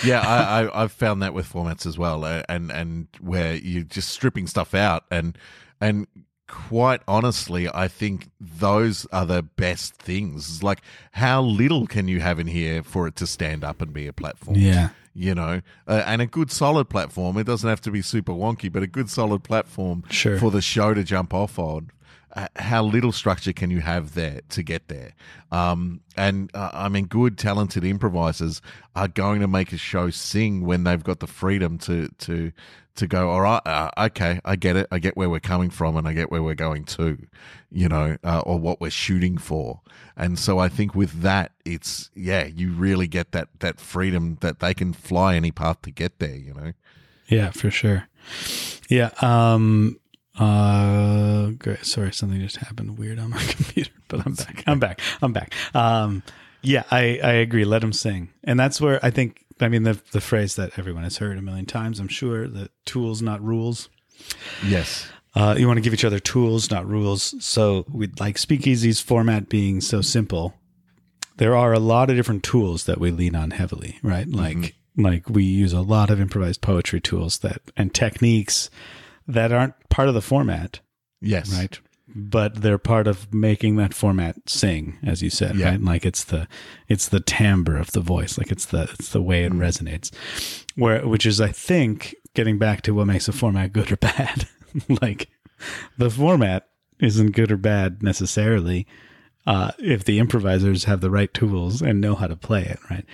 yeah. 0.03 0.19
I, 0.21 0.63
I 0.65 0.83
I've 0.83 0.91
found 0.91 1.21
that 1.21 1.33
with 1.33 1.51
formats 1.51 1.85
as 1.85 1.97
well, 1.97 2.23
uh, 2.25 2.43
and 2.49 2.69
and 2.71 3.07
where 3.21 3.55
you're 3.55 3.83
just 3.83 4.09
stripping 4.09 4.45
stuff 4.47 4.73
out, 4.73 5.05
and 5.09 5.37
and 5.79 6.05
quite 6.47 7.01
honestly, 7.07 7.67
I 7.73 7.87
think 7.87 8.29
those 8.41 9.05
are 9.13 9.25
the 9.25 9.41
best 9.43 9.95
things. 9.95 10.49
It's 10.49 10.63
like 10.63 10.81
how 11.13 11.41
little 11.41 11.87
can 11.87 12.07
you 12.09 12.19
have 12.19 12.39
in 12.39 12.47
here 12.47 12.83
for 12.83 13.07
it 13.07 13.15
to 13.17 13.27
stand 13.27 13.63
up 13.63 13.81
and 13.81 13.93
be 13.93 14.05
a 14.07 14.13
platform? 14.13 14.57
Yeah. 14.57 14.89
you 15.13 15.33
know, 15.33 15.61
uh, 15.87 16.03
and 16.05 16.21
a 16.21 16.25
good 16.27 16.51
solid 16.51 16.89
platform. 16.89 17.37
It 17.37 17.45
doesn't 17.45 17.69
have 17.69 17.81
to 17.81 17.91
be 17.91 18.01
super 18.01 18.33
wonky, 18.33 18.69
but 18.71 18.83
a 18.83 18.87
good 18.87 19.09
solid 19.09 19.43
platform 19.43 20.03
Sure. 20.09 20.37
for 20.37 20.51
the 20.51 20.61
show 20.61 20.93
to 20.93 21.03
jump 21.03 21.33
off 21.33 21.57
on. 21.57 21.89
How 22.57 22.83
little 22.83 23.11
structure 23.11 23.53
can 23.53 23.71
you 23.71 23.79
have 23.79 24.13
there 24.13 24.41
to 24.49 24.63
get 24.63 24.87
there? 24.89 25.13
Um, 25.51 26.01
and 26.17 26.51
uh, 26.53 26.69
I 26.73 26.89
mean, 26.89 27.05
good, 27.05 27.37
talented 27.37 27.85
improvisers 27.85 28.61
are 28.95 29.07
going 29.07 29.39
to 29.39 29.47
make 29.47 29.71
a 29.71 29.77
show 29.77 30.09
sing 30.09 30.65
when 30.65 30.83
they've 30.83 31.03
got 31.03 31.19
the 31.19 31.27
freedom 31.27 31.77
to 31.79 32.09
to 32.19 32.51
to 32.95 33.07
go. 33.07 33.29
All 33.29 33.41
right, 33.41 33.61
uh, 33.65 33.89
okay, 33.97 34.39
I 34.43 34.55
get 34.55 34.75
it. 34.75 34.87
I 34.91 34.99
get 34.99 35.15
where 35.15 35.29
we're 35.29 35.39
coming 35.39 35.69
from, 35.69 35.95
and 35.95 36.07
I 36.07 36.13
get 36.13 36.29
where 36.29 36.43
we're 36.43 36.55
going 36.55 36.83
to, 36.85 37.17
you 37.71 37.87
know, 37.87 38.17
uh, 38.23 38.39
or 38.45 38.59
what 38.59 38.81
we're 38.81 38.89
shooting 38.89 39.37
for. 39.37 39.81
And 40.17 40.37
so 40.37 40.59
I 40.59 40.69
think 40.69 40.95
with 40.95 41.21
that, 41.21 41.51
it's 41.63 42.11
yeah, 42.15 42.45
you 42.45 42.71
really 42.73 43.07
get 43.07 43.31
that 43.31 43.47
that 43.59 43.79
freedom 43.79 44.37
that 44.41 44.59
they 44.59 44.73
can 44.73 44.93
fly 44.93 45.35
any 45.35 45.51
path 45.51 45.81
to 45.83 45.91
get 45.91 46.19
there. 46.19 46.35
You 46.35 46.53
know. 46.53 46.73
Yeah, 47.27 47.51
for 47.51 47.71
sure. 47.71 48.07
Yeah. 48.89 49.11
Um, 49.21 49.99
uh, 50.39 51.51
great. 51.51 51.85
Sorry, 51.85 52.11
something 52.13 52.39
just 52.39 52.57
happened 52.57 52.97
weird 52.97 53.19
on 53.19 53.29
my 53.31 53.43
computer, 53.47 53.91
but 54.07 54.25
I'm 54.25 54.33
back. 54.33 54.63
I'm 54.67 54.79
back. 54.79 55.01
I'm 55.21 55.33
back. 55.33 55.53
Um, 55.73 56.23
yeah, 56.61 56.83
I, 56.91 57.19
I 57.23 57.31
agree. 57.33 57.65
Let 57.65 57.81
them 57.81 57.93
sing. 57.93 58.29
And 58.43 58.59
that's 58.59 58.81
where 58.81 58.99
I 59.03 59.11
think, 59.11 59.43
I 59.61 59.67
mean, 59.67 59.83
the, 59.83 59.99
the 60.11 60.21
phrase 60.21 60.55
that 60.55 60.77
everyone 60.77 61.03
has 61.03 61.17
heard 61.17 61.37
a 61.37 61.41
million 61.41 61.65
times, 61.65 61.99
I'm 61.99 62.07
sure 62.07 62.47
that 62.47 62.71
tools, 62.85 63.21
not 63.21 63.41
rules. 63.41 63.89
Yes. 64.65 65.07
Uh, 65.35 65.55
you 65.57 65.67
want 65.67 65.77
to 65.77 65.81
give 65.81 65.93
each 65.93 66.05
other 66.05 66.19
tools, 66.19 66.71
not 66.71 66.87
rules. 66.87 67.35
So 67.43 67.85
we 67.91 68.09
like 68.19 68.37
Speakeasy's 68.37 68.99
format 68.99 69.49
being 69.49 69.81
so 69.81 70.01
simple. 70.01 70.53
There 71.37 71.55
are 71.55 71.73
a 71.73 71.79
lot 71.79 72.09
of 72.09 72.15
different 72.15 72.43
tools 72.43 72.85
that 72.85 72.99
we 72.99 73.11
lean 73.11 73.35
on 73.35 73.51
heavily, 73.51 73.99
right? 74.01 74.27
Like 74.27 74.75
like 74.97 75.29
we 75.29 75.43
use 75.43 75.73
a 75.73 75.81
lot 75.81 76.09
of 76.09 76.21
improvised 76.21 76.61
poetry 76.61 77.01
tools 77.01 77.39
that 77.39 77.61
and 77.75 77.93
techniques 77.93 78.69
that 79.27 79.51
aren't 79.51 79.73
part 79.89 80.07
of 80.07 80.13
the 80.13 80.21
format, 80.21 80.79
Yes. 81.21 81.51
right? 81.53 81.79
But 82.17 82.61
they're 82.61 82.77
part 82.77 83.07
of 83.07 83.33
making 83.33 83.75
that 83.77 83.93
format 83.93 84.35
sing, 84.47 84.97
as 85.03 85.21
you 85.21 85.29
said, 85.29 85.55
Yeah. 85.55 85.71
right? 85.71 85.81
Like 85.81 86.05
it's 86.05 86.23
the 86.23 86.47
it's 86.87 87.09
the 87.09 87.19
timbre 87.19 87.77
of 87.77 87.91
the 87.91 87.99
voice, 88.01 88.37
like 88.37 88.51
it's 88.51 88.65
the 88.65 88.83
it's 88.99 89.09
the 89.09 89.21
way 89.21 89.43
it 89.43 89.51
Mm. 89.51 89.57
resonates. 89.59 90.11
Where 90.75 91.05
which 91.07 91.25
is 91.25 91.41
I 91.41 91.49
think 91.49 92.15
getting 92.35 92.57
back 92.57 92.81
to 92.83 92.93
what 92.93 93.07
makes 93.07 93.27
a 93.27 93.33
format 93.33 93.73
good 93.73 93.91
or 93.91 93.97
bad. 93.97 94.47
like 95.01 95.29
the 95.97 96.09
format 96.09 96.67
isn't 96.99 97.31
good 97.31 97.51
or 97.51 97.57
bad 97.57 98.01
necessarily. 98.03 98.85
uh, 99.47 99.71
if 99.77 100.03
the 100.05 100.17
improvisers 100.17 100.85
have 100.85 101.01
the 101.01 101.11
right 101.11 101.31
tools 101.31 101.79
and 101.79 102.01
know 102.01 102.15
how 102.15 102.25
to 102.25 102.35
play 102.35 102.63
it, 102.63 102.79
right? 102.89 103.05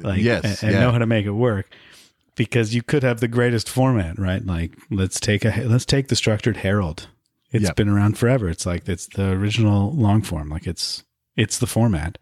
Like, 0.00 0.20
Yes, 0.20 0.42
and, 0.44 0.70
and 0.70 0.72
yeah. 0.72 0.80
know 0.80 0.90
how 0.90 0.98
to 0.98 1.06
make 1.06 1.26
it 1.26 1.30
work. 1.30 1.70
Because 2.36 2.74
you 2.74 2.82
could 2.82 3.02
have 3.02 3.20
the 3.20 3.28
greatest 3.28 3.68
format, 3.68 4.18
right? 4.18 4.44
Like, 4.44 4.72
let's 4.90 5.18
take 5.18 5.44
a 5.44 5.62
let's 5.64 5.86
take 5.86 6.08
the 6.08 6.16
structured 6.16 6.58
Harold. 6.58 7.08
It's 7.50 7.64
Yep. 7.64 7.76
been 7.76 7.88
around 7.88 8.18
forever. 8.18 8.48
It's 8.48 8.66
like 8.66 8.88
it's 8.88 9.06
the 9.06 9.30
original 9.30 9.92
long 9.92 10.20
form. 10.22 10.48
Like 10.50 10.66
it's 10.66 11.04
it's 11.36 11.58
the 11.58 11.66
format. 11.66 12.18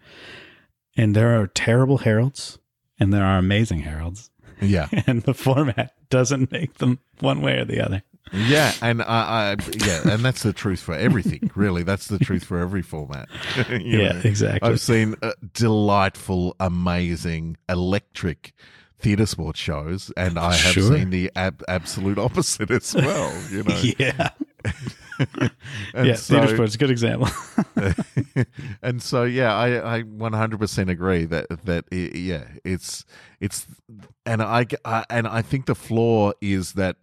And 0.96 1.16
there 1.16 1.40
are 1.40 1.48
terrible 1.48 1.98
Harolds, 1.98 2.58
and 3.00 3.12
there 3.12 3.24
are 3.24 3.38
amazing 3.38 3.80
Harolds, 3.80 4.30
Yeah, 4.60 4.86
and 5.08 5.22
the 5.22 5.34
format 5.34 5.92
doesn't 6.10 6.52
make 6.52 6.74
them 6.74 7.00
one 7.18 7.40
way 7.40 7.58
or 7.58 7.64
the 7.64 7.80
other. 7.80 8.02
yeah, 8.32 8.72
and 8.80 9.02
I, 9.02 9.06
I 9.06 9.56
yeah, 9.84 10.08
and 10.12 10.24
that's 10.24 10.44
the 10.44 10.52
truth 10.52 10.78
for 10.80 10.94
everything. 10.94 11.50
Really, 11.56 11.82
that's 11.82 12.06
the 12.06 12.18
truth 12.20 12.44
for 12.44 12.58
every 12.60 12.82
format. 12.82 13.28
Yeah, 13.68 14.12
know? 14.12 14.20
exactly. 14.22 14.70
I've 14.70 14.80
seen 14.80 15.16
uh, 15.22 15.32
delightful, 15.52 16.54
amazing, 16.60 17.56
electric 17.68 18.52
theatre 18.98 19.26
sports 19.26 19.58
shows, 19.60 20.12
and 20.16 20.38
I 20.38 20.54
have 20.54 20.72
Sure. 20.74 20.96
seen 20.96 21.10
the 21.10 21.30
ab- 21.36 21.62
absolute 21.68 22.18
opposite 22.18 22.70
as 22.70 22.94
well. 22.94 23.32
You 23.50 23.62
know, 23.64 23.76
yeah, 23.98 24.30
yeah. 25.94 26.14
so, 26.14 26.34
theater 26.38 26.54
sports, 26.54 26.74
a 26.74 26.78
good 26.78 26.90
example. 26.90 27.28
and 28.82 29.02
so 29.02 29.24
yeah, 29.24 29.54
I 29.54 29.98
I 29.98 30.02
100% 30.02 30.88
agree 30.88 31.24
that 31.26 31.46
that 31.64 31.84
i 31.92 31.94
yeah, 32.14 32.44
it's 32.64 33.04
it's 33.40 33.66
and 34.26 34.42
I, 34.42 34.66
I 34.84 35.04
and 35.10 35.26
I 35.26 35.42
think 35.42 35.66
the 35.66 35.74
flaw 35.74 36.32
is 36.40 36.72
that 36.74 36.96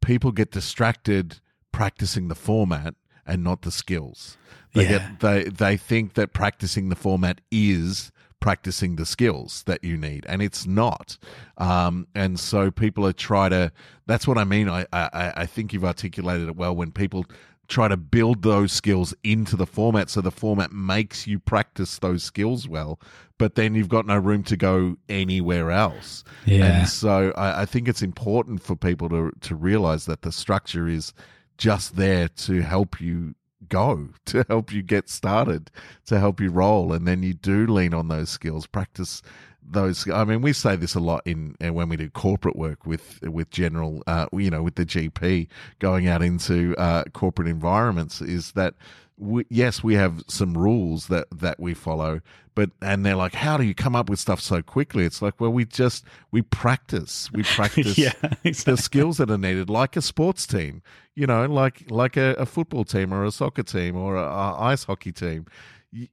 people 0.00 0.32
get 0.32 0.50
distracted 0.52 1.40
practicing 1.72 2.28
the 2.28 2.34
format 2.34 2.94
and 3.26 3.44
not 3.44 3.62
the 3.62 3.70
skills. 3.70 4.36
They 4.74 4.84
Yeah. 4.84 4.98
get 4.98 5.20
they 5.20 5.44
they 5.44 5.76
think 5.76 6.14
that 6.14 6.32
practicing 6.32 6.88
the 6.88 6.96
format 6.96 7.40
is 7.50 8.12
practicing 8.40 8.96
the 8.96 9.06
skills 9.06 9.62
that 9.64 9.84
you 9.84 9.96
need 9.96 10.24
and 10.26 10.42
it's 10.42 10.66
not. 10.66 11.18
Um, 11.58 12.06
and 12.14 12.40
so 12.40 12.70
people 12.70 13.06
are 13.06 13.12
try 13.12 13.48
to 13.48 13.72
that's 14.06 14.26
what 14.26 14.38
i 14.38 14.44
mean. 14.44 14.68
I, 14.68 14.86
I 14.92 15.32
i 15.36 15.46
think 15.46 15.72
you've 15.72 15.84
articulated 15.84 16.48
it 16.48 16.56
well 16.56 16.74
when 16.74 16.90
people 16.90 17.26
try 17.68 17.86
to 17.86 17.96
build 17.96 18.42
those 18.42 18.72
skills 18.72 19.14
into 19.22 19.56
the 19.56 19.66
format 19.66 20.10
so 20.10 20.20
the 20.20 20.32
format 20.32 20.72
makes 20.72 21.28
you 21.28 21.38
practice 21.38 21.98
those 21.98 22.24
skills 22.24 22.66
well 22.66 22.98
but 23.40 23.54
then 23.54 23.74
you've 23.74 23.88
got 23.88 24.04
no 24.04 24.18
room 24.18 24.42
to 24.42 24.54
go 24.54 24.98
anywhere 25.08 25.70
else. 25.70 26.24
Yeah. 26.44 26.80
and 26.80 26.88
so 26.88 27.32
I, 27.38 27.62
I 27.62 27.64
think 27.64 27.88
it's 27.88 28.02
important 28.02 28.62
for 28.62 28.76
people 28.76 29.08
to 29.08 29.32
to 29.40 29.54
realize 29.54 30.04
that 30.04 30.20
the 30.20 30.30
structure 30.30 30.86
is 30.86 31.14
just 31.56 31.96
there 31.96 32.28
to 32.28 32.60
help 32.60 33.00
you 33.00 33.34
go, 33.68 34.10
to 34.26 34.44
help 34.48 34.72
you 34.72 34.82
get 34.82 35.08
started, 35.08 35.70
to 36.06 36.18
help 36.18 36.40
you 36.40 36.50
roll, 36.50 36.92
and 36.92 37.06
then 37.06 37.22
you 37.22 37.34
do 37.34 37.66
lean 37.66 37.94
on 37.94 38.08
those 38.08 38.30
skills, 38.30 38.66
practice 38.66 39.22
those. 39.68 40.08
I 40.08 40.24
mean, 40.24 40.42
we 40.42 40.52
say 40.52 40.76
this 40.76 40.94
a 40.94 41.00
lot 41.00 41.22
in 41.26 41.56
uh, 41.64 41.72
when 41.72 41.88
we 41.88 41.96
do 41.96 42.08
corporate 42.10 42.56
work 42.56 42.86
with 42.86 43.20
with 43.22 43.50
general, 43.50 44.02
uh, 44.06 44.26
you 44.32 44.50
know, 44.50 44.62
with 44.62 44.74
the 44.74 44.86
GP 44.86 45.48
going 45.78 46.06
out 46.08 46.22
into 46.22 46.74
uh, 46.76 47.04
corporate 47.12 47.48
environments, 47.48 48.20
is 48.20 48.52
that. 48.52 48.74
We, 49.22 49.44
yes, 49.50 49.84
we 49.84 49.96
have 49.96 50.24
some 50.28 50.56
rules 50.56 51.08
that 51.08 51.26
that 51.30 51.60
we 51.60 51.74
follow, 51.74 52.22
but 52.54 52.70
and 52.82 53.06
they're 53.06 53.16
like, 53.16 53.34
how 53.34 53.56
do 53.56 53.64
you 53.64 53.74
come 53.74 53.94
up 53.94 54.10
with 54.10 54.18
stuff 54.18 54.40
so 54.40 54.62
quickly? 54.62 55.04
It's 55.04 55.22
like, 55.22 55.40
well, 55.40 55.52
we 55.52 55.64
just 55.64 56.04
we 56.30 56.42
practice, 56.42 57.30
we 57.32 57.42
practice 57.56 57.96
yeah, 57.98 58.12
the 58.42 58.76
skills 58.76 59.18
that 59.18 59.30
are 59.30 59.38
needed, 59.38 59.70
like 59.70 59.96
a 59.96 60.02
sports 60.02 60.46
team, 60.46 60.82
you 61.14 61.26
know, 61.26 61.46
like 61.46 61.90
like 61.90 62.16
a, 62.16 62.34
a 62.38 62.46
football 62.46 62.84
team 62.84 63.12
or 63.12 63.24
a 63.24 63.30
soccer 63.30 63.62
team 63.62 63.96
or 63.96 64.16
a, 64.16 64.22
a 64.22 64.60
ice 64.60 64.84
hockey 64.84 65.12
team. 65.12 65.46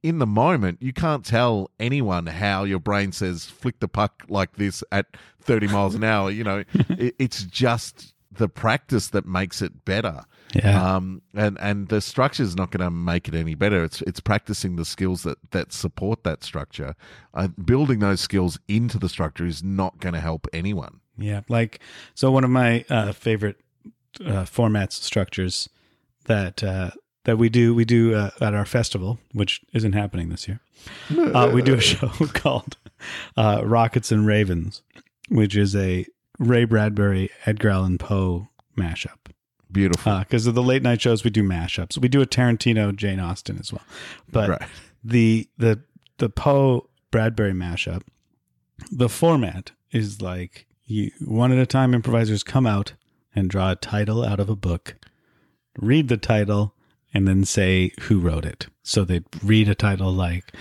In 0.02 0.18
the 0.18 0.26
moment, 0.26 0.82
you 0.82 0.92
can't 0.92 1.24
tell 1.24 1.70
anyone 1.78 2.26
how 2.26 2.64
your 2.64 2.80
brain 2.80 3.12
says 3.12 3.44
flick 3.44 3.78
the 3.80 3.88
puck 3.88 4.24
like 4.28 4.56
this 4.56 4.82
at 4.90 5.06
30 5.42 5.68
miles 5.68 5.94
an 5.94 6.02
hour. 6.02 6.30
You 6.30 6.44
know, 6.44 6.64
it, 6.90 7.14
it's 7.18 7.44
just 7.44 8.12
the 8.32 8.48
practice 8.48 9.08
that 9.08 9.26
makes 9.26 9.62
it 9.62 9.84
better. 9.84 10.22
Yeah. 10.54 10.96
Um, 10.96 11.22
and 11.34 11.58
and 11.60 11.88
the 11.88 12.00
structure 12.00 12.42
is 12.42 12.56
not 12.56 12.70
going 12.70 12.84
to 12.84 12.90
make 12.90 13.28
it 13.28 13.34
any 13.34 13.54
better. 13.54 13.84
It's 13.84 14.00
it's 14.02 14.20
practicing 14.20 14.76
the 14.76 14.84
skills 14.84 15.22
that 15.24 15.38
that 15.50 15.72
support 15.72 16.24
that 16.24 16.42
structure. 16.42 16.94
Uh, 17.34 17.48
building 17.48 17.98
those 17.98 18.20
skills 18.20 18.58
into 18.66 18.98
the 18.98 19.08
structure 19.08 19.44
is 19.44 19.62
not 19.62 19.98
going 20.00 20.14
to 20.14 20.20
help 20.20 20.46
anyone. 20.52 21.00
Yeah, 21.18 21.42
like 21.48 21.80
so 22.14 22.30
one 22.30 22.44
of 22.44 22.50
my 22.50 22.84
uh, 22.88 23.12
favorite 23.12 23.56
uh, 24.20 24.44
formats 24.44 24.92
structures 24.92 25.68
that 26.24 26.64
uh, 26.64 26.90
that 27.24 27.38
we 27.38 27.48
do 27.48 27.74
we 27.74 27.84
do 27.84 28.14
uh, 28.14 28.30
at 28.40 28.54
our 28.54 28.64
festival, 28.64 29.18
which 29.32 29.60
isn't 29.72 29.92
happening 29.92 30.28
this 30.28 30.48
year. 30.48 30.60
Uh, 31.16 31.50
we 31.52 31.62
do 31.62 31.74
a 31.74 31.80
show 31.80 32.08
called 32.32 32.76
uh, 33.36 33.62
Rockets 33.64 34.12
and 34.12 34.26
Ravens, 34.26 34.82
which 35.28 35.56
is 35.56 35.74
a 35.76 36.06
Ray 36.38 36.64
Bradbury, 36.64 37.30
Edgar 37.46 37.70
Allan 37.70 37.98
Poe 37.98 38.48
mashup. 38.76 39.18
Beautiful. 39.70 40.20
Because 40.20 40.46
of 40.46 40.54
the 40.54 40.62
late 40.62 40.82
night 40.82 41.00
shows, 41.00 41.24
we 41.24 41.30
do 41.30 41.42
mashups. 41.42 41.98
We 41.98 42.08
do 42.08 42.22
a 42.22 42.26
Tarantino, 42.26 42.94
Jane 42.94 43.20
Austen 43.20 43.58
as 43.58 43.72
well, 43.72 43.84
but 44.30 44.48
right. 44.48 44.62
the 45.04 45.48
the 45.58 45.80
the 46.16 46.30
Poe 46.30 46.88
Bradbury 47.10 47.52
mashup, 47.52 48.02
the 48.90 49.08
format 49.08 49.72
is 49.90 50.22
like 50.22 50.66
you 50.84 51.10
one 51.20 51.52
at 51.52 51.58
a 51.58 51.66
time 51.66 51.92
improvisers 51.92 52.42
come 52.42 52.66
out 52.66 52.94
and 53.34 53.50
draw 53.50 53.72
a 53.72 53.76
title 53.76 54.24
out 54.24 54.40
of 54.40 54.48
a 54.48 54.56
book, 54.56 54.96
read 55.78 56.08
the 56.08 56.16
title, 56.16 56.74
and 57.14 57.26
then 57.26 57.44
say 57.44 57.92
who 58.02 58.18
wrote 58.20 58.44
it. 58.44 58.66
So 58.82 59.04
they'd 59.04 59.24
read 59.42 59.68
a 59.68 59.74
title 59.74 60.12
like 60.12 60.52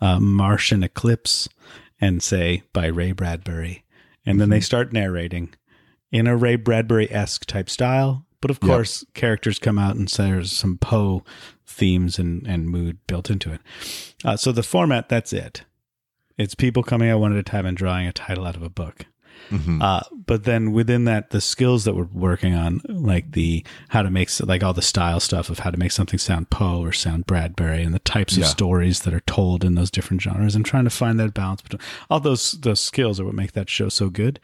uh, 0.00 0.20
Martian 0.20 0.82
Eclipse 0.82 1.48
and 2.00 2.22
say 2.22 2.62
by 2.72 2.86
Ray 2.86 3.12
Bradbury. 3.12 3.84
And 4.26 4.40
then 4.40 4.48
they 4.50 4.60
start 4.60 4.92
narrating 4.92 5.54
in 6.10 6.26
a 6.26 6.36
Ray 6.36 6.56
Bradbury 6.56 7.10
esque 7.12 7.44
type 7.46 7.68
style. 7.68 8.24
But 8.40 8.50
of 8.50 8.58
Yep. 8.62 8.68
course, 8.70 9.04
characters 9.14 9.58
come 9.58 9.78
out 9.78 9.96
and 9.96 10.08
say 10.10 10.30
there's 10.30 10.52
some 10.52 10.76
Poe 10.78 11.24
themes 11.66 12.18
and, 12.18 12.46
and 12.46 12.68
mood 12.68 12.98
built 13.06 13.30
into 13.30 13.52
it. 13.52 13.60
Uh, 14.24 14.36
so 14.36 14.52
the 14.52 14.62
format, 14.62 15.08
that's 15.08 15.32
it. 15.32 15.64
It's 16.36 16.54
people 16.54 16.82
coming 16.82 17.08
out 17.08 17.20
one 17.20 17.32
at 17.32 17.38
a 17.38 17.42
time 17.42 17.64
and 17.66 17.76
drawing 17.76 18.06
a 18.06 18.12
title 18.12 18.46
out 18.46 18.56
of 18.56 18.62
a 18.62 18.68
book. 18.68 19.06
Mhm. 19.50 19.82
Uh, 19.82 20.00
but 20.26 20.44
then 20.44 20.72
within 20.72 21.04
that, 21.04 21.30
the 21.30 21.40
skills 21.40 21.84
that 21.84 21.94
we're 21.94 22.08
working 22.12 22.54
on, 22.54 22.80
like 22.88 23.32
the 23.32 23.64
how 23.88 24.02
to 24.02 24.10
make 24.10 24.28
like 24.40 24.62
all 24.62 24.72
the 24.72 24.82
style 24.82 25.20
stuff 25.20 25.50
of 25.50 25.60
how 25.60 25.70
to 25.70 25.76
make 25.78 25.92
something 25.92 26.18
sound 26.18 26.50
Poe 26.50 26.80
or 26.80 26.92
sound 26.92 27.26
Bradbury, 27.26 27.82
and 27.82 27.94
the 27.94 27.98
types 28.00 28.36
of 28.36 28.42
stories 28.46 29.00
that 29.00 29.12
are 29.14 29.20
told 29.20 29.64
in 29.64 29.74
those 29.74 29.90
different 29.90 30.22
genres, 30.22 30.54
and 30.54 30.64
trying 30.64 30.84
to 30.84 30.90
find 30.90 31.18
that 31.20 31.34
balance 31.34 31.62
between 31.62 31.80
all 32.10 32.20
those 32.20 32.52
those 32.52 32.80
skills 32.80 33.20
are 33.20 33.24
what 33.24 33.34
make 33.34 33.52
that 33.52 33.68
show 33.68 33.88
so 33.88 34.08
good. 34.10 34.40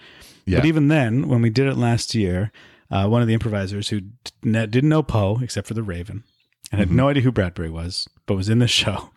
Yeah. 0.47 0.59
But 0.59 0.67
even 0.67 0.89
then, 0.89 1.29
when 1.29 1.43
we 1.43 1.51
did 1.51 1.67
it 1.67 1.77
last 1.77 2.15
year, 2.15 2.51
uh, 2.91 3.07
one 3.09 3.23
of 3.23 3.29
the 3.29 3.35
improvisers 3.35 3.89
who 3.89 4.03
didn't 4.43 4.89
know 4.89 5.03
Poe 5.03 5.39
except 5.43 5.67
for 5.69 5.75
the 5.75 5.83
Raven 5.83 6.25
and 6.73 6.79
had 6.81 6.91
no 6.91 7.09
idea 7.09 7.23
who 7.23 7.33
Bradbury 7.33 7.71
was, 7.71 8.09
but 8.27 8.35
was 8.35 8.49
in 8.49 8.59
the 8.59 8.69
show. 8.81 9.11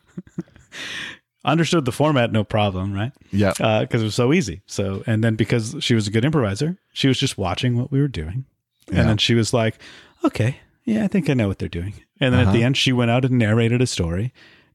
Understood 1.46 1.84
the 1.86 1.92
format, 1.92 2.32
no 2.32 2.44
problem, 2.44 2.94
right? 2.94 3.12
Yeah. 3.32 3.52
because 3.82 4.02
it 4.02 4.06
was 4.06 4.16
so 4.16 4.32
easy. 4.32 4.62
So, 4.66 5.04
and 5.06 5.24
then 5.24 5.36
because 5.36 5.76
she 5.82 5.94
was 5.96 6.08
a 6.08 6.12
good 6.12 6.24
improviser, 6.24 6.78
she 6.94 7.08
was 7.10 7.20
just 7.20 7.38
watching 7.38 7.78
what 7.78 7.92
we 7.92 8.00
were 8.00 8.08
doing, 8.08 8.46
and 8.88 8.98
Yeah. 8.98 9.04
then 9.04 9.18
she 9.18 9.34
was 9.36 9.54
like, 9.54 9.78
"Okay, 10.24 10.58
yeah, 10.86 11.04
I 11.04 11.08
think 11.08 11.30
I 11.30 11.34
know 11.34 11.48
what 11.50 11.60
they're 11.60 11.68
doing." 11.68 11.94
And 12.22 12.34
then 12.34 12.48
at 12.48 12.52
the 12.54 12.60
Uh-huh. 12.60 12.68
end, 12.68 12.78
she 12.78 12.94
went 12.94 13.12
out 13.12 13.26
and 13.26 13.38
narrated 13.38 13.82
a 13.82 13.88
story, 13.88 14.32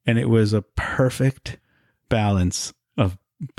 and 0.06 0.18
it 0.18 0.28
was 0.28 0.52
a 0.52 0.60
perfect 0.60 1.56
balance 2.10 2.74
of 2.98 3.16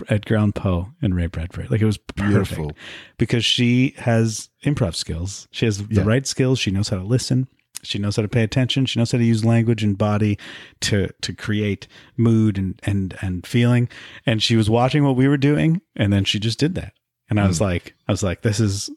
Edgar 0.08 0.36
Allan 0.36 0.52
Poe 0.54 0.90
and 1.02 1.16
Ray 1.16 1.28
Bradbury. 1.28 1.68
Like 1.68 1.82
it 1.82 1.86
was 1.86 1.98
perfect 1.98 2.30
Beautiful. 2.30 2.72
because 3.18 3.44
she 3.46 3.96
has 3.98 4.50
improv 4.66 4.94
skills. 4.96 5.48
She 5.52 5.66
has 5.66 5.80
the 5.88 5.96
Yeah. 5.96 6.04
right 6.06 6.28
skills. 6.28 6.60
She 6.60 6.70
knows 6.70 6.90
how 6.90 6.98
to 6.98 7.04
listen. 7.04 7.48
She 7.84 8.00
knows 8.00 8.16
how 8.16 8.22
to 8.22 8.28
pay 8.28 8.44
attention. 8.44 8.86
She 8.86 9.00
knows 9.00 9.12
how 9.12 9.18
to 9.18 9.24
use 9.24 9.46
language 9.46 9.84
and 9.84 9.98
body 9.98 10.38
to 10.82 11.10
to 11.22 11.34
create 11.34 11.88
mood 12.18 12.58
and 12.58 12.80
and 12.84 13.16
and 13.22 13.46
feeling. 13.46 13.90
And 14.26 14.42
she 14.44 14.56
was 14.56 14.70
watching 14.70 15.04
what 15.04 15.16
we 15.16 15.28
were 15.28 15.38
doing, 15.38 15.82
and 15.96 16.12
then 16.12 16.26
she 16.26 16.40
just 16.40 16.60
did 16.60 16.76
that. 16.76 16.94
And 17.30 17.40
I 17.40 17.48
was 17.48 17.62
like, 17.62 17.94
I 18.08 18.12
was 18.12 18.24
like, 18.24 18.42
this 18.42 18.60
is 18.60 18.90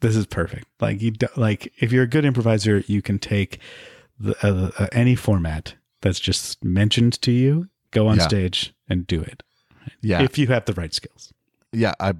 this 0.00 0.14
is 0.14 0.26
perfect. 0.26 0.66
Like 0.80 1.02
you 1.02 1.10
do, 1.10 1.26
like 1.36 1.72
if 1.78 1.92
you're 1.92 2.04
a 2.04 2.08
good 2.08 2.24
improviser, 2.24 2.84
you 2.86 3.02
can 3.02 3.18
take 3.18 3.58
the, 4.18 4.34
uh, 4.46 4.70
uh, 4.78 4.86
any 4.92 5.14
format 5.14 5.74
that's 6.00 6.20
just 6.20 6.64
mentioned 6.64 7.20
to 7.22 7.32
you, 7.32 7.68
go 7.90 8.06
on 8.06 8.16
Yeah. 8.18 8.28
stage 8.28 8.74
and 8.88 9.06
do 9.06 9.20
it. 9.20 9.42
Yeah. 10.00 10.22
If 10.22 10.38
you 10.38 10.46
have 10.48 10.64
the 10.66 10.74
right 10.74 10.94
skills. 10.94 11.32
Yeah, 11.72 11.92
I 12.00 12.12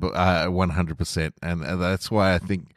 one 0.49 0.70
hundred 0.70 0.99
percent, 0.99 1.34
and 1.42 1.62
that's 1.80 2.11
why 2.11 2.34
I 2.34 2.38
think 2.38 2.72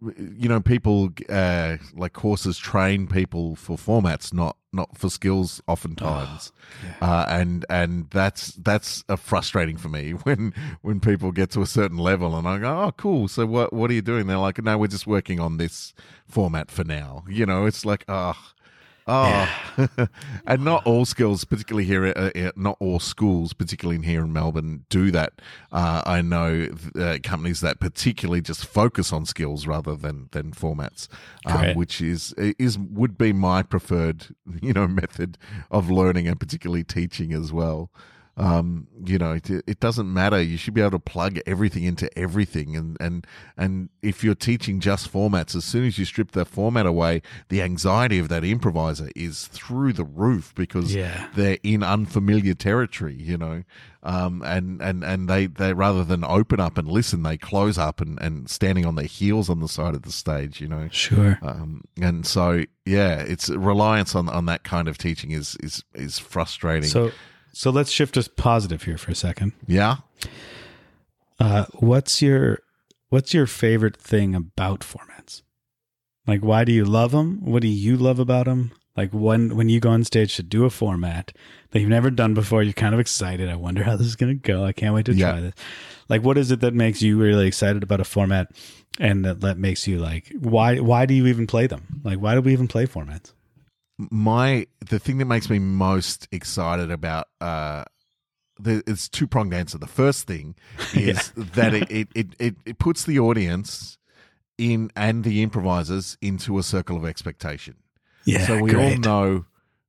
you 0.00 0.48
know 0.48 0.60
people 0.60 1.10
uh, 1.28 1.76
like 1.94 2.12
courses 2.12 2.58
train 2.58 3.06
people 3.06 3.56
for 3.56 3.76
formats, 3.76 4.32
not 4.32 4.56
not 4.72 4.96
for 4.96 5.08
skills, 5.08 5.62
oftentimes, 5.66 6.52
uh, 7.00 7.24
and 7.28 7.64
and 7.70 8.10
that's 8.10 8.52
that's 8.52 9.02
frustrating 9.16 9.76
for 9.76 9.88
me 9.88 10.10
when 10.24 10.52
when 10.82 11.00
people 11.00 11.32
get 11.32 11.50
to 11.52 11.62
a 11.62 11.66
certain 11.66 11.98
level 11.98 12.36
and 12.36 12.46
I 12.46 12.58
go, 12.58 12.82
oh, 12.82 12.92
cool. 12.92 13.28
So 13.28 13.46
what 13.46 13.72
what 13.72 13.90
are 13.90 13.94
you 13.94 14.02
doing? 14.02 14.26
They're 14.26 14.38
like, 14.38 14.62
no, 14.62 14.76
we're 14.76 14.88
just 14.88 15.06
working 15.06 15.40
on 15.40 15.56
this 15.56 15.94
format 16.26 16.70
for 16.70 16.84
now. 16.84 17.24
You 17.28 17.46
know, 17.46 17.66
it's 17.66 17.84
like, 17.84 18.04
ah. 18.08 18.36
Oh, 18.36 18.54
and 20.46 20.64
not 20.64 20.86
all 20.86 21.04
schools, 21.04 21.44
particularly 21.44 21.84
here, 21.84 22.06
uh, 22.14 22.50
not 22.56 22.76
all 22.78 23.00
schools, 23.00 23.52
particularly 23.52 23.96
in 23.96 24.02
here 24.02 24.22
in 24.22 24.32
Melbourne, 24.32 24.84
do 24.90 25.10
that. 25.10 25.32
Uh, 25.72 26.02
I 26.04 26.20
know 26.20 26.68
uh, 26.98 27.18
companies 27.22 27.60
that 27.60 27.80
particularly 27.80 28.42
just 28.42 28.66
focus 28.66 29.12
on 29.12 29.24
skills 29.24 29.66
rather 29.66 29.96
than 29.96 30.28
than 30.32 30.52
formats, 30.52 31.08
uh, 31.46 31.72
which 31.72 32.00
is 32.00 32.34
is 32.36 32.78
would 32.78 33.16
be 33.16 33.32
my 33.32 33.62
preferred, 33.62 34.28
you 34.62 34.72
know, 34.72 34.86
method 34.86 35.38
of 35.70 35.90
learning 35.90 36.28
and 36.28 36.38
particularly 36.38 36.84
teaching 36.84 37.32
as 37.32 37.52
well. 37.52 37.90
Um, 38.38 38.86
you 39.04 39.18
know, 39.18 39.32
it, 39.32 39.50
it, 39.50 39.80
doesn't 39.80 40.12
matter. 40.12 40.40
You 40.40 40.56
should 40.56 40.72
be 40.72 40.80
able 40.80 40.92
to 40.92 41.00
plug 41.00 41.40
everything 41.44 41.82
into 41.82 42.08
everything, 42.16 42.76
and 42.76 42.96
and 43.00 43.26
and 43.56 43.88
if 44.00 44.22
you're 44.22 44.36
teaching 44.36 44.78
just 44.78 45.12
formats, 45.12 45.56
as 45.56 45.64
soon 45.64 45.84
as 45.84 45.98
you 45.98 46.04
strip 46.04 46.30
that 46.32 46.46
format 46.46 46.86
away, 46.86 47.22
the 47.48 47.62
anxiety 47.62 48.18
of 48.20 48.28
that 48.28 48.44
improviser 48.44 49.10
is 49.16 49.48
through 49.48 49.92
the 49.92 50.04
roof 50.04 50.54
because 50.54 50.94
yeah. 50.94 51.28
they're 51.34 51.58
in 51.64 51.82
unfamiliar 51.82 52.54
territory. 52.54 53.16
You 53.16 53.38
know, 53.38 53.64
um, 54.04 54.42
and 54.46 54.80
and 54.80 55.02
and 55.02 55.28
they 55.28 55.46
they 55.46 55.72
rather 55.72 56.04
than 56.04 56.22
open 56.22 56.60
up 56.60 56.78
and 56.78 56.86
listen, 56.86 57.24
they 57.24 57.36
close 57.36 57.76
up 57.76 58.00
and 58.00 58.20
and 58.22 58.48
standing 58.48 58.86
on 58.86 58.94
their 58.94 59.06
heels 59.06 59.50
on 59.50 59.58
the 59.58 59.68
side 59.68 59.94
of 59.94 60.02
the 60.02 60.12
stage. 60.12 60.60
You 60.60 60.68
know, 60.68 60.88
sure. 60.92 61.40
Um, 61.42 61.82
and 62.00 62.24
so 62.24 62.64
yeah, 62.86 63.18
it's 63.18 63.50
reliance 63.50 64.14
on 64.14 64.28
on 64.28 64.46
that 64.46 64.62
kind 64.62 64.86
of 64.86 64.96
teaching 64.96 65.32
is 65.32 65.56
is 65.60 65.82
is 65.94 66.20
frustrating. 66.20 66.88
So 66.88 67.10
so 67.52 67.70
let's 67.70 67.90
shift 67.90 68.16
us 68.16 68.28
positive 68.28 68.82
here 68.84 68.98
for 68.98 69.10
a 69.10 69.14
second. 69.14 69.52
Yeah. 69.66 69.96
Uh, 71.40 71.66
what's 71.74 72.20
your 72.20 72.60
what's 73.08 73.32
your 73.32 73.46
favorite 73.46 73.96
thing 73.96 74.34
about 74.34 74.80
formats? 74.80 75.42
Like, 76.26 76.42
why 76.42 76.64
do 76.64 76.72
you 76.72 76.84
love 76.84 77.12
them? 77.12 77.40
What 77.42 77.62
do 77.62 77.68
you 77.68 77.96
love 77.96 78.18
about 78.18 78.46
them? 78.46 78.72
Like 78.98 79.12
when 79.12 79.56
when 79.56 79.68
you 79.68 79.78
go 79.78 79.90
on 79.90 80.02
stage 80.02 80.34
to 80.36 80.42
do 80.42 80.64
a 80.64 80.70
format 80.70 81.32
that 81.70 81.78
you've 81.78 81.88
never 81.88 82.10
done 82.10 82.34
before, 82.34 82.64
you're 82.64 82.72
kind 82.72 82.94
of 82.94 83.00
excited. 83.00 83.48
I 83.48 83.54
wonder 83.54 83.84
how 83.84 83.94
this 83.94 84.08
is 84.08 84.16
going 84.16 84.36
to 84.36 84.42
go. 84.42 84.64
I 84.64 84.72
can't 84.72 84.92
wait 84.92 85.06
to 85.06 85.14
yeah. 85.14 85.30
try 85.30 85.40
this. 85.40 85.54
Like, 86.08 86.24
what 86.24 86.36
is 86.36 86.50
it 86.50 86.58
that 86.60 86.74
makes 86.74 87.00
you 87.00 87.16
really 87.16 87.46
excited 87.46 87.84
about 87.84 88.00
a 88.00 88.04
format, 88.04 88.50
and 88.98 89.24
that 89.24 89.40
that 89.42 89.56
makes 89.56 89.86
you 89.86 90.00
like 90.00 90.32
why 90.40 90.80
why 90.80 91.06
do 91.06 91.14
you 91.14 91.28
even 91.28 91.46
play 91.46 91.68
them? 91.68 92.00
Like, 92.02 92.18
why 92.18 92.34
do 92.34 92.40
we 92.40 92.52
even 92.52 92.66
play 92.66 92.86
formats? 92.86 93.32
My 93.98 94.66
the 94.88 94.98
thing 94.98 95.18
that 95.18 95.24
makes 95.26 95.50
me 95.50 95.58
most 95.58 96.28
excited 96.30 96.90
about 96.90 97.28
uh 97.40 97.84
the, 98.60 98.82
it's 98.86 99.08
two 99.08 99.26
pronged 99.26 99.54
answer. 99.54 99.78
The 99.78 99.86
first 99.86 100.26
thing 100.26 100.56
is 100.94 101.32
yeah. 101.36 101.44
that 101.54 101.74
it, 101.74 101.90
it, 101.90 102.08
it, 102.14 102.26
it, 102.38 102.56
it 102.64 102.78
puts 102.78 103.04
the 103.04 103.18
audience 103.18 103.98
in 104.56 104.90
and 104.96 105.22
the 105.22 105.42
improvisers 105.42 106.18
into 106.20 106.58
a 106.58 106.62
circle 106.62 106.96
of 106.96 107.04
expectation. 107.04 107.76
Yeah. 108.24 108.46
So 108.46 108.60
we 108.60 108.70
great. 108.70 108.94
all 108.94 108.98
know 108.98 109.44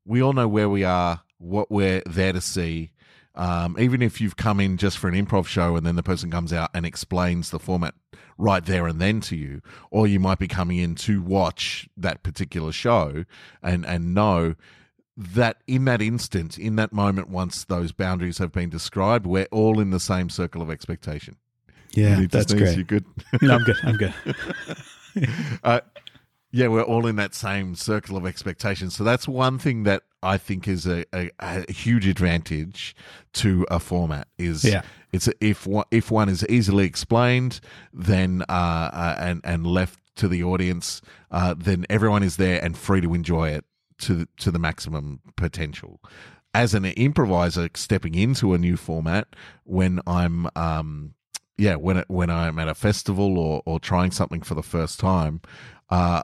we 0.06 0.22
all 0.22 0.34
know 0.34 0.48
where 0.48 0.70
we 0.70 0.84
are, 0.84 1.22
what 1.38 1.70
we're 1.70 2.02
there 2.06 2.34
to 2.34 2.42
see, 2.42 2.92
um, 3.36 3.76
even 3.80 4.02
if 4.02 4.20
you've 4.20 4.38
come 4.38 4.60
in 4.60 4.78
just 4.78 4.98
for 4.98 5.08
an 5.08 5.14
improv 5.14 5.48
show 5.48 5.76
and 5.76 5.86
then 5.86 5.96
the 5.96 6.04
person 6.04 6.32
comes 6.32 6.52
out 6.52 6.70
and 6.74 6.86
explains 6.86 7.50
the 7.50 7.60
format 7.60 7.96
right 8.40 8.66
there 8.66 8.88
and 8.88 9.00
then 9.00 9.20
to 9.20 9.36
you, 9.36 9.62
or 9.92 10.08
you 10.08 10.20
might 10.20 10.40
be 10.40 10.48
coming 10.48 10.78
in 10.78 10.96
to 10.96 11.22
watch 11.22 11.88
that 11.96 12.24
particular 12.24 12.72
show 12.72 13.26
and 13.62 13.86
and 13.86 14.16
know 14.16 14.56
that 15.16 15.58
in 15.68 15.84
that 15.86 16.02
instant, 16.02 16.58
in 16.58 16.78
that 16.78 16.94
moment, 16.94 17.30
once 17.30 17.66
those 17.66 17.92
boundaries 17.92 18.38
have 18.38 18.54
been 18.54 18.70
described, 18.70 19.28
we're 19.28 19.48
all 19.52 19.80
in 19.80 19.92
the 19.92 20.00
same 20.00 20.30
circle 20.30 20.62
of 20.62 20.72
expectation. 20.72 21.36
Yeah, 21.92 22.26
that's 22.32 22.54
great. 22.54 22.78
You 22.78 22.86
good? 22.86 23.06
no, 23.42 23.56
I'm 23.56 23.64
good. 23.64 23.76
I'm 23.84 23.98
good. 23.98 24.14
uh, 25.64 25.82
yeah, 26.52 26.68
we're 26.68 26.84
all 26.84 27.06
in 27.06 27.18
that 27.18 27.36
same 27.36 27.76
circle 27.76 28.16
of 28.16 28.26
expectation. 28.26 28.90
So 28.90 29.04
that's 29.04 29.28
one 29.28 29.60
thing 29.60 29.84
that 29.84 30.04
I 30.22 30.38
think 30.38 30.68
is 30.68 30.86
a, 30.86 31.06
a, 31.14 31.32
a 31.40 31.72
huge 31.72 32.08
advantage 32.08 32.96
to 33.34 33.66
a 33.70 33.80
format. 33.80 34.28
Is 34.38 34.64
yeah. 34.64 34.82
it's 35.12 35.28
a, 35.28 35.34
if 35.40 35.66
one, 35.66 35.86
if 35.92 36.12
one 36.12 36.30
is 36.30 36.46
easily 36.50 36.86
explained, 36.86 37.60
then 37.94 38.44
uh, 38.50 38.90
uh, 38.94 39.16
and 39.20 39.42
and 39.44 39.66
left 39.66 40.00
to 40.18 40.28
the 40.28 40.44
audience, 40.44 41.02
uh, 41.32 41.56
then 41.58 41.86
everyone 41.90 42.24
is 42.24 42.38
there 42.38 42.64
and 42.64 42.78
free 42.78 43.02
to 43.02 43.14
enjoy 43.14 43.50
it 43.50 43.66
to 44.00 44.28
to 44.38 44.52
the 44.52 44.60
maximum 44.60 45.22
potential. 45.36 46.02
As 46.54 46.74
an 46.74 46.86
improviser 46.86 47.70
stepping 47.76 48.16
into 48.16 48.54
a 48.54 48.58
new 48.58 48.76
format, 48.76 49.28
when 49.66 50.02
I'm 50.08 50.48
um, 50.56 51.14
yeah, 51.58 51.76
when 51.76 51.98
it, 51.98 52.06
when 52.10 52.30
I'm 52.30 52.58
at 52.58 52.68
a 52.68 52.74
festival 52.74 53.38
or, 53.38 53.62
or 53.66 53.80
trying 53.80 54.12
something 54.12 54.42
for 54.42 54.56
the 54.56 54.64
first 54.64 55.00
time, 55.00 55.42
uh, 55.90 56.24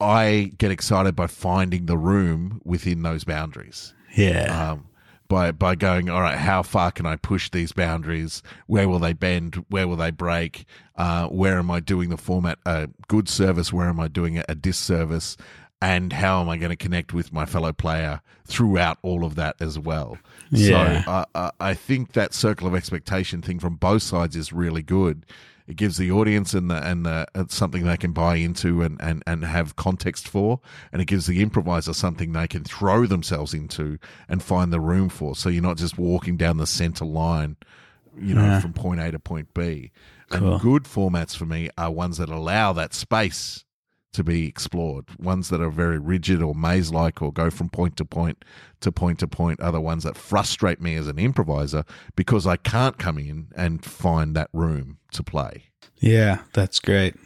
I 0.00 0.52
get 0.58 0.70
excited 0.70 1.16
by 1.16 1.26
finding 1.26 1.86
the 1.86 1.98
room 1.98 2.60
within 2.64 3.02
those 3.02 3.24
boundaries. 3.24 3.94
Yeah. 4.16 4.72
Um, 4.72 4.88
by 5.28 5.52
by 5.52 5.74
going, 5.74 6.08
all 6.08 6.22
right, 6.22 6.38
how 6.38 6.62
far 6.62 6.90
can 6.90 7.04
I 7.04 7.16
push 7.16 7.50
these 7.50 7.72
boundaries? 7.72 8.42
Where 8.66 8.88
will 8.88 8.98
they 8.98 9.12
bend? 9.12 9.64
Where 9.68 9.86
will 9.86 9.96
they 9.96 10.10
break? 10.10 10.64
Uh, 10.96 11.26
where 11.26 11.58
am 11.58 11.70
I 11.70 11.80
doing 11.80 12.08
the 12.08 12.16
format 12.16 12.58
a 12.64 12.88
good 13.08 13.28
service? 13.28 13.72
Where 13.72 13.88
am 13.88 14.00
I 14.00 14.08
doing 14.08 14.42
a 14.48 14.54
disservice? 14.54 15.36
And 15.80 16.12
how 16.12 16.40
am 16.40 16.48
I 16.48 16.56
going 16.56 16.70
to 16.70 16.76
connect 16.76 17.12
with 17.12 17.32
my 17.32 17.44
fellow 17.44 17.72
player 17.72 18.20
throughout 18.44 18.98
all 19.02 19.24
of 19.24 19.36
that 19.36 19.54
as 19.60 19.78
well? 19.78 20.18
Yeah. 20.50 21.04
So 21.04 21.26
uh, 21.34 21.50
I 21.60 21.74
think 21.74 22.12
that 22.12 22.34
circle 22.34 22.66
of 22.66 22.74
expectation 22.74 23.42
thing 23.42 23.60
from 23.60 23.76
both 23.76 24.02
sides 24.02 24.34
is 24.34 24.52
really 24.52 24.82
good 24.82 25.24
it 25.68 25.76
gives 25.76 25.98
the 25.98 26.10
audience 26.10 26.54
and 26.54 26.70
the 26.70 26.76
and 26.76 27.04
the 27.04 27.26
uh, 27.34 27.44
something 27.48 27.84
they 27.84 27.98
can 27.98 28.12
buy 28.12 28.36
into 28.36 28.82
and, 28.82 28.98
and 29.00 29.22
and 29.26 29.44
have 29.44 29.76
context 29.76 30.26
for, 30.26 30.60
and 30.90 31.02
it 31.02 31.04
gives 31.04 31.26
the 31.26 31.42
improviser 31.42 31.92
something 31.92 32.32
they 32.32 32.48
can 32.48 32.64
throw 32.64 33.04
themselves 33.06 33.52
into 33.52 33.98
and 34.28 34.42
find 34.42 34.72
the 34.72 34.80
room 34.80 35.10
for. 35.10 35.36
So 35.36 35.50
you're 35.50 35.62
not 35.62 35.76
just 35.76 35.98
walking 35.98 36.38
down 36.38 36.56
the 36.56 36.66
center 36.66 37.04
line, 37.04 37.56
you 38.18 38.34
know, 38.34 38.44
yeah. 38.44 38.60
from 38.60 38.72
point 38.72 39.00
A 39.00 39.12
to 39.12 39.18
point 39.18 39.52
B. 39.52 39.92
Cool. 40.30 40.52
And 40.54 40.60
good 40.62 40.84
formats 40.84 41.36
for 41.36 41.44
me 41.44 41.68
are 41.76 41.90
ones 41.90 42.16
that 42.16 42.30
allow 42.30 42.72
that 42.72 42.94
space 42.94 43.64
to 44.12 44.24
be 44.24 44.46
explored. 44.46 45.06
Ones 45.18 45.48
that 45.50 45.60
are 45.60 45.70
very 45.70 45.98
rigid 45.98 46.42
or 46.42 46.54
maze 46.54 46.90
like 46.90 47.20
or 47.22 47.32
go 47.32 47.50
from 47.50 47.68
point 47.68 47.96
to 47.96 48.04
point 48.04 48.44
to 48.80 48.92
point 48.92 49.18
to 49.18 49.28
point 49.28 49.60
are 49.60 49.72
the 49.72 49.80
ones 49.80 50.04
that 50.04 50.16
frustrate 50.16 50.80
me 50.80 50.94
as 50.94 51.08
an 51.08 51.18
improviser 51.18 51.84
because 52.16 52.46
I 52.46 52.56
can't 52.56 52.98
come 52.98 53.18
in 53.18 53.48
and 53.56 53.84
find 53.84 54.34
that 54.36 54.48
room 54.52 54.98
to 55.12 55.22
play. 55.22 55.64
Yeah, 55.96 56.40
that's 56.52 56.80
great. 56.80 57.16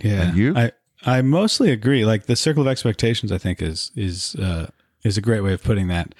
Yeah. 0.00 0.22
And 0.22 0.36
you? 0.36 0.56
I, 0.56 0.72
I 1.04 1.22
mostly 1.22 1.70
agree. 1.70 2.04
Like 2.04 2.26
the 2.26 2.36
circle 2.36 2.62
of 2.62 2.68
expectations, 2.68 3.30
I 3.30 3.38
think 3.38 3.62
is 3.62 3.92
is 3.94 4.34
uh, 4.36 4.68
is 5.04 5.16
a 5.16 5.22
great 5.22 5.40
way 5.40 5.52
of 5.52 5.62
putting 5.62 5.88
that. 5.88 6.14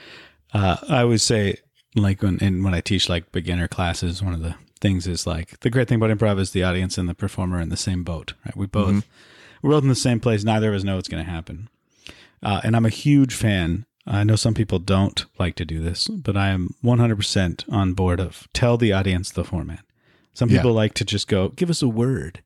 Uh, 0.53 0.77
I 0.89 1.01
always 1.03 1.23
say, 1.23 1.57
like 1.97 2.23
when 2.23 2.39
and 2.41 2.65
when 2.65 2.75
I 2.75 2.81
teach 2.81 3.09
like 3.09 3.33
beginner 3.33 3.69
classes, 3.69 4.23
one 4.23 4.35
of 4.35 4.43
the 4.43 4.55
things 4.81 5.07
is 5.07 5.27
like 5.27 5.61
the 5.61 5.71
great 5.71 5.89
thing 5.89 6.03
about 6.03 6.17
improv 6.17 6.41
is 6.41 6.51
the 6.51 6.65
audience 6.65 6.99
and 6.99 7.09
the 7.09 7.15
performer 7.15 7.61
in 7.61 7.69
the 7.69 7.77
same 7.77 8.03
boat. 8.03 8.35
Right? 8.45 8.57
We 8.57 8.67
both 8.67 8.89
mm-hmm 8.89 9.09
we're 9.63 9.71
both 9.71 9.85
in 9.85 9.89
the 9.89 9.95
same 9.95 10.21
place. 10.21 10.45
Neither 10.45 10.71
of 10.71 10.75
us 10.75 10.85
know 10.85 10.97
what's 10.97 11.09
going 11.09 11.25
to 11.25 11.31
happen. 11.31 11.69
Uh, 12.43 12.61
and 12.65 12.75
I'm 12.75 12.85
a 12.85 12.91
huge 12.91 13.35
fan. 13.35 13.87
I 14.07 14.25
know 14.25 14.37
some 14.37 14.55
people 14.55 14.81
don't 14.81 15.25
like 15.39 15.55
to 15.57 15.65
do 15.65 15.81
this, 15.81 16.09
but 16.09 16.37
I 16.37 16.49
am 16.49 16.75
100% 16.83 17.73
on 17.73 17.95
board 17.95 18.21
of 18.21 18.49
tell 18.53 18.77
the 18.77 18.93
audience 18.93 19.31
the 19.31 19.45
format. 19.45 19.85
Some 20.35 20.49
people 20.49 20.71
yeah. 20.71 20.77
like 20.77 20.95
to 20.95 21.05
just 21.05 21.29
go, 21.29 21.51
give 21.51 21.71
us 21.71 21.83
a 21.83 21.89
word. 21.89 22.43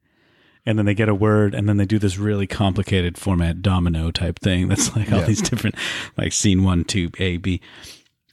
And 0.66 0.76
then 0.76 0.84
they 0.84 0.94
get 0.94 1.08
a 1.08 1.14
word 1.14 1.54
and 1.54 1.68
then 1.68 1.76
they 1.76 1.86
do 1.86 1.98
this 1.98 2.18
really 2.18 2.48
complicated 2.48 3.16
format 3.16 3.62
domino 3.62 4.10
type 4.10 4.40
thing. 4.40 4.68
That's 4.68 4.94
like 4.94 5.10
all 5.12 5.20
yeah. 5.20 5.26
these 5.26 5.40
different, 5.40 5.76
like 6.16 6.32
scene 6.32 6.64
one, 6.64 6.84
two, 6.84 7.10
A, 7.18 7.36
B. 7.38 7.60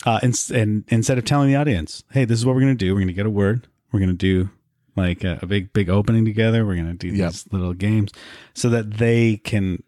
Uh, 0.06 0.20
and, 0.22 0.38
and 0.54 0.84
instead 0.90 1.18
of 1.18 1.24
telling 1.24 1.48
the 1.48 1.56
audience, 1.56 2.04
hey, 2.12 2.26
this 2.26 2.40
is 2.40 2.46
what 2.46 2.56
we're 2.56 2.62
going 2.62 2.78
to 2.78 2.86
do, 2.86 2.94
we're 2.94 3.00
going 3.00 3.08
to 3.08 3.14
get 3.14 3.26
a 3.26 3.30
word, 3.30 3.68
we're 3.92 4.00
going 4.00 4.10
to 4.10 4.16
do 4.16 4.50
like 4.96 5.24
a, 5.24 5.40
a, 5.42 5.46
big 5.46 5.74
big 5.74 5.90
opening 5.90 6.26
together. 6.26 6.66
We're 6.66 6.76
gonna 6.76 6.94
do 6.94 7.10
yep. 7.10 7.32
these 7.32 7.52
little 7.52 7.74
games 7.74 8.12
so 8.54 8.70
that 8.70 8.98
they 8.98 9.38
can 9.38 9.84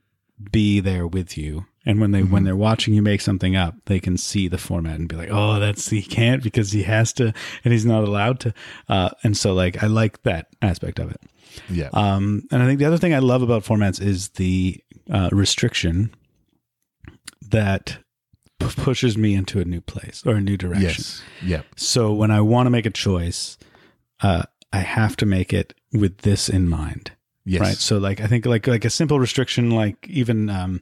be 0.52 0.80
there 0.80 1.08
with 1.08 1.38
you. 1.38 1.66
And 1.88 2.02
when 2.02 2.12
they 2.12 2.22
mm-hmm. 2.22 2.32
when 2.32 2.44
they're 2.44 2.56
watching 2.56 2.94
you 2.96 3.02
make 3.02 3.22
something 3.22 3.56
up, 3.56 3.76
they 3.86 4.00
can 4.00 4.18
see 4.18 4.48
the 4.48 4.58
format 4.58 5.00
and 5.00 5.08
be 5.08 5.16
like, 5.16 5.30
"Oh, 5.32 5.60
that's 5.60 5.90
he 5.90 6.02
can't 6.02 6.42
because 6.42 6.72
he 6.72 6.84
has 6.84 7.14
to 7.14 7.32
and 7.64 7.74
he's 7.74 7.86
not 7.86 8.04
allowed 8.04 8.40
to." 8.42 8.54
Uh, 8.90 9.12
and 9.24 9.38
so, 9.38 9.54
like, 9.54 9.84
I 9.84 9.88
like 9.88 10.24
that 10.24 10.48
aspect 10.64 10.98
of 10.98 11.12
it. 11.12 11.22
Yeah. 11.70 11.90
Um, 11.94 12.44
and 12.52 12.64
I 12.64 12.66
think 12.66 12.80
the 12.80 12.86
other 12.86 12.98
thing 12.98 13.14
I 13.14 13.20
love 13.20 13.44
about 13.44 13.64
formats 13.64 14.02
is 14.02 14.30
the 14.30 14.84
uh, 15.12 15.30
restriction 15.32 16.14
that 17.50 18.00
p- 18.60 18.68
pushes 18.78 19.18
me 19.18 19.36
into 19.36 19.60
a 19.60 19.66
new 19.66 19.82
place 19.82 20.24
or 20.26 20.34
a 20.36 20.42
new 20.42 20.58
direction. 20.58 20.88
Yes. 20.88 21.22
Yeah. 21.44 21.62
So 21.76 22.14
when 22.14 22.32
I 22.32 22.42
want 22.42 22.66
to 22.66 22.72
make 22.72 22.88
a 22.88 22.92
choice, 22.92 23.58
uh, 24.22 24.44
I 24.74 24.80
have 24.80 25.16
to 25.18 25.26
make 25.26 25.54
it 25.54 25.74
with 25.94 26.20
this 26.20 26.50
in 26.50 26.68
mind. 26.68 27.12
Yes. 27.46 27.62
Right. 27.62 27.78
So 27.78 27.98
like 27.98 28.20
I 28.22 28.28
think 28.28 28.46
like 28.46 28.68
like 28.68 28.86
a 28.86 28.90
simple 28.90 29.20
restriction, 29.20 29.72
like 29.72 30.08
even 30.08 30.50
um, 30.50 30.82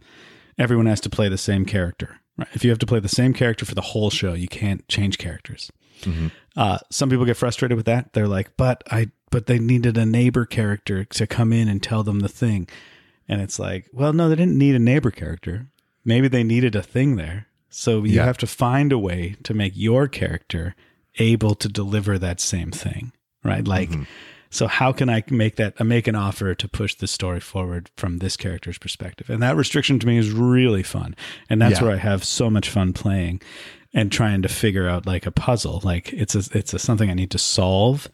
everyone 0.57 0.85
has 0.85 1.01
to 1.01 1.09
play 1.09 1.29
the 1.29 1.37
same 1.37 1.65
character. 1.65 2.19
Right. 2.37 2.47
If 2.53 2.63
you 2.63 2.69
have 2.71 2.79
to 2.79 2.85
play 2.85 2.99
the 2.99 3.09
same 3.09 3.33
character 3.33 3.65
for 3.65 3.75
the 3.75 3.81
whole 3.81 4.09
show, 4.09 4.33
you 4.33 4.47
can't 4.47 4.87
change 4.87 5.17
characters. 5.17 5.71
Mm-hmm. 6.01 6.27
Uh, 6.55 6.79
some 6.91 7.09
people 7.09 7.25
get 7.25 7.37
frustrated 7.37 7.75
with 7.75 7.85
that. 7.85 8.13
They're 8.13 8.27
like, 8.27 8.51
but 8.57 8.83
I 8.89 9.11
but 9.29 9.45
they 9.47 9.59
needed 9.59 9.97
a 9.97 10.05
neighbor 10.05 10.45
character 10.45 11.03
to 11.05 11.27
come 11.27 11.51
in 11.53 11.67
and 11.67 11.81
tell 11.83 12.03
them 12.03 12.21
the 12.21 12.29
thing. 12.29 12.67
And 13.27 13.41
it's 13.41 13.57
like, 13.59 13.87
well, 13.93 14.13
no, 14.13 14.29
they 14.29 14.35
didn't 14.35 14.57
need 14.57 14.75
a 14.75 14.79
neighbor 14.79 15.11
character. 15.11 15.67
maybe 16.05 16.27
they 16.27 16.43
needed 16.43 16.75
a 16.75 16.81
thing 16.83 17.15
there. 17.15 17.47
So 17.69 18.03
you 18.03 18.15
Yeah. 18.17 18.25
have 18.25 18.37
to 18.39 18.47
find 18.47 18.91
a 18.91 18.99
way 18.99 19.35
to 19.43 19.53
make 19.53 19.71
your 19.75 20.07
character 20.09 20.75
able 21.17 21.55
to 21.55 21.69
deliver 21.69 22.19
that 22.19 22.39
same 22.41 22.71
thing, 22.71 23.13
right? 23.43 23.67
Like, 23.67 23.89
Mm-hmm. 23.89 24.03
so 24.49 24.67
how 24.67 24.91
can 24.93 25.09
I 25.09 25.23
make 25.29 25.55
that, 25.55 25.79
uh, 25.79 25.83
make 25.83 26.07
an 26.07 26.15
offer 26.15 26.53
to 26.55 26.67
push 26.67 26.95
the 26.95 27.07
story 27.07 27.39
forward 27.39 27.89
from 27.97 28.19
this 28.19 28.37
character's 28.37 28.77
perspective? 28.77 29.29
And 29.29 29.41
that 29.41 29.55
restriction 29.55 29.99
to 29.99 30.07
me 30.07 30.17
is 30.17 30.31
really 30.31 30.83
fun. 30.83 31.15
And 31.49 31.61
that's 31.61 31.79
Yeah. 31.79 31.87
where 31.87 31.93
I 31.95 31.99
have 31.99 32.23
so 32.23 32.49
much 32.49 32.69
fun 32.69 32.93
playing 32.93 33.41
and 33.93 34.11
trying 34.11 34.41
to 34.43 34.49
figure 34.49 34.87
out 34.87 35.05
like 35.05 35.25
a 35.25 35.31
puzzle. 35.31 35.81
Like 35.83 36.11
it's 36.13 36.35
a, 36.35 36.43
it's 36.57 36.73
a, 36.73 36.79
something 36.79 37.09
I 37.09 37.13
need 37.13 37.31
to 37.31 37.37
solve 37.39 38.07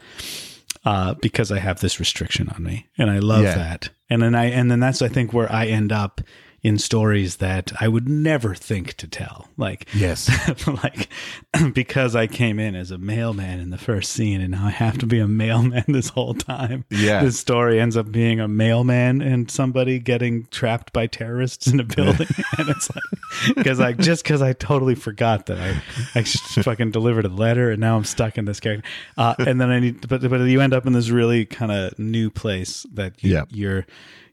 uh, 0.85 1.13
because 1.21 1.51
I 1.51 1.59
have 1.59 1.81
this 1.81 1.99
restriction 1.99 2.49
on 2.55 2.63
me, 2.63 2.87
and 2.97 3.09
I 3.11 3.19
love 3.19 3.43
Yeah. 3.43 3.55
that. 3.55 3.89
And 4.09 4.21
then 4.21 4.33
I 4.33 4.45
and 4.45 4.71
then 4.71 4.79
that's 4.79 5.01
I 5.01 5.07
think 5.09 5.33
where 5.33 5.51
I 5.51 5.65
end 5.67 5.91
up 5.91 6.21
in 6.61 6.77
stories 6.77 7.37
that 7.37 7.71
I 7.79 7.87
would 7.87 8.09
never 8.09 8.53
think 8.53 8.93
to 8.95 9.07
tell, 9.07 9.47
like 9.57 9.87
Yes. 9.93 10.29
like 10.67 11.07
because 11.73 12.15
I 12.15 12.27
came 12.27 12.59
in 12.59 12.75
as 12.75 12.91
a 12.91 12.97
mailman 12.97 13.59
in 13.59 13.69
the 13.69 13.77
first 13.77 14.11
scene, 14.11 14.41
and 14.41 14.51
now 14.51 14.65
I 14.67 14.71
have 14.71 14.97
to 14.99 15.05
be 15.05 15.19
a 15.19 15.27
mailman 15.27 15.85
this 15.87 16.09
whole 16.09 16.33
time. 16.33 16.85
Yeah. 16.89 17.23
this 17.23 17.39
story 17.39 17.79
ends 17.79 17.95
up 17.97 18.11
being 18.11 18.39
a 18.39 18.47
mailman 18.47 19.21
and 19.21 19.49
somebody 19.49 19.99
getting 19.99 20.47
trapped 20.51 20.91
by 20.93 21.07
terrorists 21.07 21.67
in 21.67 21.79
a 21.79 21.83
building, 21.83 22.27
and 22.57 22.69
it's 22.69 22.89
like 22.93 23.55
because 23.55 23.79
I 23.79 23.93
just 23.93 24.23
because 24.23 24.41
I 24.41 24.53
totally 24.53 24.95
forgot 24.95 25.45
that 25.47 25.57
I 25.59 25.81
I 26.15 26.23
just 26.23 26.43
fucking 26.63 26.91
delivered 26.91 27.25
a 27.25 27.29
letter, 27.29 27.71
and 27.71 27.79
now 27.79 27.95
I'm 27.95 28.03
stuck 28.03 28.37
in 28.37 28.45
this 28.45 28.59
character, 28.59 28.87
uh, 29.17 29.35
and 29.39 29.61
then 29.61 29.69
I 29.69 29.79
need 29.79 30.07
but 30.07 30.21
but 30.29 30.41
you 30.41 30.59
end 30.61 30.73
up 30.73 30.85
in 30.85 30.93
this 30.93 31.09
really 31.09 31.45
kind 31.45 31.71
of 31.71 31.97
new 31.97 32.29
place 32.29 32.85
that 32.93 33.23
you, 33.23 33.33
Yeah. 33.33 33.43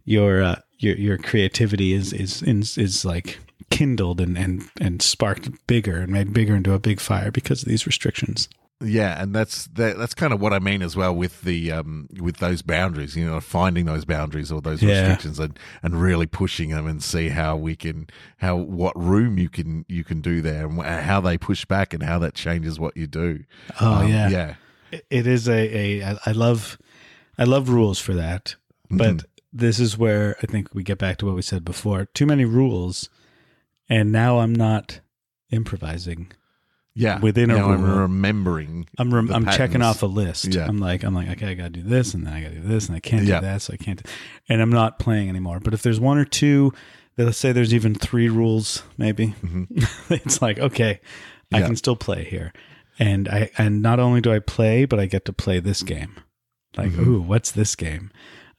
you're. 0.04 0.42
uh, 0.42 0.56
your 0.78 0.96
your 0.96 1.18
creativity 1.18 1.92
is 1.92 2.12
is 2.12 2.42
is, 2.42 2.76
is 2.78 3.04
like 3.04 3.38
kindled 3.70 4.20
and, 4.20 4.36
and 4.38 4.68
and 4.80 5.02
sparked 5.02 5.48
bigger 5.66 5.98
and 5.98 6.12
made 6.12 6.32
bigger 6.32 6.54
into 6.54 6.72
a 6.72 6.78
big 6.78 7.00
fire 7.00 7.30
because 7.30 7.62
of 7.62 7.68
these 7.68 7.86
restrictions. 7.86 8.48
Yeah, 8.84 9.22
and 9.22 9.34
that's 9.34 9.68
that, 9.68 9.96
that's 9.96 10.12
kind 10.12 10.34
of 10.34 10.40
what 10.42 10.52
I 10.52 10.58
mean 10.58 10.82
as 10.82 10.94
well 10.94 11.14
with 11.16 11.40
the 11.40 11.72
um, 11.72 12.08
with 12.20 12.36
those 12.36 12.60
boundaries. 12.60 13.16
You 13.16 13.24
know, 13.24 13.40
finding 13.40 13.86
those 13.86 14.04
boundaries 14.04 14.52
or 14.52 14.60
those 14.60 14.82
Yeah. 14.82 15.00
restrictions 15.00 15.38
and, 15.38 15.58
and 15.82 15.98
really 15.98 16.26
pushing 16.26 16.68
them 16.68 16.86
and 16.86 17.02
see 17.02 17.30
how 17.30 17.56
we 17.56 17.74
can 17.74 18.08
how 18.36 18.56
what 18.56 18.92
room 18.94 19.38
you 19.38 19.48
can 19.48 19.86
you 19.88 20.04
can 20.04 20.20
do 20.20 20.42
there 20.42 20.66
and 20.66 20.82
how 20.82 21.22
they 21.22 21.38
push 21.38 21.64
back 21.64 21.94
and 21.94 22.02
how 22.02 22.18
that 22.18 22.34
changes 22.34 22.78
what 22.78 22.94
you 22.98 23.06
do. 23.06 23.44
Oh 23.80 23.94
Um, 24.02 24.08
yeah. 24.12 24.28
yeah, 24.28 24.54
It- 25.08 25.26
is 25.26 25.48
a, 25.48 25.52
a 26.02 26.04
I- 26.12 26.18
I 26.26 26.32
love 26.32 26.76
I 27.38 27.44
love 27.44 27.70
rules 27.70 27.98
for 27.98 28.12
that, 28.12 28.56
but 28.90 29.24
this 29.52 29.78
is 29.80 29.96
where 29.96 30.36
I 30.42 30.46
think 30.46 30.74
we 30.74 30.82
get 30.82 30.98
back 30.98 31.18
to 31.18 31.26
what 31.26 31.34
we 31.34 31.42
said 31.42 31.64
before. 31.64 32.06
Too 32.06 32.26
many 32.26 32.44
rules, 32.44 33.08
and 33.88 34.12
now 34.12 34.40
I'm 34.40 34.54
not 34.54 35.00
improvising. 35.50 36.32
yeah. 36.94 37.18
Within 37.20 37.50
a 37.50 37.56
now 37.56 37.70
I'm 37.70 37.82
rule. 37.84 37.98
remembering. 38.00 38.86
I'm 38.98 39.12
rem- 39.14 39.30
I'm 39.32 39.46
checking 39.46 39.82
off 39.82 40.02
a 40.02 40.06
list. 40.06 40.46
Yeah. 40.54 40.66
I'm 40.66 40.78
like 40.78 41.02
I'm 41.04 41.14
like 41.14 41.28
okay, 41.30 41.48
I 41.48 41.54
got 41.54 41.64
to 41.64 41.70
do 41.70 41.82
this, 41.82 42.14
and 42.14 42.26
then 42.26 42.32
I 42.34 42.42
got 42.42 42.48
to 42.50 42.54
do 42.56 42.62
this, 42.68 42.88
and 42.88 42.96
I 42.96 43.00
can't 43.00 43.24
do 43.26 43.32
that, 43.32 43.62
so 43.62 43.72
I 43.72 43.76
can't. 43.76 44.02
Do- 44.02 44.10
and 44.48 44.60
I'm 44.60 44.70
not 44.70 44.98
playing 44.98 45.28
anymore. 45.28 45.60
But 45.60 45.74
if 45.74 45.82
there's 45.82 46.00
one 46.00 46.18
or 46.18 46.24
two, 46.24 46.72
let's 47.16 47.38
say 47.38 47.52
there's 47.52 47.74
even 47.74 47.94
three 47.94 48.28
rules, 48.28 48.82
maybe 48.98 49.34
it's 50.10 50.42
like 50.42 50.58
okay, 50.58 50.90
I 50.90 51.56
Mm-hmm. 51.56 51.60
Yeah. 51.60 51.66
can 51.66 51.76
still 51.76 51.96
play 51.96 52.24
here, 52.24 52.52
and 52.98 53.28
I 53.28 53.50
and 53.56 53.80
not 53.82 54.00
only 54.00 54.20
do 54.20 54.32
I 54.32 54.40
play, 54.40 54.84
but 54.84 54.98
I 54.98 55.06
get 55.06 55.24
to 55.26 55.32
play 55.32 55.60
this 55.60 55.82
game. 55.82 56.16
Like 56.76 56.90
Mm-hmm. 56.90 57.08
ooh, 57.08 57.20
what's 57.22 57.52
this 57.52 57.74
game? 57.76 58.10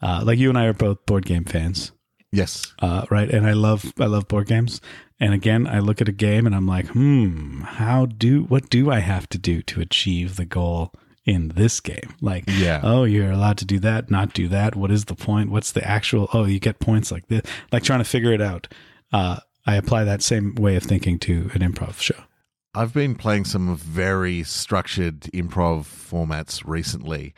Uh, 0.02 0.22
like 0.24 0.38
you 0.40 0.50
and 0.50 0.58
I 0.58 0.66
are 0.66 0.74
both 0.74 1.06
board 1.06 1.26
game 1.26 1.44
fans 1.46 1.92
Yes. 2.32 2.74
uh, 2.82 3.06
right? 3.10 3.30
And 3.30 3.48
I 3.48 3.54
love 3.54 3.94
I 4.00 4.06
love 4.06 4.28
board 4.28 4.48
games. 4.48 4.82
And 5.20 5.34
again, 5.34 5.66
I 5.66 5.80
look 5.80 6.02
at 6.02 6.10
a 6.10 6.12
game 6.12 6.46
and 6.46 6.54
I'm 6.56 6.68
like, 6.68 6.88
hmm, 6.90 7.62
how 7.62 8.06
do 8.06 8.44
what 8.44 8.70
do 8.70 8.92
I 8.92 9.00
have 9.00 9.28
to 9.30 9.38
do 9.38 9.62
to 9.64 9.82
achieve 9.82 10.36
the 10.36 10.46
goal 10.46 10.92
in 11.26 11.50
this 11.50 11.80
game? 11.80 12.14
Like, 12.22 12.44
Yeah. 12.48 12.82
oh, 12.84 13.04
you're 13.06 13.32
allowed 13.32 13.58
to 13.60 13.66
do 13.66 13.80
that, 13.80 14.12
not 14.12 14.34
do 14.34 14.48
that. 14.50 14.76
What 14.76 14.92
is 14.92 15.06
the 15.06 15.16
point? 15.16 15.50
What's 15.50 15.72
the 15.72 15.86
actual? 15.88 16.30
Oh, 16.34 16.46
you 16.46 16.60
get 16.60 16.80
points 16.80 17.12
like 17.12 17.28
this. 17.28 17.42
Like 17.72 17.84
trying 17.84 18.00
to 18.00 18.06
figure 18.06 18.32
it 18.34 18.42
out. 18.42 18.68
Uh, 19.12 19.38
I 19.66 19.76
apply 19.76 20.04
that 20.04 20.22
same 20.22 20.54
way 20.56 20.76
of 20.76 20.84
thinking 20.84 21.18
to 21.20 21.50
an 21.54 21.62
improv 21.62 22.00
show. 22.00 22.24
I've 22.76 22.94
been 22.94 23.16
playing 23.16 23.46
some 23.46 23.76
very 23.76 24.44
structured 24.44 25.22
improv 25.34 25.86
formats 25.86 26.62
recently, 26.66 27.34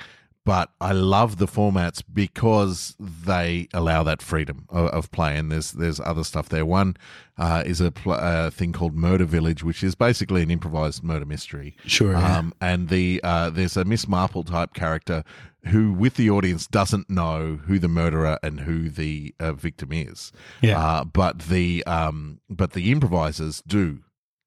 but 0.46 0.72
I 0.82 0.94
love 0.94 1.38
the 1.38 1.46
formats 1.46 2.02
because 2.12 2.96
they 3.00 3.68
allow 3.74 4.04
that 4.04 4.22
freedom 4.22 4.66
of, 4.70 4.88
of 4.88 5.12
play. 5.12 5.38
And 5.38 5.52
there's 5.52 5.72
there's 5.72 6.00
other 6.00 6.24
stuff 6.24 6.50
there. 6.50 6.66
One 6.66 6.98
uh, 7.38 7.64
is 7.66 7.82
a, 7.82 7.92
pl- 7.92 8.14
a 8.14 8.50
thing 8.50 8.72
called 8.72 8.96
Murder 8.96 9.26
Village, 9.26 9.64
which 9.64 9.84
is 9.84 9.96
basically 9.96 10.42
an 10.42 10.50
improvised 10.50 11.04
murder 11.04 11.26
mystery. 11.26 11.76
Sure. 11.86 12.14
yeah. 12.14 12.38
Um, 12.38 12.54
and 12.62 12.90
the 12.90 13.22
uh, 13.24 13.50
there's 13.50 13.78
a 13.78 13.86
Miss 13.86 14.08
Marple 14.08 14.44
type 14.44 14.74
character 14.74 15.24
who, 15.66 15.92
with 15.92 16.16
the 16.16 16.30
audience, 16.30 16.68
doesn't 16.68 17.10
know 17.10 17.60
who 17.66 17.80
the 17.80 17.88
murderer 17.90 18.40
and 18.42 18.62
who 18.62 18.90
the 18.90 19.36
uh, 19.40 19.54
victim 19.54 19.92
is. 19.92 20.32
Yeah. 20.62 20.80
Uh, 20.80 21.04
but 21.04 21.40
the 21.44 21.84
um, 21.86 22.40
but 22.50 22.74
the 22.74 22.92
improvisers 22.92 23.62
do. 23.62 24.00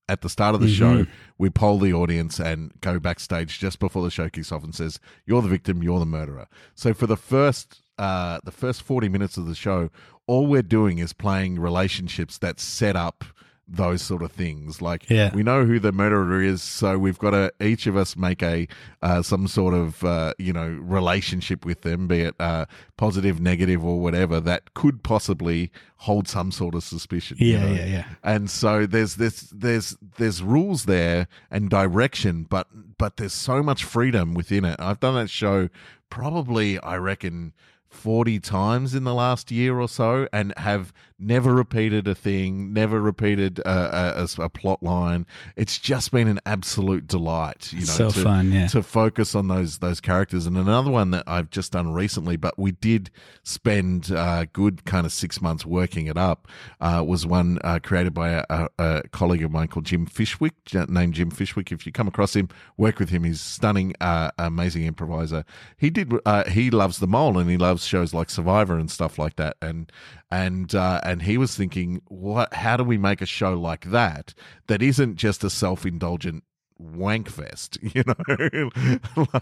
At 0.08 0.20
the 0.20 0.28
start 0.28 0.54
of 0.54 0.60
the 0.60 0.68
show, 0.68 1.06
we 1.38 1.48
poll 1.48 1.78
the 1.78 1.92
audience 1.94 2.38
and 2.38 2.72
go 2.80 2.98
backstage 2.98 3.58
just 3.58 3.78
before 3.78 4.02
the 4.02 4.10
show 4.10 4.28
kicks 4.28 4.52
off 4.52 4.64
and 4.64 4.74
says, 4.74 4.98
"You're 5.26 5.42
the 5.42 5.48
victim. 5.48 5.82
You're 5.82 6.00
the 6.00 6.06
murderer." 6.06 6.48
So 6.74 6.92
for 6.92 7.06
the 7.06 7.16
first 7.16 7.82
uh, 7.98 8.40
the 8.44 8.50
first 8.50 8.82
forty 8.82 9.08
minutes 9.08 9.36
of 9.36 9.46
the 9.46 9.54
show, 9.54 9.90
all 10.26 10.46
we're 10.46 10.62
doing 10.62 10.98
is 10.98 11.12
playing 11.12 11.58
relationships 11.58 12.36
that 12.38 12.60
set 12.60 12.96
up 12.96 13.24
those 13.68 14.02
sort 14.02 14.22
of 14.22 14.32
things. 14.32 14.82
Like 14.82 15.08
Yeah. 15.08 15.34
we 15.34 15.42
know 15.42 15.64
who 15.64 15.78
the 15.78 15.92
murderer 15.92 16.42
is, 16.42 16.62
so 16.62 16.98
we've 16.98 17.18
got 17.18 17.30
to 17.30 17.52
each 17.60 17.86
of 17.86 17.96
us 17.96 18.16
make 18.16 18.42
a 18.42 18.66
uh, 19.00 19.22
some 19.22 19.46
sort 19.48 19.72
of 19.74 20.02
uh, 20.04 20.34
you 20.38 20.52
know 20.52 20.68
relationship 20.82 21.64
with 21.64 21.82
them, 21.82 22.06
be 22.08 22.20
it 22.22 22.34
uh, 22.40 22.66
positive, 22.96 23.40
negative, 23.40 23.84
or 23.84 24.00
whatever 24.00 24.40
that 24.40 24.74
could 24.74 25.02
possibly 25.02 25.70
hold 25.98 26.26
some 26.28 26.50
sort 26.50 26.74
of 26.74 26.82
suspicion. 26.82 27.36
you 27.40 27.52
Yeah, 27.52 27.64
know? 27.66 27.72
yeah, 27.72 27.86
yeah. 27.86 28.04
And 28.22 28.50
so 28.50 28.84
there's 28.86 29.14
this 29.16 29.42
there's 29.54 29.96
there's 30.18 30.42
rules 30.42 30.84
there 30.84 31.28
and 31.50 31.70
direction, 31.70 32.44
but 32.48 32.66
but 32.98 33.16
there's 33.16 33.32
so 33.32 33.62
much 33.62 33.84
freedom 33.84 34.34
within 34.34 34.64
it. 34.64 34.76
I've 34.80 35.00
done 35.00 35.14
that 35.14 35.30
show 35.30 35.68
probably 36.10 36.78
I 36.80 36.96
reckon 36.96 37.52
40 37.88 38.40
times 38.40 38.94
in 38.94 39.04
the 39.04 39.14
last 39.14 39.50
year 39.50 39.78
or 39.78 39.88
so 39.88 40.26
and 40.32 40.52
have 40.56 40.92
never 41.22 41.54
repeated 41.54 42.08
a 42.08 42.14
thing, 42.14 42.72
never 42.72 43.00
repeated 43.00 43.58
a, 43.60 44.22
a, 44.22 44.42
a 44.42 44.48
plot 44.48 44.82
line. 44.82 45.26
It's 45.56 45.78
just 45.78 46.10
been 46.10 46.28
an 46.28 46.40
absolute 46.44 47.06
delight, 47.06 47.72
you 47.72 47.80
know, 47.80 47.84
So 47.84 48.10
to, 48.10 48.20
fun, 48.20 48.52
yeah. 48.52 48.66
to 48.68 48.82
focus 48.82 49.34
on 49.34 49.48
those 49.48 49.78
those 49.78 50.00
characters. 50.00 50.46
And 50.46 50.56
another 50.56 50.90
one 50.90 51.10
that 51.12 51.24
I've 51.26 51.50
just 51.50 51.72
done 51.72 51.92
recently, 51.92 52.36
but 52.36 52.58
we 52.58 52.72
did 52.72 53.10
spend 53.42 54.10
a 54.10 54.48
good 54.52 54.84
kind 54.84 55.06
of 55.06 55.12
six 55.12 55.40
months 55.40 55.64
working 55.64 56.06
it 56.06 56.16
up, 56.16 56.48
uh, 56.80 57.04
was 57.06 57.26
one 57.26 57.58
uh, 57.64 57.78
created 57.82 58.14
by 58.14 58.30
a, 58.30 58.44
a, 58.50 58.68
a 58.78 59.02
colleague 59.08 59.42
of 59.42 59.50
mine 59.50 59.68
called 59.68 59.86
Jim 59.86 60.06
Fishwick, 60.06 60.54
named 60.88 61.14
Jim 61.14 61.30
Fishwick. 61.30 61.72
If 61.72 61.86
you 61.86 61.92
come 61.92 62.08
across 62.08 62.34
him, 62.34 62.48
work 62.76 62.98
with 62.98 63.10
him. 63.10 63.24
He's 63.24 63.40
stunning, 63.40 63.94
uh, 64.00 64.30
amazing 64.38 64.84
improviser. 64.84 65.44
He 65.76 65.90
did. 65.90 66.12
Uh, 66.24 66.48
he 66.50 66.70
loves 66.70 66.98
the 66.98 67.06
mole 67.06 67.38
and 67.38 67.48
he 67.48 67.56
loves 67.56 67.84
shows 67.84 68.14
like 68.14 68.30
Survivor 68.30 68.78
and 68.78 68.90
stuff 68.90 69.18
like 69.18 69.36
that. 69.36 69.56
And 69.60 69.90
and 70.32 70.74
uh, 70.74 71.00
and 71.04 71.22
he 71.22 71.38
was 71.38 71.54
thinking, 71.56 72.02
what? 72.08 72.54
How 72.54 72.76
do 72.78 72.84
we 72.84 72.98
make 72.98 73.20
a 73.20 73.26
show 73.26 73.52
like 73.54 73.84
that 73.90 74.34
that 74.66 74.82
isn't 74.82 75.16
just 75.16 75.44
a 75.44 75.50
self 75.50 75.86
indulgent 75.86 76.42
wank 76.78 77.28
fest, 77.28 77.78
you 77.82 78.02
know? 78.06 78.70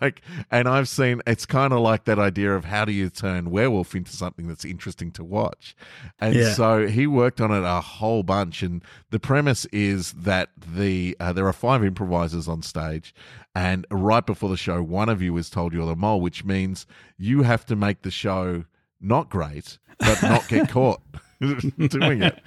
like, 0.00 0.20
and 0.50 0.68
I've 0.68 0.88
seen 0.88 1.22
it's 1.26 1.46
kind 1.46 1.72
of 1.72 1.78
like 1.80 2.04
that 2.04 2.18
idea 2.18 2.54
of 2.54 2.64
how 2.66 2.84
do 2.84 2.92
you 2.92 3.08
turn 3.08 3.50
werewolf 3.50 3.94
into 3.94 4.12
something 4.12 4.48
that's 4.48 4.64
interesting 4.64 5.10
to 5.12 5.24
watch. 5.24 5.74
And 6.18 6.34
Yeah. 6.36 6.52
so 6.54 6.86
he 6.86 7.06
worked 7.06 7.40
on 7.40 7.50
it 7.52 7.64
a 7.64 7.80
whole 7.80 8.22
bunch. 8.22 8.62
And 8.62 8.82
the 9.10 9.20
premise 9.20 9.64
is 9.66 10.12
that 10.12 10.50
the 10.74 11.16
uh, 11.20 11.32
there 11.32 11.46
are 11.46 11.52
five 11.52 11.84
improvisers 11.84 12.48
on 12.48 12.62
stage, 12.62 13.14
and 13.54 13.86
right 13.90 14.26
before 14.26 14.48
the 14.50 14.56
show, 14.56 14.82
one 14.82 15.08
of 15.08 15.22
you 15.22 15.36
is 15.36 15.50
told 15.50 15.72
you're 15.72 15.86
the 15.86 15.96
mole, 15.96 16.20
which 16.20 16.44
means 16.44 16.86
you 17.16 17.42
have 17.42 17.64
to 17.66 17.76
make 17.76 18.02
the 18.02 18.10
show 18.10 18.64
not 19.00 19.30
great, 19.30 19.78
but 19.98 20.22
not 20.22 20.48
get 20.48 20.68
caught 20.70 21.00
doing 21.40 22.22
it. 22.22 22.38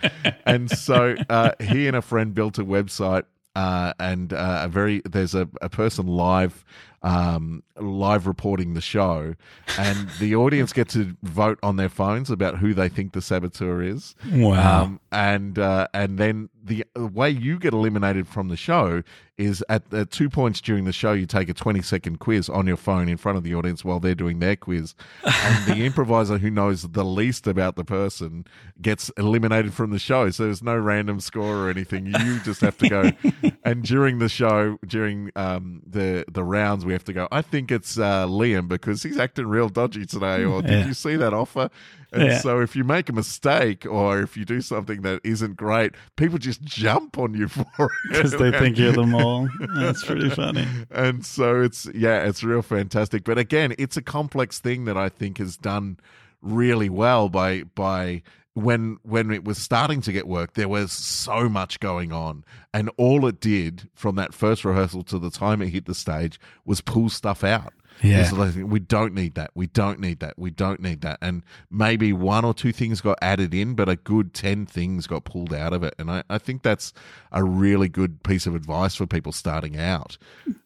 And 0.46 0.70
so 0.70 1.16
uh, 1.30 1.52
he 1.60 1.88
and 1.88 1.96
a 1.96 2.02
friend 2.02 2.34
built 2.34 2.58
a 2.60 2.66
website, 2.66 3.24
uh, 3.56 3.94
and 4.00 4.34
uh, 4.34 4.62
a 4.64 4.68
very 4.68 5.02
there's 5.06 5.36
a, 5.36 5.48
a 5.62 5.70
person 5.70 6.08
live 6.08 6.66
um, 7.04 7.64
live 7.78 8.26
reporting 8.28 8.74
the 8.74 8.82
show, 8.82 9.36
and 9.78 10.10
the 10.20 10.36
audience 10.36 10.74
get 10.74 10.90
to 10.90 11.16
vote 11.24 11.60
on 11.62 11.76
their 11.76 11.90
phones 11.90 12.30
about 12.30 12.58
who 12.58 12.74
they 12.74 12.90
think 12.90 13.14
the 13.14 13.22
saboteur 13.22 13.82
is. 13.82 14.16
Wow. 14.32 14.84
Um, 14.84 15.00
and 15.12 15.60
uh, 15.60 15.88
and 15.94 16.18
then 16.18 16.50
the 16.64 16.86
way 16.96 17.30
you 17.30 17.60
get 17.60 17.74
eliminated 17.74 18.28
from 18.28 18.48
the 18.48 18.56
show 18.56 19.04
is 19.38 19.64
at, 19.68 19.84
two 20.12 20.30
points 20.30 20.62
during 20.62 20.86
the 20.86 20.94
show, 20.94 21.12
you 21.12 21.26
take 21.26 21.50
a 21.50 21.54
20 21.54 21.82
second 21.82 22.20
quiz 22.20 22.50
on 22.50 22.68
your 22.68 22.78
phone 22.78 23.10
in 23.10 23.18
front 23.18 23.38
of 23.38 23.44
the 23.44 23.54
audience 23.56 23.84
while 23.84 24.00
they're 24.00 24.16
doing 24.16 24.40
their 24.40 24.56
quiz. 24.56 24.96
And 25.26 25.66
the 25.66 25.84
improviser 25.86 26.38
who 26.38 26.50
knows 26.50 26.84
the 26.84 27.04
least 27.04 27.48
about 27.48 27.76
the 27.76 27.84
person 27.84 28.46
gets 28.82 29.10
eliminated 29.18 29.74
from 29.74 29.90
the 29.90 30.00
show. 30.00 30.30
So 30.30 30.44
there's 30.46 30.64
no 30.64 30.78
random 30.78 31.20
score 31.20 31.66
or 31.66 31.70
anything. 31.70 32.06
You 32.06 32.40
just 32.42 32.62
have 32.62 32.78
to 32.78 32.90
go. 32.90 33.12
and 33.66 33.84
during 33.84 34.20
the 34.20 34.30
show, 34.30 34.78
during 34.86 35.32
um, 35.36 35.82
the, 35.86 36.26
the 36.32 36.44
rounds, 36.44 36.86
we 36.86 36.93
have 36.94 37.04
to 37.06 37.14
go, 37.14 37.28
I 37.32 37.42
think 37.42 37.72
it's 37.72 37.98
uh, 37.98 38.26
Liam 38.28 38.68
because 38.68 39.04
he's 39.04 39.18
acting 39.18 39.48
real 39.48 39.70
dodgy 39.70 40.06
today. 40.06 40.44
Or 40.44 40.62
did 40.62 40.72
Yeah. 40.72 40.88
you 40.88 40.94
see 40.94 41.16
that 41.18 41.34
offer? 41.34 41.70
And 42.12 42.24
Yeah. 42.24 42.38
so 42.40 42.60
if 42.62 42.76
you 42.76 42.84
make 42.84 43.10
a 43.10 43.14
mistake 43.14 43.86
or 43.86 44.22
if 44.22 44.38
you 44.38 44.46
do 44.46 44.62
something 44.62 45.02
that 45.02 45.20
isn't 45.24 45.58
great, 45.58 45.94
people 46.16 46.38
just 46.38 46.62
jump 46.64 47.18
on 47.18 47.34
you 47.34 47.48
for 47.50 47.66
it. 47.80 47.92
Because 48.12 48.32
they 48.32 48.52
think 48.52 48.78
you're 48.78 48.92
the 48.94 49.06
mole. 49.06 49.50
That's 49.76 50.04
pretty 50.04 50.30
funny. 50.30 50.68
and 50.92 51.26
so 51.26 51.62
it's 51.62 51.88
yeah, 51.94 52.24
it's 52.24 52.44
real 52.44 52.62
fantastic. 52.62 53.24
But 53.24 53.38
again, 53.38 53.74
it's 53.78 53.98
a 53.98 54.02
complex 54.02 54.60
thing 54.60 54.86
that 54.86 54.98
I 54.98 55.10
think 55.10 55.40
is 55.40 55.58
done 55.58 55.98
really 56.42 56.90
well 56.90 57.30
by 57.30 57.64
by 57.76 58.22
when 58.54 58.98
when 59.04 59.32
it 59.32 59.44
was 59.44 59.58
starting 59.58 60.02
to 60.02 60.12
get 60.12 60.28
work, 60.28 60.54
there 60.54 60.70
was 60.70 60.92
so 60.92 61.50
much 61.50 61.80
going 61.80 62.12
on, 62.12 62.44
and 62.74 62.90
all 62.98 63.26
it 63.26 63.40
did 63.40 63.90
from 63.94 64.16
that 64.16 64.34
first 64.34 64.64
rehearsal 64.64 65.04
to 65.04 65.20
the 65.20 65.32
time 65.32 65.62
it 65.62 65.70
hit 65.70 65.86
the 65.86 65.96
stage 65.96 66.40
was 66.66 66.82
pull 66.82 67.10
stuff 67.10 67.44
out. 67.44 67.74
Yeah. 68.02 68.30
Like, 68.34 68.56
we 68.56 68.80
don't 68.80 69.14
need 69.14 69.36
that. 69.36 69.52
We 69.56 69.68
don't 69.68 70.00
need 70.00 70.20
that. 70.20 70.34
We 70.38 70.50
don't 70.52 70.82
need 70.82 71.02
that. 71.02 71.20
And 71.22 71.44
maybe 71.72 72.12
one 72.12 72.44
or 72.44 72.54
two 72.54 72.72
things 72.74 73.00
got 73.02 73.18
added 73.22 73.54
in, 73.54 73.76
but 73.76 73.88
a 73.88 73.96
good 73.96 74.34
10 74.34 74.66
things 74.66 75.08
got 75.08 75.24
pulled 75.24 75.54
out 75.54 75.72
of 75.74 75.84
it. 75.84 75.94
And 75.98 76.10
I, 76.12 76.24
I 76.30 76.38
think 76.38 76.64
that's 76.64 76.92
a 77.32 77.44
really 77.44 77.88
good 77.90 78.24
piece 78.24 78.46
of 78.46 78.56
advice 78.56 78.96
for 78.96 79.06
people 79.08 79.32
starting 79.32 79.78
out. 79.78 80.18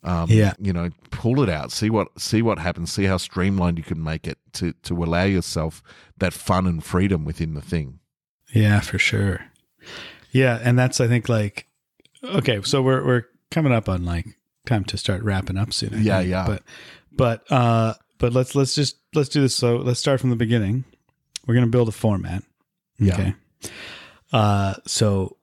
Um, 0.03 0.29
Yeah. 0.29 0.53
You 0.59 0.73
know, 0.73 0.89
pull 1.11 1.41
it 1.43 1.49
out, 1.49 1.71
see 1.71 1.89
what, 1.89 2.07
see 2.19 2.41
what 2.41 2.57
happens, 2.59 2.91
see 2.91 3.03
how 3.03 3.17
streamlined 3.17 3.77
you 3.77 3.83
can 3.83 4.03
make 4.03 4.25
it 4.27 4.37
to, 4.53 4.73
to 4.83 5.03
allow 5.03 5.23
yourself 5.25 5.83
that 6.17 6.33
fun 6.33 6.65
and 6.65 6.83
freedom 6.83 7.25
within 7.25 7.53
the 7.53 7.61
thing. 7.61 7.99
Yeah, 8.53 8.79
for 8.79 8.97
sure. 8.97 9.41
Yeah, 10.31 10.59
and 10.63 10.77
that's 10.79 10.99
I 11.01 11.07
think 11.07 11.29
like 11.29 11.67
okay, 12.23 12.61
so 12.63 12.81
we're 12.81 13.05
we're 13.05 13.23
coming 13.51 13.71
up 13.71 13.87
on 13.89 14.03
like 14.05 14.25
time 14.65 14.83
to 14.85 14.97
start 14.97 15.21
wrapping 15.23 15.57
up 15.57 15.73
soon. 15.73 15.93
I 15.93 15.97
Yeah, 15.99 16.17
think. 16.19 16.29
yeah. 16.31 16.45
But 16.47 16.63
but 17.17 17.51
uh 17.51 17.93
but 18.19 18.33
let's 18.33 18.55
let's 18.55 18.73
just 18.75 18.97
let's 19.13 19.29
do 19.29 19.41
this 19.41 19.55
so 19.55 19.77
let's 19.77 19.99
start 19.99 20.19
from 20.21 20.29
the 20.29 20.35
beginning. 20.35 20.85
We're 21.45 21.55
going 21.55 21.65
to 21.65 21.71
build 21.71 21.87
a 21.87 21.91
format. 21.93 22.43
Yeah. 22.99 23.13
Okay. 23.13 23.33
Uh 24.31 24.75
so 24.85 25.37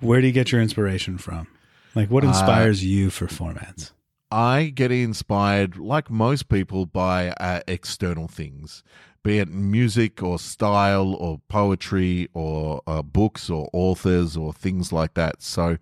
where 0.00 0.20
do 0.20 0.26
you 0.26 0.32
get 0.32 0.52
your 0.52 0.60
inspiration 0.60 1.18
from? 1.18 1.46
Like 1.94 2.10
what 2.10 2.24
Uh, 2.24 2.28
inspires 2.28 2.84
you 2.84 3.10
for 3.10 3.26
formats? 3.26 3.92
I 4.30 4.72
get 4.74 4.90
inspired, 4.90 5.76
like 5.76 6.10
most 6.10 6.48
people, 6.48 6.86
by 6.86 7.28
uh, 7.32 7.60
external 7.68 8.28
things, 8.28 8.82
be 9.22 9.38
it 9.38 9.48
music 9.48 10.22
or 10.22 10.38
style 10.38 11.14
or 11.14 11.42
poetry 11.48 12.28
or 12.32 12.80
uh, 12.86 13.02
books 13.02 13.50
or 13.50 13.68
authors 13.74 14.34
or 14.34 14.54
things 14.54 14.90
like 14.90 15.12
that. 15.14 15.42
So 15.42 15.76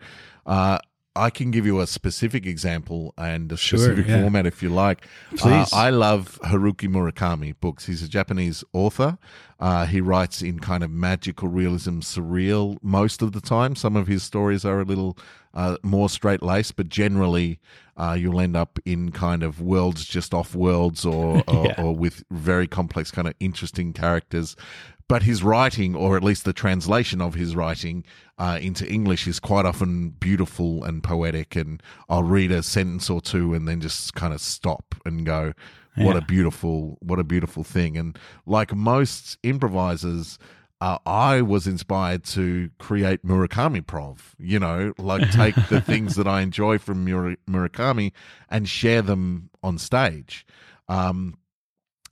uh, 0.46 0.78
I 1.16 1.28
can 1.30 1.50
give 1.50 1.66
you 1.66 1.80
a 1.80 1.86
specific 1.88 2.46
example 2.46 3.12
and 3.18 3.50
a 3.50 3.56
Sure, 3.56 3.78
specific 3.80 4.06
yeah. 4.06 4.20
format 4.22 4.46
if 4.46 4.62
you 4.62 4.68
like. 4.68 5.06
Please. 5.36 5.72
Uh, 5.72 5.76
I 5.76 5.90
love 5.90 6.38
Haruki 6.44 6.88
Murakami 6.88 7.54
books. 7.60 7.86
He's 7.86 8.02
a 8.02 8.08
Japanese 8.08 8.62
author. 8.72 9.18
Uh, 9.58 9.86
he 9.86 10.00
writes 10.00 10.40
in 10.40 10.60
kind 10.60 10.84
of 10.84 10.90
magical 10.90 11.48
realism, 11.48 11.98
surreal 11.98 12.78
most 12.82 13.22
of 13.22 13.32
the 13.32 13.40
time. 13.40 13.74
Some 13.74 13.96
of 13.96 14.06
his 14.06 14.22
stories 14.22 14.64
are 14.64 14.80
a 14.80 14.84
little 14.84 15.18
uh, 15.52 15.76
more 15.82 16.08
straight 16.08 16.42
laced, 16.42 16.76
but 16.76 16.88
generally 16.88 17.58
uh, 17.96 18.16
you'll 18.18 18.40
end 18.40 18.56
up 18.56 18.78
in 18.86 19.10
kind 19.10 19.42
of 19.42 19.60
worlds 19.60 20.04
just 20.04 20.32
off 20.32 20.54
worlds 20.54 21.04
or, 21.04 21.42
or, 21.48 21.66
Yeah. 21.66 21.74
or 21.82 21.94
with 21.94 22.22
very 22.30 22.68
complex, 22.68 23.10
kind 23.10 23.26
of 23.26 23.34
interesting 23.40 23.92
characters. 23.92 24.54
But 25.10 25.24
his 25.24 25.42
writing, 25.42 25.96
or 25.96 26.16
at 26.16 26.22
least 26.22 26.44
the 26.44 26.52
translation 26.52 27.20
of 27.20 27.34
his 27.34 27.56
writing 27.56 28.04
uh, 28.38 28.60
into 28.62 28.88
English, 28.88 29.26
is 29.26 29.40
quite 29.40 29.66
often 29.66 30.10
beautiful 30.10 30.84
and 30.84 31.02
poetic. 31.02 31.56
And 31.56 31.82
I'll 32.08 32.22
read 32.22 32.52
a 32.52 32.62
sentence 32.62 33.10
or 33.10 33.20
two 33.20 33.52
and 33.52 33.66
then 33.66 33.80
just 33.80 34.14
kind 34.14 34.32
of 34.32 34.40
stop 34.40 34.94
and 35.04 35.26
go, 35.26 35.52
"What 35.96 36.16
a 36.16 36.20
beautiful, 36.20 36.96
what 37.00 37.18
a 37.18 37.24
beautiful 37.24 37.64
thing!" 37.64 37.96
And 37.96 38.16
like 38.46 38.72
most 38.72 39.36
improvisers, 39.42 40.38
uh, 40.80 40.98
I 41.04 41.42
was 41.42 41.66
inspired 41.66 42.22
to 42.26 42.70
create 42.78 43.26
Murakami 43.26 43.84
Prov. 43.84 44.36
You 44.38 44.60
know, 44.60 44.92
like 44.96 45.28
take 45.32 45.56
the 45.68 45.80
things 45.80 46.14
that 46.14 46.28
I 46.28 46.42
enjoy 46.42 46.78
from 46.78 47.04
Mura- 47.04 47.36
Murakami 47.48 48.12
and 48.48 48.68
share 48.68 49.02
them 49.02 49.50
on 49.60 49.76
stage. 49.76 50.46
Um, 50.88 51.34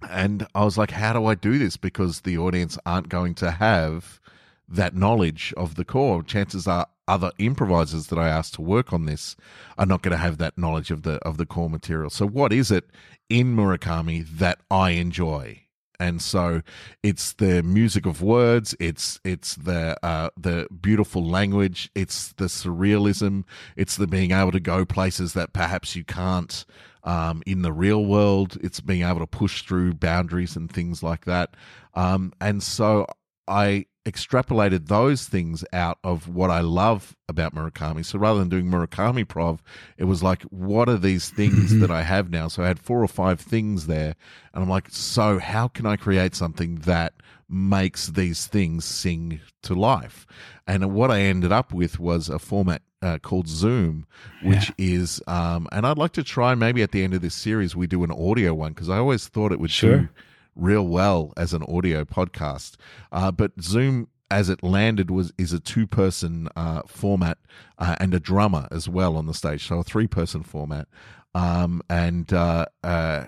and 0.09 0.47
I 0.55 0.65
was 0.65 0.79
like, 0.79 0.93
how 0.93 1.13
do 1.13 1.27
I 1.27 1.35
do 1.35 1.59
this? 1.59 1.77
Because 1.77 2.21
the 2.21 2.39
audience 2.39 2.79
aren't 2.87 3.09
going 3.09 3.35
to 3.37 3.51
have 3.53 4.21
that 4.69 4.95
knowledge 4.95 5.55
of 5.57 5.75
the 5.75 5.85
core. 5.85 6.23
Chances 6.23 6.67
are 6.67 6.87
other 7.07 7.33
improvisers 7.39 8.09
that 8.09 8.19
I 8.19 8.29
asked 8.29 8.55
to 8.55 8.63
work 8.63 8.93
on 8.93 9.07
this 9.07 9.35
are 9.79 9.87
not 9.87 10.03
going 10.03 10.13
to 10.13 10.19
have 10.19 10.39
that 10.39 10.59
knowledge 10.59 10.91
of 10.91 11.03
the 11.03 11.15
of 11.27 11.39
the 11.39 11.47
core 11.47 11.71
material. 11.71 12.11
So 12.11 12.27
what 12.27 12.53
is 12.53 12.71
it 12.71 12.85
in 13.29 13.57
Murakami 13.57 14.27
that 14.39 14.61
I 14.71 14.91
enjoy? 14.91 15.63
And 16.01 16.23
so 16.23 16.63
it's 17.03 17.33
the 17.33 17.63
music 17.63 18.07
of 18.07 18.23
words, 18.23 18.77
it's 18.79 19.19
it's 19.25 19.57
the 19.57 19.97
uh, 20.05 20.31
the 20.37 20.69
beautiful 20.81 21.25
language, 21.25 21.91
it's 21.95 22.33
the 22.35 22.45
surrealism, 22.45 23.45
it's 23.75 23.97
the 23.97 24.07
being 24.07 24.31
able 24.31 24.53
to 24.53 24.61
go 24.61 24.85
places 24.85 25.33
that 25.33 25.53
perhaps 25.53 25.97
you 25.97 26.05
can't 26.05 26.65
um, 27.09 27.43
in 27.47 27.63
the 27.63 27.73
real 27.73 28.05
world. 28.05 28.59
It's 28.61 28.81
being 28.81 29.03
able 29.03 29.21
to 29.21 29.27
push 29.27 29.63
through 29.63 29.95
boundaries 29.95 30.55
and 30.55 30.71
things 30.71 31.03
like 31.03 31.25
that. 31.25 31.57
Um, 31.95 32.33
and 32.39 32.63
so 32.63 33.07
I 33.49 33.87
extrapolated 34.05 34.89
those 34.89 35.27
things 35.27 35.65
out 35.73 35.99
of 36.05 36.29
what 36.29 36.51
I 36.51 36.61
love 36.61 37.17
about 37.27 37.55
Murakami. 37.55 38.05
So 38.05 38.19
rather 38.19 38.39
than 38.39 38.51
doing 38.51 38.67
Murakami 38.67 39.27
Prov, 39.27 39.63
it 39.97 40.05
was 40.05 40.23
like, 40.23 40.43
what 40.45 40.89
are 40.91 40.99
these 40.99 41.31
things 41.37 41.79
that 41.81 41.91
I 41.91 42.03
have 42.03 42.31
now? 42.31 42.49
So 42.49 42.63
I 42.63 42.69
had 42.69 42.79
four 42.79 43.03
or 43.03 43.09
five 43.09 43.41
things 43.41 43.87
there. 43.87 44.15
And 44.53 44.63
I'm 44.63 44.69
like, 44.69 44.91
so 44.91 45.39
how 45.39 45.67
can 45.67 45.87
I 45.87 45.97
create 45.97 46.35
something 46.35 46.77
that 46.81 47.15
makes 47.49 48.09
these 48.09 48.47
things 48.47 48.85
sing 48.85 49.41
to 49.63 49.75
life? 49.75 50.27
And 50.67 50.93
what 50.93 51.11
I 51.11 51.21
ended 51.21 51.53
up 51.53 51.73
with 51.73 51.99
was 51.99 52.29
a 52.29 52.39
format 52.39 52.83
uh, 53.03 53.19
called 53.19 53.49
Zoom, 53.49 54.07
which 54.43 54.73
is, 54.79 55.21
um, 55.27 55.69
and 55.73 55.87
I'd 55.87 55.99
like 55.99 56.13
to 56.13 56.23
try 56.25 56.55
maybe 56.55 56.83
at 56.83 56.93
the 56.93 57.05
end 57.05 57.15
of 57.15 57.21
this 57.23 57.35
series 57.35 57.77
we 57.77 57.87
do 57.87 58.03
an 58.05 58.11
audio 58.11 58.55
one 58.55 58.73
because 58.73 58.89
I 58.89 58.99
always 58.99 59.29
thought 59.29 59.53
it 59.53 59.61
would 59.61 59.71
Sure. 59.71 59.99
do 59.99 60.09
real 60.57 60.87
well 60.87 61.33
as 61.37 61.53
an 61.53 61.63
audio 61.65 62.05
podcast. 62.05 62.77
Uh, 63.13 63.31
but 63.31 63.53
Zoom, 63.61 64.09
as 64.31 64.49
it 64.49 64.63
landed, 64.63 65.11
was 65.11 65.33
is 65.39 65.53
a 65.53 65.61
two 65.61 65.87
person 65.87 66.49
uh, 66.57 66.83
format 66.87 67.39
uh, 67.79 67.95
and 68.01 68.13
a 68.15 68.21
drummer 68.21 68.67
as 68.71 68.89
well 68.89 69.17
on 69.17 69.27
the 69.27 69.35
stage, 69.35 69.67
so 69.67 69.79
a 69.79 69.85
three 69.85 70.07
person 70.09 70.43
format. 70.43 70.89
Um, 71.35 71.83
and 71.89 72.33
uh, 72.33 72.67
uh, 72.83 73.27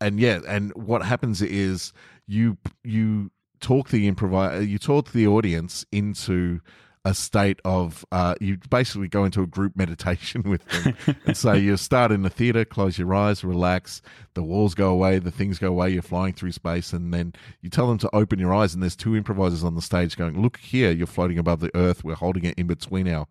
and 0.00 0.18
yeah, 0.18 0.40
and 0.48 0.72
what 0.74 1.02
happens 1.02 1.42
is 1.42 1.92
you 2.26 2.56
you 2.82 3.30
talk 3.60 3.90
the 3.90 4.06
improvise 4.08 4.66
you 4.66 4.78
talk 4.78 5.10
the 5.12 5.26
audience 5.26 5.84
into 5.92 6.60
a 7.08 7.14
state 7.14 7.58
of 7.64 8.04
uh, 8.12 8.34
you 8.38 8.58
basically 8.68 9.08
go 9.08 9.24
into 9.24 9.40
a 9.40 9.46
group 9.46 9.74
meditation 9.74 10.42
with 10.46 10.62
them 10.66 11.16
and 11.24 11.36
so 11.36 11.52
you 11.54 11.74
start 11.78 12.12
in 12.12 12.20
the 12.20 12.28
theater 12.28 12.66
close 12.66 12.98
your 12.98 13.14
eyes 13.14 13.42
relax 13.42 14.02
the 14.34 14.42
walls 14.42 14.74
go 14.74 14.90
away 14.90 15.18
the 15.18 15.30
things 15.30 15.58
go 15.58 15.68
away 15.68 15.88
you're 15.88 16.02
flying 16.02 16.34
through 16.34 16.52
space 16.52 16.92
and 16.92 17.14
then 17.14 17.32
you 17.62 17.70
tell 17.70 17.88
them 17.88 17.96
to 17.96 18.14
open 18.14 18.38
your 18.38 18.52
eyes 18.52 18.74
and 18.74 18.82
there's 18.82 18.94
two 18.94 19.16
improvisers 19.16 19.64
on 19.64 19.74
the 19.74 19.80
stage 19.80 20.18
going 20.18 20.40
look 20.40 20.58
here 20.58 20.90
you're 20.90 21.06
floating 21.06 21.38
above 21.38 21.60
the 21.60 21.74
earth 21.74 22.04
we're 22.04 22.14
holding 22.14 22.44
it 22.44 22.54
in 22.58 22.66
between 22.66 23.08
our 23.08 23.26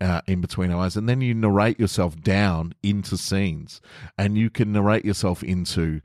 uh, 0.00 0.22
in 0.26 0.40
between 0.40 0.70
our 0.70 0.84
eyes, 0.84 0.96
and 0.96 1.06
then 1.10 1.20
you 1.20 1.34
narrate 1.34 1.78
yourself 1.78 2.18
down 2.22 2.72
into 2.82 3.18
scenes, 3.18 3.82
and 4.16 4.38
you 4.38 4.48
can 4.48 4.72
narrate 4.72 5.04
yourself 5.04 5.42
into 5.42 6.00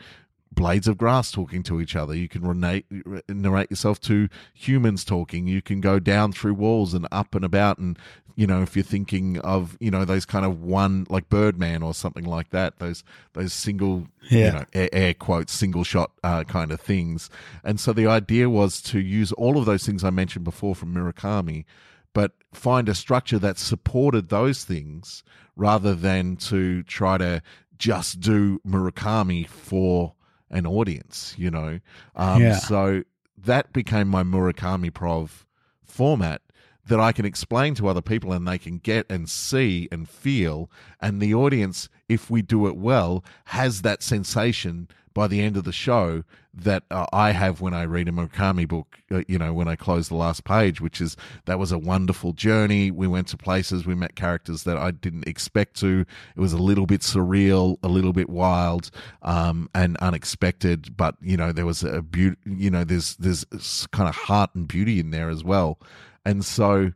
blades 0.56 0.88
of 0.88 0.97
grass 0.97 1.32
talking 1.32 1.62
to 1.64 1.80
each 1.82 1.95
other. 1.95 2.16
You 2.16 2.28
can 2.28 2.60
narrate, 2.60 2.86
narrate 3.30 3.70
yourself 3.70 3.99
to 4.01 4.30
humans 4.53 5.03
talking. 5.03 5.47
You 5.47 5.62
can 5.62 5.82
go 5.82 5.99
down 5.99 6.32
through 6.32 6.56
walls 6.56 6.93
and 6.93 7.08
up 7.12 7.36
and 7.36 7.45
about. 7.45 7.78
And, 7.78 7.97
you 8.36 8.47
know, 8.47 8.62
if 8.62 8.76
you're 8.76 8.84
thinking 8.84 9.38
of, 9.39 9.78
you 9.80 9.91
know, 9.91 10.06
those 10.06 10.26
kind 10.26 10.45
of 10.45 10.62
one, 10.62 11.06
like 11.10 11.30
Birdman 11.30 11.84
or 11.84 11.93
something 11.93 12.26
like 12.26 12.49
that, 12.49 12.80
those, 12.80 13.03
those 13.34 13.53
single, 13.53 14.08
Yeah. 14.30 14.45
you 14.45 14.51
know, 14.51 14.66
air, 14.74 14.89
air 14.91 15.14
quotes, 15.14 15.53
single 15.53 15.84
shot 15.84 16.12
uh, 16.24 16.43
kind 16.43 16.72
of 16.72 16.82
things. 16.82 17.30
And 17.64 17.80
so 17.80 17.93
the 17.93 18.08
idea 18.08 18.49
was 18.49 18.82
to 18.84 18.99
use 18.99 19.32
all 19.34 19.58
of 19.58 19.66
those 19.66 19.86
things 19.86 20.03
I 20.03 20.10
mentioned 20.10 20.45
before 20.45 20.76
from 20.76 20.93
Murakami, 20.93 21.66
but 22.14 22.32
find 22.53 22.88
a 22.89 22.95
structure 22.95 23.39
that 23.39 23.58
supported 23.60 24.30
those 24.30 24.64
things 24.64 25.24
rather 25.56 25.93
than 25.95 26.36
to 26.38 26.84
try 26.84 27.18
to 27.18 27.41
just 27.78 28.22
do 28.22 28.60
Murakami 28.66 29.47
for 29.47 30.14
an 30.50 30.66
audience, 30.66 31.34
you 31.38 31.52
know. 31.52 31.80
Um, 32.16 32.41
Yeah. 32.41 32.58
So 32.58 33.04
that 33.38 33.74
became 33.74 34.08
my 34.08 34.24
Murakami 34.24 34.93
Prov 34.93 35.46
format 35.84 36.41
that 36.88 37.00
I 37.00 37.12
can 37.12 37.26
explain 37.26 37.74
to 37.76 37.88
other 37.88 38.02
people 38.02 38.32
and 38.32 38.48
they 38.48 38.58
can 38.58 38.78
get 38.78 39.06
and 39.10 39.28
see 39.30 39.88
and 39.91 40.08
feel. 40.08 40.70
And 41.02 41.20
the 41.20 41.34
audience, 41.34 41.89
if 42.08 42.30
we 42.30 42.41
do 42.41 42.68
it 42.68 42.78
well, 42.78 43.24
has 43.46 43.82
that 43.82 44.04
sensation 44.04 44.88
by 45.16 45.28
the 45.28 45.41
end 45.41 45.55
of 45.57 45.63
the 45.63 45.72
show 45.72 46.24
that 46.53 46.84
uh, 46.91 47.05
I 47.11 47.32
have 47.32 47.61
when 47.61 47.74
I 47.74 47.86
read 47.86 48.09
a 48.09 48.11
Murakami 48.11 48.68
book, 48.68 48.99
uh, 49.09 49.24
you 49.30 49.39
know, 49.39 49.53
when 49.53 49.68
I 49.68 49.78
close 49.78 50.09
the 50.09 50.16
last 50.16 50.43
page, 50.43 50.82
which 50.82 50.99
is 50.99 51.16
that 51.45 51.57
was 51.57 51.72
a 51.72 51.78
wonderful 51.78 52.34
journey. 52.34 52.91
We 52.91 53.07
went 53.07 53.30
to 53.30 53.38
places, 53.38 53.86
we 53.86 53.95
met 53.95 54.16
characters 54.16 54.63
that 54.66 54.78
I 54.78 54.91
didn't 54.91 55.28
expect 55.28 55.80
to. 55.80 56.05
It 56.36 56.39
was 56.39 56.51
a 56.51 56.57
little 56.57 56.86
bit 56.86 56.99
surreal, 56.99 57.78
a 57.82 57.88
little 57.88 58.11
bit 58.11 58.30
wild, 58.30 58.91
um, 59.22 59.70
and 59.74 59.95
unexpected, 59.97 60.95
but 60.95 61.16
you 61.22 61.38
know, 61.38 61.53
there 61.53 61.66
was 61.66 61.82
a 61.82 62.01
beauty, 62.01 62.38
you 62.45 62.70
know, 62.70 62.84
there's, 62.84 63.16
there's 63.16 63.45
kind 63.91 64.09
of 64.09 64.16
heart 64.16 64.51
and 64.53 64.68
beauty 64.68 64.99
in 64.99 65.11
there 65.11 65.30
as 65.30 65.45
well. 65.45 65.80
And 66.26 66.43
so 66.43 66.91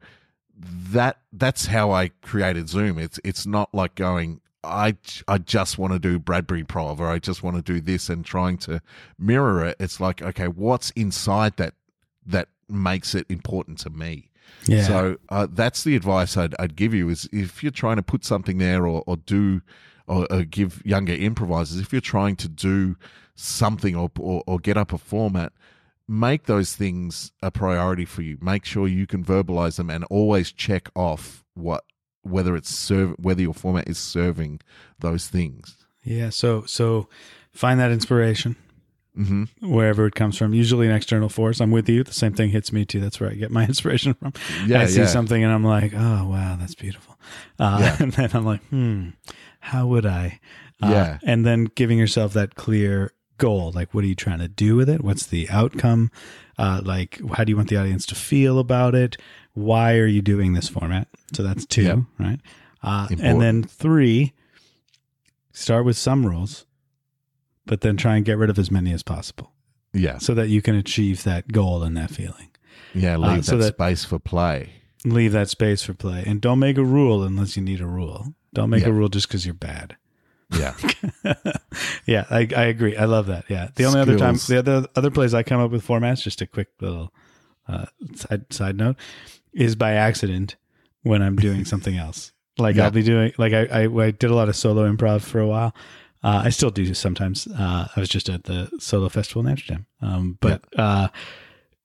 that, 0.57 1.19
that's 1.31 1.67
how 1.67 1.91
I 1.91 2.09
created 2.21 2.67
Zoom. 2.67 2.99
It's, 2.99 3.17
it's 3.23 3.45
not 3.45 3.73
like 3.73 3.95
going, 3.95 4.41
I, 4.63 4.97
I 5.27 5.37
just 5.37 5.77
want 5.77 5.93
to 5.93 5.99
do 5.99 6.19
Bradbury 6.19 6.63
Prov 6.63 6.99
or 6.99 7.07
I 7.07 7.19
just 7.19 7.43
want 7.43 7.55
to 7.55 7.61
do 7.61 7.79
this 7.79 8.09
and 8.09 8.25
trying 8.25 8.57
to 8.59 8.81
mirror 9.17 9.65
it. 9.65 9.77
It's 9.79 9.99
like, 9.99 10.21
okay, 10.21 10.47
what's 10.47 10.91
inside 10.91 11.57
that 11.57 11.75
that 12.25 12.49
makes 12.67 13.15
it 13.15 13.25
important 13.29 13.79
to 13.79 13.89
me? 13.89 14.29
Yeah. 14.65 14.83
So 14.83 15.17
uh, 15.29 15.47
that's 15.49 15.83
the 15.83 15.95
advice 15.95 16.35
I'd, 16.35 16.55
I'd 16.59 16.75
give 16.75 16.93
you 16.93 17.09
is 17.09 17.29
if 17.31 17.63
you're 17.63 17.71
trying 17.71 17.97
to 17.97 18.03
put 18.03 18.25
something 18.25 18.57
there 18.57 18.85
or, 18.85 19.03
or 19.07 19.17
do 19.17 19.61
or, 20.07 20.27
or 20.31 20.43
give 20.43 20.85
younger 20.85 21.13
improvisers, 21.13 21.79
if 21.79 21.91
you're 21.91 22.01
trying 22.01 22.35
to 22.37 22.49
do 22.49 22.97
something 23.35 23.95
or, 23.95 24.11
or, 24.19 24.43
or 24.45 24.59
get 24.59 24.75
up 24.75 24.91
a 24.91 24.97
format, 24.97 25.53
make 26.07 26.45
those 26.45 26.75
things 26.75 27.31
a 27.41 27.51
priority 27.51 28.05
for 28.05 28.23
you. 28.23 28.37
Make 28.41 28.65
sure 28.65 28.87
you 28.87 29.07
can 29.07 29.23
verbalize 29.23 29.77
them 29.77 29.89
and 29.89 30.03
always 30.05 30.51
check 30.51 30.89
off 30.95 31.45
what 31.53 31.83
whether 32.23 32.55
it's 32.55 32.69
serve 32.73 33.15
whether 33.19 33.41
your 33.41 33.53
format 33.53 33.87
is 33.87 33.97
serving 33.97 34.59
those 34.99 35.27
things. 35.27 35.77
yeah. 36.03 36.29
So 36.29 36.63
so 36.65 37.07
find 37.53 37.79
that 37.79 37.91
inspiration 37.91 38.55
hmm 39.15 39.45
wherever 39.61 40.05
it 40.05 40.15
comes 40.15 40.37
from. 40.37 40.53
Usually 40.53 40.87
an 40.87 40.93
external 40.95 41.29
force. 41.29 41.59
I'm 41.59 41.71
with 41.71 41.89
you. 41.89 42.03
The 42.03 42.13
same 42.13 42.33
thing 42.33 42.49
hits 42.51 42.71
me 42.71 42.85
too. 42.85 42.99
That's 43.01 43.19
where 43.19 43.29
I 43.29 43.33
get 43.33 43.51
my 43.51 43.65
inspiration 43.73 44.13
from. 44.13 44.33
Yeah, 44.65 44.81
I 44.81 44.85
see 44.85 44.99
yeah. 45.01 45.07
something 45.07 45.43
and 45.43 45.51
I'm 45.51 45.63
like, 45.65 45.93
oh 45.93 46.27
wow, 46.27 46.55
that's 46.59 46.75
beautiful. 46.75 47.17
Uh, 47.57 47.79
Yeah. 47.81 47.95
And 48.03 48.13
then 48.13 48.29
I'm 48.33 48.45
like, 48.45 48.63
hmm, 48.69 49.09
how 49.59 49.87
would 49.87 50.05
I? 50.05 50.39
Uh, 50.81 50.87
Yeah. 50.91 51.17
And 51.23 51.45
then 51.45 51.65
giving 51.75 51.97
yourself 51.97 52.33
that 52.33 52.55
clear 52.55 53.11
goal. 53.37 53.71
Like, 53.73 53.93
what 53.93 54.03
are 54.03 54.07
you 54.07 54.15
trying 54.15 54.39
to 54.39 54.47
do 54.47 54.75
with 54.75 54.89
it? 54.89 55.01
What's 55.03 55.25
the 55.25 55.49
outcome? 55.49 56.11
Uh, 56.57 56.81
like, 56.83 57.19
how 57.33 57.43
do 57.45 57.51
you 57.51 57.55
want 57.57 57.69
the 57.69 57.77
audience 57.77 58.05
to 58.07 58.15
feel 58.15 58.59
about 58.59 58.93
it? 58.95 59.17
Why 59.53 59.95
are 59.97 60.05
you 60.07 60.21
doing 60.21 60.53
this 60.53 60.69
format? 60.69 61.07
So 61.33 61.43
that's 61.43 61.65
two, 61.65 61.83
Yep. 61.83 61.99
right? 62.19 62.39
Uh, 62.81 63.07
and 63.21 63.41
then 63.41 63.63
three, 63.63 64.33
start 65.51 65.85
with 65.85 65.97
some 65.97 66.25
rules, 66.25 66.65
but 67.65 67.81
then 67.81 67.97
try 67.97 68.15
and 68.15 68.25
get 68.25 68.37
rid 68.37 68.49
of 68.49 68.57
as 68.57 68.71
many 68.71 68.93
as 68.93 69.03
possible 69.03 69.51
Yeah, 69.93 70.17
so 70.17 70.33
that 70.33 70.47
you 70.49 70.61
can 70.61 70.75
achieve 70.75 71.23
that 71.23 71.51
goal 71.51 71.83
and 71.83 71.97
that 71.97 72.09
feeling. 72.11 72.49
yeah. 72.93 73.17
Leave 73.17 73.39
Uh, 73.39 73.41
so 73.41 73.57
that, 73.57 73.63
that- 73.63 73.73
space 73.75 74.05
for 74.05 74.19
play. 74.19 74.69
leave 75.05 75.31
that 75.33 75.49
space 75.49 75.81
for 75.83 75.93
play 75.93 76.23
and 76.25 76.41
don't 76.41 76.59
make 76.59 76.77
a 76.77 76.83
rule 76.83 77.23
unless 77.23 77.55
you 77.55 77.63
need 77.63 77.79
a 77.81 77.85
rule 77.87 78.33
don't 78.53 78.69
make 78.69 78.83
Yeah. 78.83 78.89
a 78.89 78.91
rule 78.91 79.07
just 79.09 79.27
because 79.29 79.45
you're 79.45 79.53
bad 79.53 79.95
Yeah, 80.51 80.73
yeah 82.05 82.25
I, 82.29 82.47
I 82.55 82.63
agree 82.65 82.97
i 82.97 83.05
love 83.05 83.27
that 83.27 83.45
yeah 83.47 83.69
the 83.75 83.85
only 83.85 83.99
other 84.01 84.17
time 84.17 84.35
the 84.35 84.57
other 84.59 84.87
other 84.97 85.09
place 85.11 85.33
i 85.33 85.41
come 85.43 85.61
up 85.61 85.71
with 85.71 85.85
formats 85.87 86.21
just 86.23 86.41
a 86.41 86.47
quick 86.47 86.67
little 86.81 87.13
uh, 87.67 87.85
side 88.15 88.51
side 88.51 88.75
note 88.75 88.97
is 89.53 89.75
by 89.75 89.93
accident 89.93 90.55
when 91.03 91.21
i'm 91.21 91.35
doing 91.35 91.65
something 91.73 91.97
else 91.97 92.31
like 92.57 92.75
Yeah. 92.75 92.85
i'll 92.85 92.91
be 92.91 93.03
doing 93.03 93.33
like 93.37 93.53
I, 93.53 93.65
I 93.65 93.83
i 94.05 94.11
did 94.11 94.29
a 94.31 94.35
lot 94.35 94.49
of 94.49 94.55
solo 94.55 94.91
improv 94.91 95.21
for 95.21 95.39
a 95.39 95.47
while 95.47 95.75
uh, 96.21 96.41
I 96.43 96.49
still 96.49 96.69
do 96.69 96.93
sometimes. 96.93 97.47
Uh, 97.47 97.87
I 97.95 97.97
was 97.97 98.09
just 98.09 98.27
at 98.27 98.43
the 98.43 98.69
solo 98.77 99.07
festival 99.07 99.41
in 99.45 99.47
Amsterdam. 99.51 99.85
Um, 100.01 100.37
but 100.41 100.65
uh, 100.77 101.07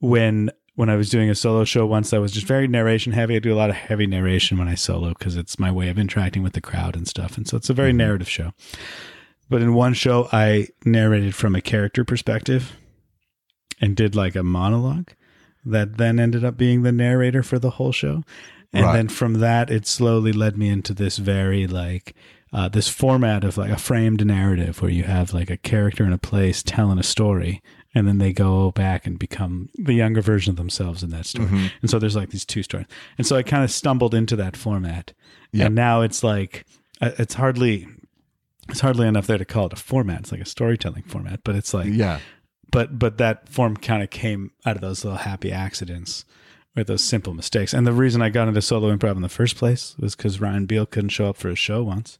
when 0.00 0.50
when 0.74 0.90
I 0.90 0.96
was 0.96 1.08
doing 1.08 1.30
a 1.30 1.36
solo 1.36 1.62
show 1.64 1.86
once, 1.86 2.10
that 2.10 2.20
was 2.20 2.32
just 2.32 2.44
very 2.44 2.66
narration 2.66 3.12
heavy. 3.12 3.36
I 3.36 3.38
do 3.38 3.54
a 3.54 3.54
lot 3.54 3.70
of 3.70 3.76
heavy 3.76 4.08
narration 4.08 4.58
when 4.58 4.66
I 4.66 4.74
solo 4.74 5.10
because 5.10 5.36
it's 5.36 5.60
my 5.60 5.70
way 5.70 5.88
of 5.88 6.00
interacting 6.00 6.42
with 6.42 6.54
the 6.54 6.60
crowd 6.60 6.96
and 6.96 7.06
stuff. 7.06 7.36
And 7.36 7.46
so 7.46 7.56
it's 7.56 7.70
a 7.70 7.74
very 7.74 7.92
narrative 7.92 8.28
show. 8.28 8.50
But 9.48 9.62
in 9.62 9.72
one 9.72 9.94
show, 9.94 10.28
I 10.32 10.66
narrated 10.84 11.36
from 11.36 11.54
a 11.54 11.60
character 11.60 12.04
perspective 12.04 12.72
and 13.80 13.94
did 13.94 14.16
like 14.16 14.34
a 14.34 14.42
monologue 14.42 15.12
that 15.64 15.96
then 15.98 16.18
ended 16.18 16.44
up 16.44 16.56
being 16.56 16.82
the 16.82 16.92
narrator 16.92 17.42
for 17.42 17.58
the 17.58 17.70
whole 17.70 17.92
show. 17.92 18.22
And 18.72 18.84
Right. 18.84 18.92
then 18.96 19.08
from 19.08 19.34
that, 19.34 19.70
it 19.70 19.86
slowly 19.86 20.32
led 20.32 20.56
me 20.58 20.68
into 20.68 20.92
this 20.94 21.18
very 21.18 21.66
like 21.66 22.14
uh, 22.52 22.68
this 22.68 22.88
format 22.88 23.42
of 23.44 23.56
like 23.58 23.70
a 23.70 23.76
framed 23.76 24.24
narrative 24.24 24.80
where 24.80 24.90
you 24.90 25.02
have 25.04 25.32
like 25.34 25.50
a 25.50 25.56
character 25.56 26.04
in 26.04 26.12
a 26.12 26.18
place 26.18 26.62
telling 26.62 26.98
a 26.98 27.02
story, 27.02 27.60
and 27.96 28.06
then 28.06 28.18
they 28.18 28.32
go 28.32 28.70
back 28.72 29.06
and 29.06 29.18
become 29.18 29.68
the 29.74 29.92
younger 29.94 30.20
version 30.20 30.50
of 30.50 30.56
themselves 30.56 31.02
in 31.02 31.10
that 31.10 31.26
story. 31.26 31.46
Mm-hmm. 31.46 31.66
And 31.82 31.90
so 31.90 31.98
there's 31.98 32.14
like 32.16 32.30
these 32.30 32.44
two 32.44 32.62
stories. 32.62 32.86
And 33.18 33.26
so 33.26 33.34
I 33.36 33.42
kind 33.42 33.64
of 33.64 33.70
stumbled 33.72 34.14
into 34.14 34.36
that 34.36 34.56
format, 34.56 35.12
Yeah. 35.52 35.66
and 35.66 35.74
now 35.74 36.02
it's 36.02 36.22
like 36.22 36.64
uh, 37.00 37.10
it's 37.18 37.34
hardly 37.34 37.86
it's 38.68 38.80
hardly 38.80 39.06
enough 39.06 39.26
there 39.26 39.38
to 39.38 39.44
call 39.44 39.66
it 39.66 39.72
a 39.72 39.76
format. 39.76 40.20
It's 40.20 40.32
like 40.32 40.40
a 40.40 40.44
storytelling 40.46 41.02
format, 41.04 41.40
but 41.44 41.54
it's 41.56 41.74
like 41.74 41.88
yeah, 41.92 42.20
but 42.74 42.98
but 42.98 43.16
that 43.18 43.48
form 43.48 43.76
kind 43.76 44.02
of 44.02 44.10
came 44.10 44.50
out 44.66 44.76
of 44.76 44.82
those 44.82 45.04
little 45.04 45.18
happy 45.20 45.50
accidents 45.50 46.24
or 46.76 46.84
those 46.84 47.02
simple 47.02 47.32
mistakes. 47.32 47.72
And 47.72 47.86
the 47.86 47.92
reason 47.92 48.20
I 48.20 48.28
got 48.28 48.48
into 48.48 48.60
solo 48.60 48.94
improv 48.94 49.16
in 49.16 49.22
the 49.22 49.28
first 49.28 49.56
place 49.56 49.94
was 49.98 50.14
because 50.14 50.40
Ryan 50.40 50.66
Beil 50.66 50.84
couldn't 50.86 51.10
show 51.10 51.28
up 51.30 51.36
for 51.36 51.48
a 51.48 51.54
show 51.56 51.82
once. 51.84 52.18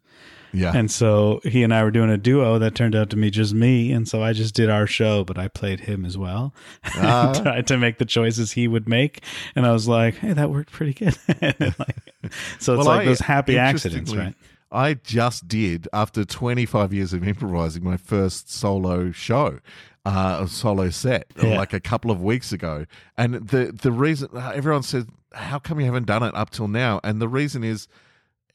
yeah. 0.52 0.70
And 0.72 0.88
so 0.90 1.40
he 1.42 1.64
and 1.64 1.74
I 1.74 1.82
were 1.82 1.90
doing 1.90 2.08
a 2.10 2.16
duo 2.16 2.60
that 2.60 2.76
turned 2.76 2.94
out 2.94 3.10
to 3.10 3.16
be 3.16 3.30
just 3.32 3.52
me. 3.52 3.90
And 3.90 4.06
so 4.08 4.22
I 4.22 4.32
just 4.32 4.54
did 4.54 4.70
our 4.70 4.86
show, 4.86 5.24
but 5.24 5.36
I 5.36 5.48
played 5.48 5.80
him 5.80 6.04
as 6.04 6.16
well. 6.16 6.54
Ah. 6.94 7.32
tried 7.42 7.66
to 7.66 7.76
make 7.76 7.98
the 7.98 8.04
choices 8.04 8.52
he 8.52 8.68
would 8.68 8.88
make. 8.88 9.24
And 9.56 9.66
I 9.66 9.72
was 9.72 9.88
like, 9.88 10.14
hey, 10.18 10.32
that 10.34 10.50
worked 10.50 10.70
pretty 10.70 10.94
good. 10.94 11.16
Like- 11.78 12.32
so 12.60 12.74
it's 12.74 12.78
Well, 12.78 12.84
like 12.86 13.00
I- 13.02 13.04
those 13.06 13.20
happy 13.20 13.58
accidents, 13.58 14.14
right? 14.14 14.34
I 14.72 14.94
just 14.94 15.46
did 15.46 15.88
after 15.92 16.24
25 16.24 16.92
years 16.92 17.12
of 17.12 17.26
improvising 17.26 17.84
my 17.84 17.96
first 17.96 18.50
solo 18.52 19.10
show, 19.12 19.58
uh, 20.04 20.40
a 20.42 20.48
solo 20.48 20.90
set, 20.90 21.26
uh, 21.42 21.46
Yeah. 21.48 21.56
like 21.58 21.72
a 21.72 21.80
couple 21.80 22.10
of 22.10 22.20
weeks 22.22 22.52
ago. 22.52 22.86
And 23.16 23.34
the 23.48 23.72
the 23.72 23.92
reason 23.92 24.28
uh, 24.34 24.52
everyone 24.54 24.82
said, 24.82 25.08
"How 25.32 25.58
come 25.58 25.80
you 25.80 25.86
haven't 25.86 26.06
done 26.06 26.22
it 26.22 26.34
up 26.34 26.50
till 26.50 26.68
now?" 26.68 27.00
And 27.04 27.20
the 27.20 27.28
reason 27.28 27.64
is. 27.64 27.88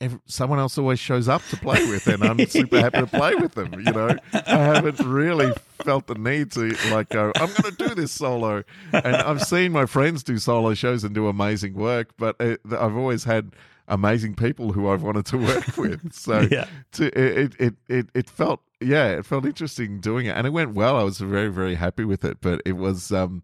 ev 0.01 0.17
someone 0.27 0.59
else 0.59 0.77
always 0.77 0.97
shows 0.97 1.27
up 1.27 1.41
to 1.49 1.57
play 1.57 1.85
with, 1.89 2.07
and 2.07 2.23
I'm 2.23 2.39
super 2.59 2.79
happy 2.79 2.99
to 3.01 3.07
play 3.07 3.35
with 3.35 3.53
them. 3.55 3.73
You 3.73 3.91
know, 3.91 4.15
I 4.31 4.41
haven't 4.73 4.99
really 5.05 5.51
felt 5.83 6.07
the 6.07 6.15
need 6.15 6.51
to 6.53 6.73
like 6.89 7.09
go. 7.09 7.33
I'm 7.35 7.51
going 7.57 7.75
to 7.75 7.87
do 7.89 7.95
this 7.95 8.13
solo, 8.13 8.63
and 8.93 9.13
I've 9.15 9.43
seen 9.43 9.73
my 9.73 9.85
friends 9.85 10.23
do 10.23 10.37
solo 10.37 10.73
shows 10.73 11.03
and 11.03 11.13
do 11.13 11.27
amazing 11.27 11.73
work, 11.73 12.11
but 12.17 12.37
uh, 12.39 12.45
it, 12.45 12.61
I've 12.71 12.95
always 12.95 13.25
had 13.25 13.51
amazing 13.89 14.35
people 14.35 14.71
who 14.71 14.89
I've 14.89 15.01
wanted 15.03 15.25
to 15.27 15.37
work 15.37 15.65
with. 15.77 16.13
So 16.13 16.47
Yeah. 16.49 16.65
to, 16.93 17.07
it, 17.07 17.55
it 17.59 17.75
it 17.87 18.09
it 18.13 18.29
felt 18.29 18.61
yeah, 18.79 19.07
it 19.09 19.25
felt 19.25 19.45
interesting 19.45 19.99
doing 19.99 20.25
it, 20.27 20.37
and 20.37 20.47
it 20.47 20.51
went 20.51 20.73
well. 20.73 20.95
I 20.95 21.03
was 21.03 21.17
very 21.19 21.49
very 21.49 21.75
happy 21.75 22.05
with 22.05 22.23
it, 22.23 22.37
but 22.39 22.61
it 22.65 22.77
was 22.77 23.11
um 23.11 23.43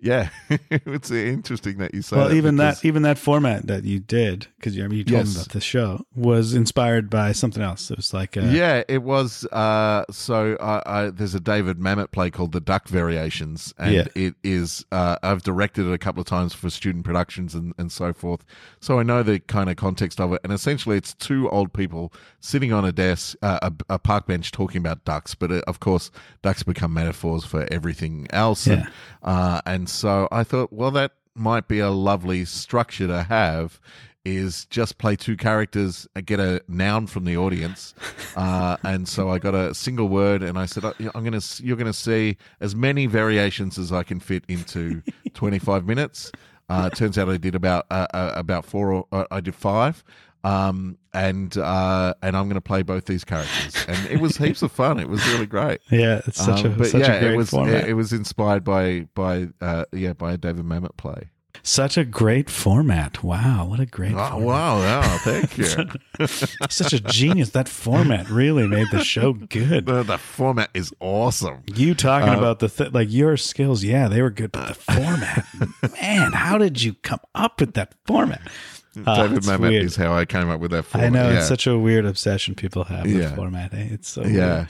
yeah, 0.00 0.28
it's 0.70 1.10
interesting 1.10 1.78
that 1.78 1.94
you 1.94 2.02
say. 2.02 2.16
Well, 2.16 2.28
that 2.28 2.34
even 2.36 2.56
that, 2.56 2.84
even 2.84 3.02
that 3.02 3.16
format 3.18 3.66
that 3.68 3.84
you 3.84 4.00
did, 4.00 4.46
because 4.56 4.76
you, 4.76 4.84
I 4.84 4.88
mean, 4.88 4.98
you 4.98 5.04
told 5.04 5.26
me 5.26 5.32
about 5.32 5.48
the 5.50 5.60
show, 5.60 6.04
was 6.14 6.52
inspired 6.54 7.08
by 7.08 7.32
something 7.32 7.62
else. 7.62 7.90
It 7.90 7.96
was 7.96 8.12
like, 8.12 8.36
a, 8.36 8.44
Yeah, 8.52 8.82
it 8.88 9.02
was. 9.02 9.46
Uh, 9.52 10.04
so 10.10 10.56
I, 10.60 10.82
I, 11.06 11.10
there's 11.10 11.34
a 11.34 11.40
David 11.40 11.78
Mamet 11.78 12.10
play 12.12 12.30
called 12.30 12.52
The 12.52 12.60
Duck 12.60 12.88
Variations, 12.88 13.72
and 13.78 13.94
Yeah. 13.94 14.06
it 14.14 14.34
is. 14.42 14.84
Uh, 14.92 15.16
I've 15.22 15.42
directed 15.42 15.86
it 15.86 15.92
a 15.92 15.98
couple 15.98 16.20
of 16.20 16.26
times 16.26 16.52
for 16.54 16.68
student 16.70 17.04
productions 17.04 17.54
and, 17.54 17.72
and 17.78 17.90
so 17.90 18.12
forth, 18.12 18.44
so 18.80 18.98
I 18.98 19.02
know 19.04 19.22
the 19.22 19.40
kind 19.40 19.70
of 19.70 19.76
context 19.76 20.20
of 20.20 20.32
it. 20.32 20.40
And 20.44 20.52
essentially, 20.52 20.96
it's 20.96 21.14
two 21.14 21.48
old 21.50 21.72
people 21.72 22.12
sitting 22.40 22.72
on 22.72 22.84
a 22.84 22.92
desk, 22.92 23.36
uh, 23.42 23.58
a, 23.62 23.94
a 23.94 23.98
park 23.98 24.26
bench, 24.26 24.50
talking 24.52 24.78
about 24.78 25.04
ducks. 25.04 25.34
But 25.34 25.50
uh 25.50 25.60
of 25.66 25.80
course, 25.80 26.10
ducks 26.42 26.62
become 26.62 26.92
metaphors 26.92 27.44
for 27.44 27.66
everything 27.72 28.26
else. 28.30 28.66
And, 28.66 28.82
Yeah. 28.82 28.88
uh, 29.22 29.60
and 29.64 29.88
so 29.94 30.28
I 30.30 30.44
thought, 30.44 30.72
well, 30.72 30.90
that 30.92 31.12
might 31.34 31.68
be 31.68 31.78
a 31.78 31.90
lovely 31.90 32.44
structure 32.44 33.06
to 33.06 33.22
have. 33.24 33.80
Is 34.26 34.64
just 34.66 34.96
play 34.96 35.16
two 35.16 35.36
characters, 35.36 36.08
uh, 36.16 36.22
get 36.24 36.40
a 36.40 36.62
noun 36.66 37.06
from 37.08 37.26
the 37.26 37.36
audience, 37.36 37.92
uh, 38.36 38.78
and 38.82 39.06
so 39.06 39.28
I 39.28 39.38
got 39.38 39.54
a 39.54 39.74
single 39.74 40.08
word, 40.08 40.42
and 40.42 40.58
I 40.58 40.64
said, 40.64 40.82
"Oh, 40.82 40.94
"I'm 41.14 41.24
going 41.24 41.38
to, 41.38 41.62
you're 41.62 41.76
going 41.76 41.92
to 41.92 41.92
see 41.92 42.38
as 42.58 42.74
many 42.74 43.04
variations 43.04 43.78
as 43.78 43.92
I 43.92 44.02
can 44.02 44.20
fit 44.20 44.44
into 44.48 45.02
25 45.34 45.86
minutes." 45.86 46.32
Uh, 46.70 46.88
turns 46.88 47.18
out 47.18 47.28
I 47.28 47.36
did 47.36 47.54
about 47.54 47.84
uh, 47.90 48.06
uh, 48.14 48.32
about 48.34 48.64
four, 48.64 48.92
or 48.94 49.06
uh, 49.12 49.26
I 49.30 49.40
did 49.42 49.54
five, 49.54 50.02
um, 50.44 50.98
and 51.12 51.56
uh, 51.56 52.14
and 52.22 52.36
I'm 52.36 52.44
going 52.44 52.54
to 52.54 52.60
play 52.60 52.82
both 52.82 53.06
these 53.06 53.24
characters, 53.24 53.84
and 53.88 54.06
it 54.10 54.20
was 54.20 54.36
heaps 54.36 54.62
of 54.62 54.70
fun. 54.72 54.98
It 55.00 55.08
was 55.08 55.24
really 55.28 55.46
great. 55.46 55.80
Yeah, 55.90 56.20
it's 56.26 56.42
such 56.44 56.64
Um, 56.64 56.72
a 56.72 56.76
but 56.76 56.86
such 56.88 57.00
yeah, 57.02 57.12
a 57.14 57.20
great 57.20 57.32
it 57.32 57.36
was 57.36 57.50
format. 57.50 57.74
it, 57.84 57.88
it 57.90 57.94
was 57.94 58.12
inspired 58.12 58.64
by 58.64 59.08
by 59.14 59.48
uh, 59.60 59.84
yeah 59.92 60.12
by 60.12 60.32
a 60.32 60.36
David 60.36 60.64
Mamet 60.64 60.96
play. 60.96 61.30
such 61.62 61.96
a 61.96 62.04
great 62.04 62.50
format. 62.50 63.22
Wow, 63.22 63.66
what 63.66 63.78
a 63.80 63.86
great 63.86 64.12
Oh, 64.14 64.28
format. 64.28 64.42
wow! 64.46 64.78
Yeah, 64.80 65.18
thank 65.18 65.56
you. 66.18 66.26
Such 66.68 66.92
a 66.92 67.00
genius. 67.00 67.50
That 67.50 67.68
format 67.68 68.28
really 68.28 68.66
made 68.66 68.88
the 68.90 69.02
show 69.04 69.32
good. 69.34 69.86
the, 69.86 70.02
the 70.02 70.18
format 70.18 70.70
is 70.74 70.92
awesome. 71.00 71.62
You 71.72 71.94
talking 71.94 72.30
Uh, 72.34 72.38
about 72.38 72.58
the 72.58 72.68
th- 72.68 72.92
like 72.92 73.10
your 73.12 73.36
skills, 73.36 73.84
yeah, 73.84 74.08
they 74.08 74.20
were 74.20 74.30
good, 74.30 74.52
but 74.52 74.66
the 74.68 74.74
format, 74.74 75.46
man, 76.02 76.32
how 76.32 76.58
did 76.58 76.82
you 76.82 76.94
come 76.94 77.20
up 77.34 77.60
with 77.60 77.74
that 77.74 77.94
format? 78.04 78.42
Uh, 79.06 79.22
David 79.22 79.38
it's 79.38 79.46
Mamet 79.48 79.60
weird. 79.60 79.84
is 79.84 79.96
how 79.96 80.12
I 80.14 80.24
came 80.24 80.48
up 80.50 80.60
with 80.60 80.70
that 80.72 80.84
format. 80.84 81.06
I 81.06 81.10
know 81.10 81.30
yeah. 81.30 81.38
it's 81.38 81.48
such 81.48 81.66
a 81.66 81.78
weird 81.78 82.06
obsession 82.06 82.54
people 82.54 82.84
have 82.84 83.04
with 83.04 83.14
Yeah. 83.16 83.34
format. 83.34 83.74
Eh? 83.74 83.88
It's 83.90 84.08
so 84.08 84.22
Yeah. 84.24 84.54
weird. 84.56 84.68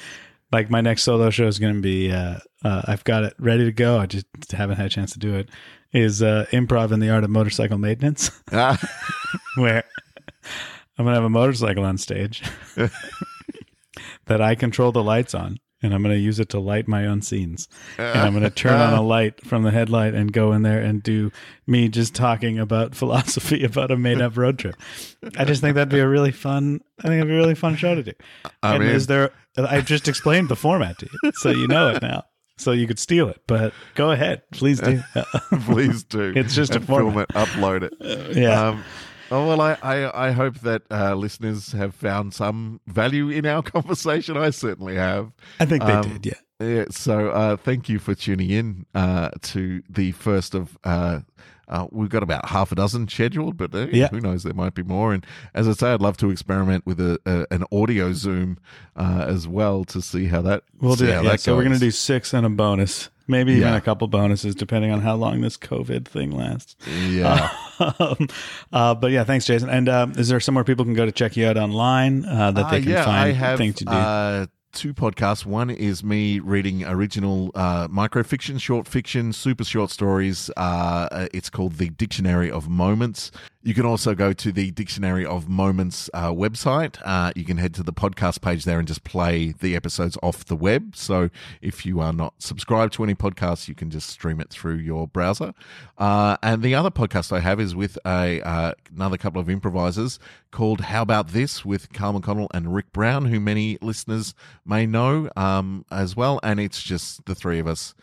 Like 0.52 0.70
my 0.70 0.80
next 0.80 1.02
solo 1.02 1.30
show 1.30 1.46
is 1.46 1.58
going 1.58 1.74
to 1.74 1.80
be. 1.80 2.12
Uh, 2.12 2.36
uh, 2.64 2.82
I've 2.86 3.02
got 3.04 3.24
it 3.24 3.34
ready 3.38 3.64
to 3.64 3.72
go. 3.72 3.98
I 3.98 4.06
just 4.06 4.26
haven't 4.52 4.76
had 4.76 4.86
a 4.86 4.88
chance 4.90 5.12
to 5.12 5.18
do 5.18 5.34
it. 5.34 5.48
Is 5.92 6.22
uh, 6.22 6.46
improv 6.52 6.90
in 6.92 7.00
the 7.00 7.10
art 7.10 7.22
of 7.24 7.30
motorcycle 7.30 7.78
maintenance, 7.78 8.30
Ah, 8.52 8.78
where 9.56 9.84
I'm 10.98 11.04
gonna 11.04 11.14
have 11.14 11.24
a 11.24 11.28
motorcycle 11.30 11.84
on 11.84 11.98
stage 11.98 12.42
that 14.26 14.40
I 14.40 14.54
control 14.54 14.92
the 14.92 15.02
lights 15.02 15.34
on, 15.34 15.58
and 15.84 15.94
I'm 15.94 16.02
gonna 16.02 16.14
use 16.14 16.40
it 16.40 16.48
to 16.50 16.58
light 16.58 16.88
my 16.88 17.06
own 17.06 17.20
scenes. 17.22 17.68
And 17.98 18.18
I'm 18.18 18.32
gonna 18.32 18.50
turn 18.50 18.80
on 18.80 18.94
a 18.94 19.02
light 19.06 19.44
from 19.44 19.62
the 19.62 19.70
headlight 19.70 20.14
and 20.14 20.32
go 20.32 20.52
in 20.52 20.62
there 20.62 20.80
and 20.80 21.02
do 21.02 21.30
me 21.66 21.88
just 21.88 22.14
talking 22.14 22.58
about 22.58 22.94
philosophy 22.96 23.64
about 23.64 23.90
a 23.90 23.96
made 23.96 24.20
up 24.20 24.36
road 24.36 24.58
trip. 24.58 24.76
I 25.36 25.44
just 25.44 25.60
think 25.60 25.74
that'd 25.74 25.90
be 25.90 26.00
a 26.00 26.08
really 26.08 26.32
fun. 26.32 26.80
I 27.00 27.02
think 27.02 27.14
it'd 27.16 27.28
be 27.28 27.34
a 27.34 27.36
really 27.38 27.54
fun 27.54 27.76
show 27.76 27.94
to 27.94 28.02
do. 28.02 28.12
I 28.62 28.74
and 28.76 28.84
mean- 28.84 28.92
is 28.94 29.06
there? 29.06 29.30
I've 29.56 29.86
just 29.86 30.08
explained 30.08 30.48
the 30.48 30.56
format 30.56 30.98
to 30.98 31.08
you, 31.22 31.32
so 31.36 31.50
you 31.50 31.68
know 31.68 31.88
it 31.90 32.02
now. 32.02 32.24
So 32.56 32.70
you 32.72 32.86
could 32.86 32.98
steal 33.00 33.28
it, 33.28 33.40
but 33.46 33.72
go 33.94 34.10
ahead, 34.12 34.42
please 34.52 34.80
do. 34.80 35.02
please 35.66 36.02
do. 36.04 36.32
It's 36.36 36.54
just 36.54 36.72
a 36.72 36.76
and 36.76 36.86
film 36.86 37.12
format. 37.12 37.30
it, 37.30 37.34
upload 37.36 37.82
it. 37.82 38.36
yeah. 38.36 38.68
Um, 38.68 38.84
oh 39.30 39.46
well, 39.48 39.60
I, 39.60 39.76
I, 39.82 40.28
I 40.28 40.30
hope 40.32 40.60
that 40.60 40.82
uh, 40.90 41.14
listeners 41.14 41.72
have 41.72 41.94
found 41.94 42.34
some 42.34 42.80
value 42.86 43.28
in 43.28 43.46
our 43.46 43.62
conversation. 43.74 44.36
I 44.36 44.50
certainly 44.50 44.96
have. 44.96 45.32
I 45.60 45.66
think 45.66 45.84
they 45.84 45.92
um, 45.92 46.02
did. 46.20 46.26
Yeah. 46.26 46.32
Yeah, 46.60 46.84
so 46.88 47.30
uh, 47.30 47.56
thank 47.56 47.88
you 47.88 47.98
for 47.98 48.14
tuning 48.14 48.48
in 48.48 48.86
uh, 48.94 49.30
to 49.42 49.82
the 49.88 50.12
first 50.12 50.54
of. 50.54 50.78
Uh, 50.84 51.20
uh, 51.66 51.86
we've 51.90 52.10
got 52.10 52.22
about 52.22 52.46
half 52.50 52.70
a 52.72 52.74
dozen 52.74 53.08
scheduled, 53.08 53.56
but 53.56 53.74
uh, 53.74 53.86
Yeah. 53.90 54.08
who 54.08 54.20
knows? 54.20 54.42
There 54.44 54.52
might 54.54 54.74
be 54.74 54.82
more. 54.82 55.12
And 55.14 55.24
as 55.54 55.66
I 55.66 55.72
say, 55.72 55.92
I'd 55.94 56.00
love 56.02 56.16
to 56.18 56.30
experiment 56.30 56.84
with 56.86 57.00
a, 57.00 57.18
a 57.26 57.46
an 57.52 57.64
audio 57.72 58.12
Zoom 58.12 58.58
uh, 58.96 59.24
as 59.26 59.48
well 59.48 59.84
to 59.86 60.00
see 60.02 60.26
how 60.26 60.42
that. 60.42 60.62
We'll 60.80 60.94
do 60.94 61.06
that. 61.06 61.14
how 61.16 61.22
Yeah. 61.22 61.30
that 61.32 61.40
So 61.40 61.56
we're 61.56 61.64
gonna 61.64 61.78
do 61.78 61.90
six 61.90 62.32
and 62.34 62.44
a 62.46 62.50
bonus, 62.50 63.08
maybe 63.26 63.52
even 63.52 63.68
Yeah. 63.68 63.76
a 63.76 63.80
couple 63.80 64.06
bonuses, 64.08 64.54
depending 64.54 64.90
on 64.90 65.00
how 65.00 65.14
long 65.14 65.40
this 65.40 65.56
COVID 65.56 66.06
thing 66.06 66.30
lasts. 66.30 66.76
Yeah. 67.08 67.48
um, 67.98 68.28
uh, 68.72 68.94
but 68.94 69.10
yeah, 69.10 69.24
thanks, 69.24 69.46
Jason. 69.46 69.68
And 69.68 69.88
um, 69.88 70.12
is 70.12 70.28
there 70.28 70.40
somewhere 70.40 70.64
people 70.64 70.84
can 70.84 70.94
go 70.94 71.06
to 71.06 71.12
check 71.12 71.36
you 71.36 71.46
out 71.46 71.56
online 71.56 72.24
uh, 72.24 72.50
that 72.52 72.70
they 72.70 72.78
Uh, 72.78 72.80
can 72.82 72.90
yeah, 72.90 73.04
find 73.04 73.16
I 73.28 73.32
have 73.32 73.58
things 73.58 73.76
to 73.76 73.84
do? 73.84 73.90
Uh, 73.92 74.46
two 74.72 74.92
podcasts. 74.92 75.46
One 75.46 75.70
is 75.70 76.02
me 76.02 76.40
reading 76.40 76.84
original 76.84 77.50
uh, 77.54 77.86
microfiction, 77.88 78.60
short 78.60 78.88
fiction, 78.88 79.32
super 79.32 79.62
short 79.64 79.90
stories. 79.90 80.50
Uh, 80.56 81.28
it's 81.32 81.48
called 81.48 81.74
The 81.74 81.90
Dictionary 81.90 82.50
of 82.50 82.68
Moments. 82.68 83.30
You 83.66 83.72
can 83.72 83.86
also 83.86 84.14
go 84.14 84.34
to 84.34 84.52
the 84.52 84.72
Dictionary 84.72 85.24
of 85.24 85.48
Moments 85.48 86.10
uh, 86.12 86.30
website. 86.30 86.98
Uh, 87.02 87.32
you 87.34 87.46
can 87.46 87.56
head 87.56 87.72
to 87.76 87.82
the 87.82 87.94
podcast 87.94 88.42
page 88.42 88.66
there 88.66 88.78
and 88.78 88.86
just 88.86 89.04
play 89.04 89.54
the 89.58 89.74
episodes 89.74 90.18
off 90.22 90.44
the 90.44 90.54
web. 90.54 90.94
So 90.94 91.30
if 91.62 91.86
you 91.86 91.98
are 91.98 92.12
not 92.12 92.34
subscribed 92.42 92.92
to 92.94 93.04
any 93.04 93.14
podcasts, 93.14 93.66
you 93.66 93.74
can 93.74 93.88
just 93.88 94.10
stream 94.10 94.38
it 94.38 94.50
through 94.50 94.74
your 94.74 95.08
browser. 95.08 95.54
Uh, 95.96 96.36
and 96.42 96.62
the 96.62 96.74
other 96.74 96.90
podcast 96.90 97.32
I 97.32 97.40
have 97.40 97.58
is 97.58 97.74
with 97.74 97.96
a 98.04 98.42
uh, 98.42 98.74
another 98.94 99.16
couple 99.16 99.40
of 99.40 99.48
improvisers 99.48 100.18
called 100.50 100.82
How 100.82 101.00
About 101.00 101.28
This 101.28 101.64
with 101.64 101.90
Carl 101.94 102.20
McConnell 102.20 102.48
and 102.52 102.74
Rick 102.74 102.92
Brown, 102.92 103.24
who 103.24 103.40
many 103.40 103.78
listeners 103.80 104.34
may 104.66 104.84
know 104.84 105.30
um, 105.36 105.86
as 105.90 106.14
well. 106.14 106.38
And 106.42 106.60
it's 106.60 106.82
just 106.82 107.24
the 107.24 107.34
three 107.34 107.60
of 107.60 107.66
us 107.66 107.94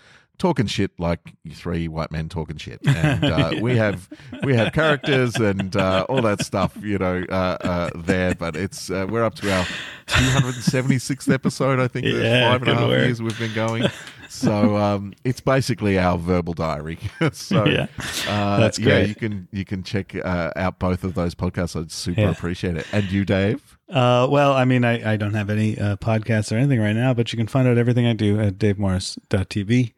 talking 0.42 0.66
shit 0.66 0.90
like 1.00 1.20
three 1.54 1.88
white 1.88 2.12
men 2.12 2.28
talking 2.28 2.58
shit. 2.58 2.80
And 2.88 3.24
uh, 3.24 3.52
we 3.62 3.78
have 3.78 4.10
we 4.44 4.56
have 4.56 4.74
characters 4.74 5.36
and 5.36 5.76
uh, 5.76 6.06
all 6.10 6.22
that 6.24 6.44
stuff 6.44 6.76
you 6.82 6.98
know 6.98 7.24
uh, 7.30 7.58
uh, 7.62 7.90
there. 7.96 8.34
But 8.34 8.56
it's 8.56 8.90
uh, 8.90 9.06
we're 9.08 9.24
up 9.24 9.36
to 9.36 9.54
our 9.56 9.66
276th 10.08 11.32
episode 11.34 11.80
i 11.80 11.88
think 11.88 12.06
the 12.06 12.12
Yeah, 12.24 12.52
five 12.52 12.62
and 12.64 12.72
a 12.72 12.76
half 12.76 12.90
work. 12.90 13.00
years 13.06 13.22
we've 13.22 13.38
been 13.40 13.54
going 13.54 13.84
so 14.32 14.78
um, 14.78 15.14
it's 15.24 15.42
basically 15.42 16.00
our 16.00 16.18
verbal 16.18 16.54
diary 16.54 16.98
so 17.34 17.66
Yeah. 17.66 17.88
uh, 18.28 18.60
That's 18.60 18.80
yeah 18.80 19.00
you 19.00 19.16
can 19.16 19.48
you 19.52 19.66
can 19.66 19.84
check 19.84 20.16
uh, 20.16 20.52
out 20.56 20.80
both 20.80 21.04
of 21.04 21.14
those 21.16 21.36
podcasts 21.36 21.80
i'd 21.80 21.92
super 21.92 22.22
Yeah. 22.22 22.30
appreciate 22.32 22.78
it 22.78 22.88
and 22.94 23.12
you 23.12 23.26
dave 23.26 23.78
Uh, 23.92 24.26
well, 24.32 24.54
I 24.54 24.64
mean, 24.64 24.86
I, 24.86 25.14
I 25.14 25.18
don't 25.18 25.34
have 25.34 25.50
any 25.50 25.78
uh, 25.78 25.98
podcasts 25.98 26.50
or 26.50 26.56
anything 26.56 26.80
right 26.80 26.96
now, 26.96 27.14
but 27.14 27.34
you 27.34 27.38
can 27.38 27.48
find 27.48 27.68
out 27.68 27.78
everything 27.78 28.06
I 28.08 28.14
do 28.14 28.40
at 28.40 28.58
davemorris.tv. 28.58 29.92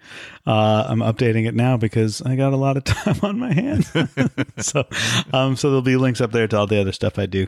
Uh, 0.48 0.86
I'm 0.88 0.98
updating 1.00 1.48
it 1.48 1.54
now 1.54 1.78
because 1.78 2.20
I 2.24 2.36
got 2.36 2.54
a 2.54 2.58
lot 2.58 2.76
of 2.76 2.84
time 2.96 3.20
on 3.22 3.38
my 3.38 3.54
hands. 3.54 3.92
so, 4.58 4.86
um, 5.32 5.56
so 5.56 5.70
there'll 5.70 5.84
be 5.84 5.96
links 5.96 6.22
up 6.22 6.32
there 6.32 6.48
to 6.48 6.58
all 6.58 6.66
the 6.66 6.82
other 6.82 6.92
stuff 6.92 7.20
I 7.20 7.28
do. 7.28 7.46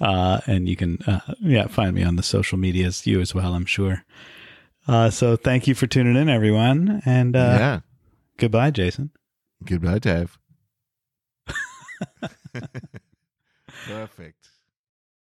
Uh, 0.00 0.38
and 0.46 0.68
you 0.68 0.76
can, 0.76 0.98
uh, 1.04 1.18
yeah, 1.40 1.66
find 1.66 1.96
me 1.96 2.04
on 2.04 2.14
the 2.14 2.22
social 2.22 2.58
medias, 2.58 3.04
you 3.04 3.20
as 3.20 3.34
well, 3.34 3.54
I'm 3.54 3.66
sure. 3.66 4.04
Uh, 4.88 5.10
so 5.10 5.36
thank 5.36 5.66
you 5.68 5.74
for 5.74 5.86
tuning 5.86 6.16
in, 6.16 6.28
everyone. 6.28 7.02
And, 7.04 7.36
uh, 7.36 7.56
yeah 7.58 7.80
goodbye, 8.38 8.70
Jason. 8.70 9.10
goodbye 9.64 9.98
dave 9.98 10.38
perfect 13.86 14.37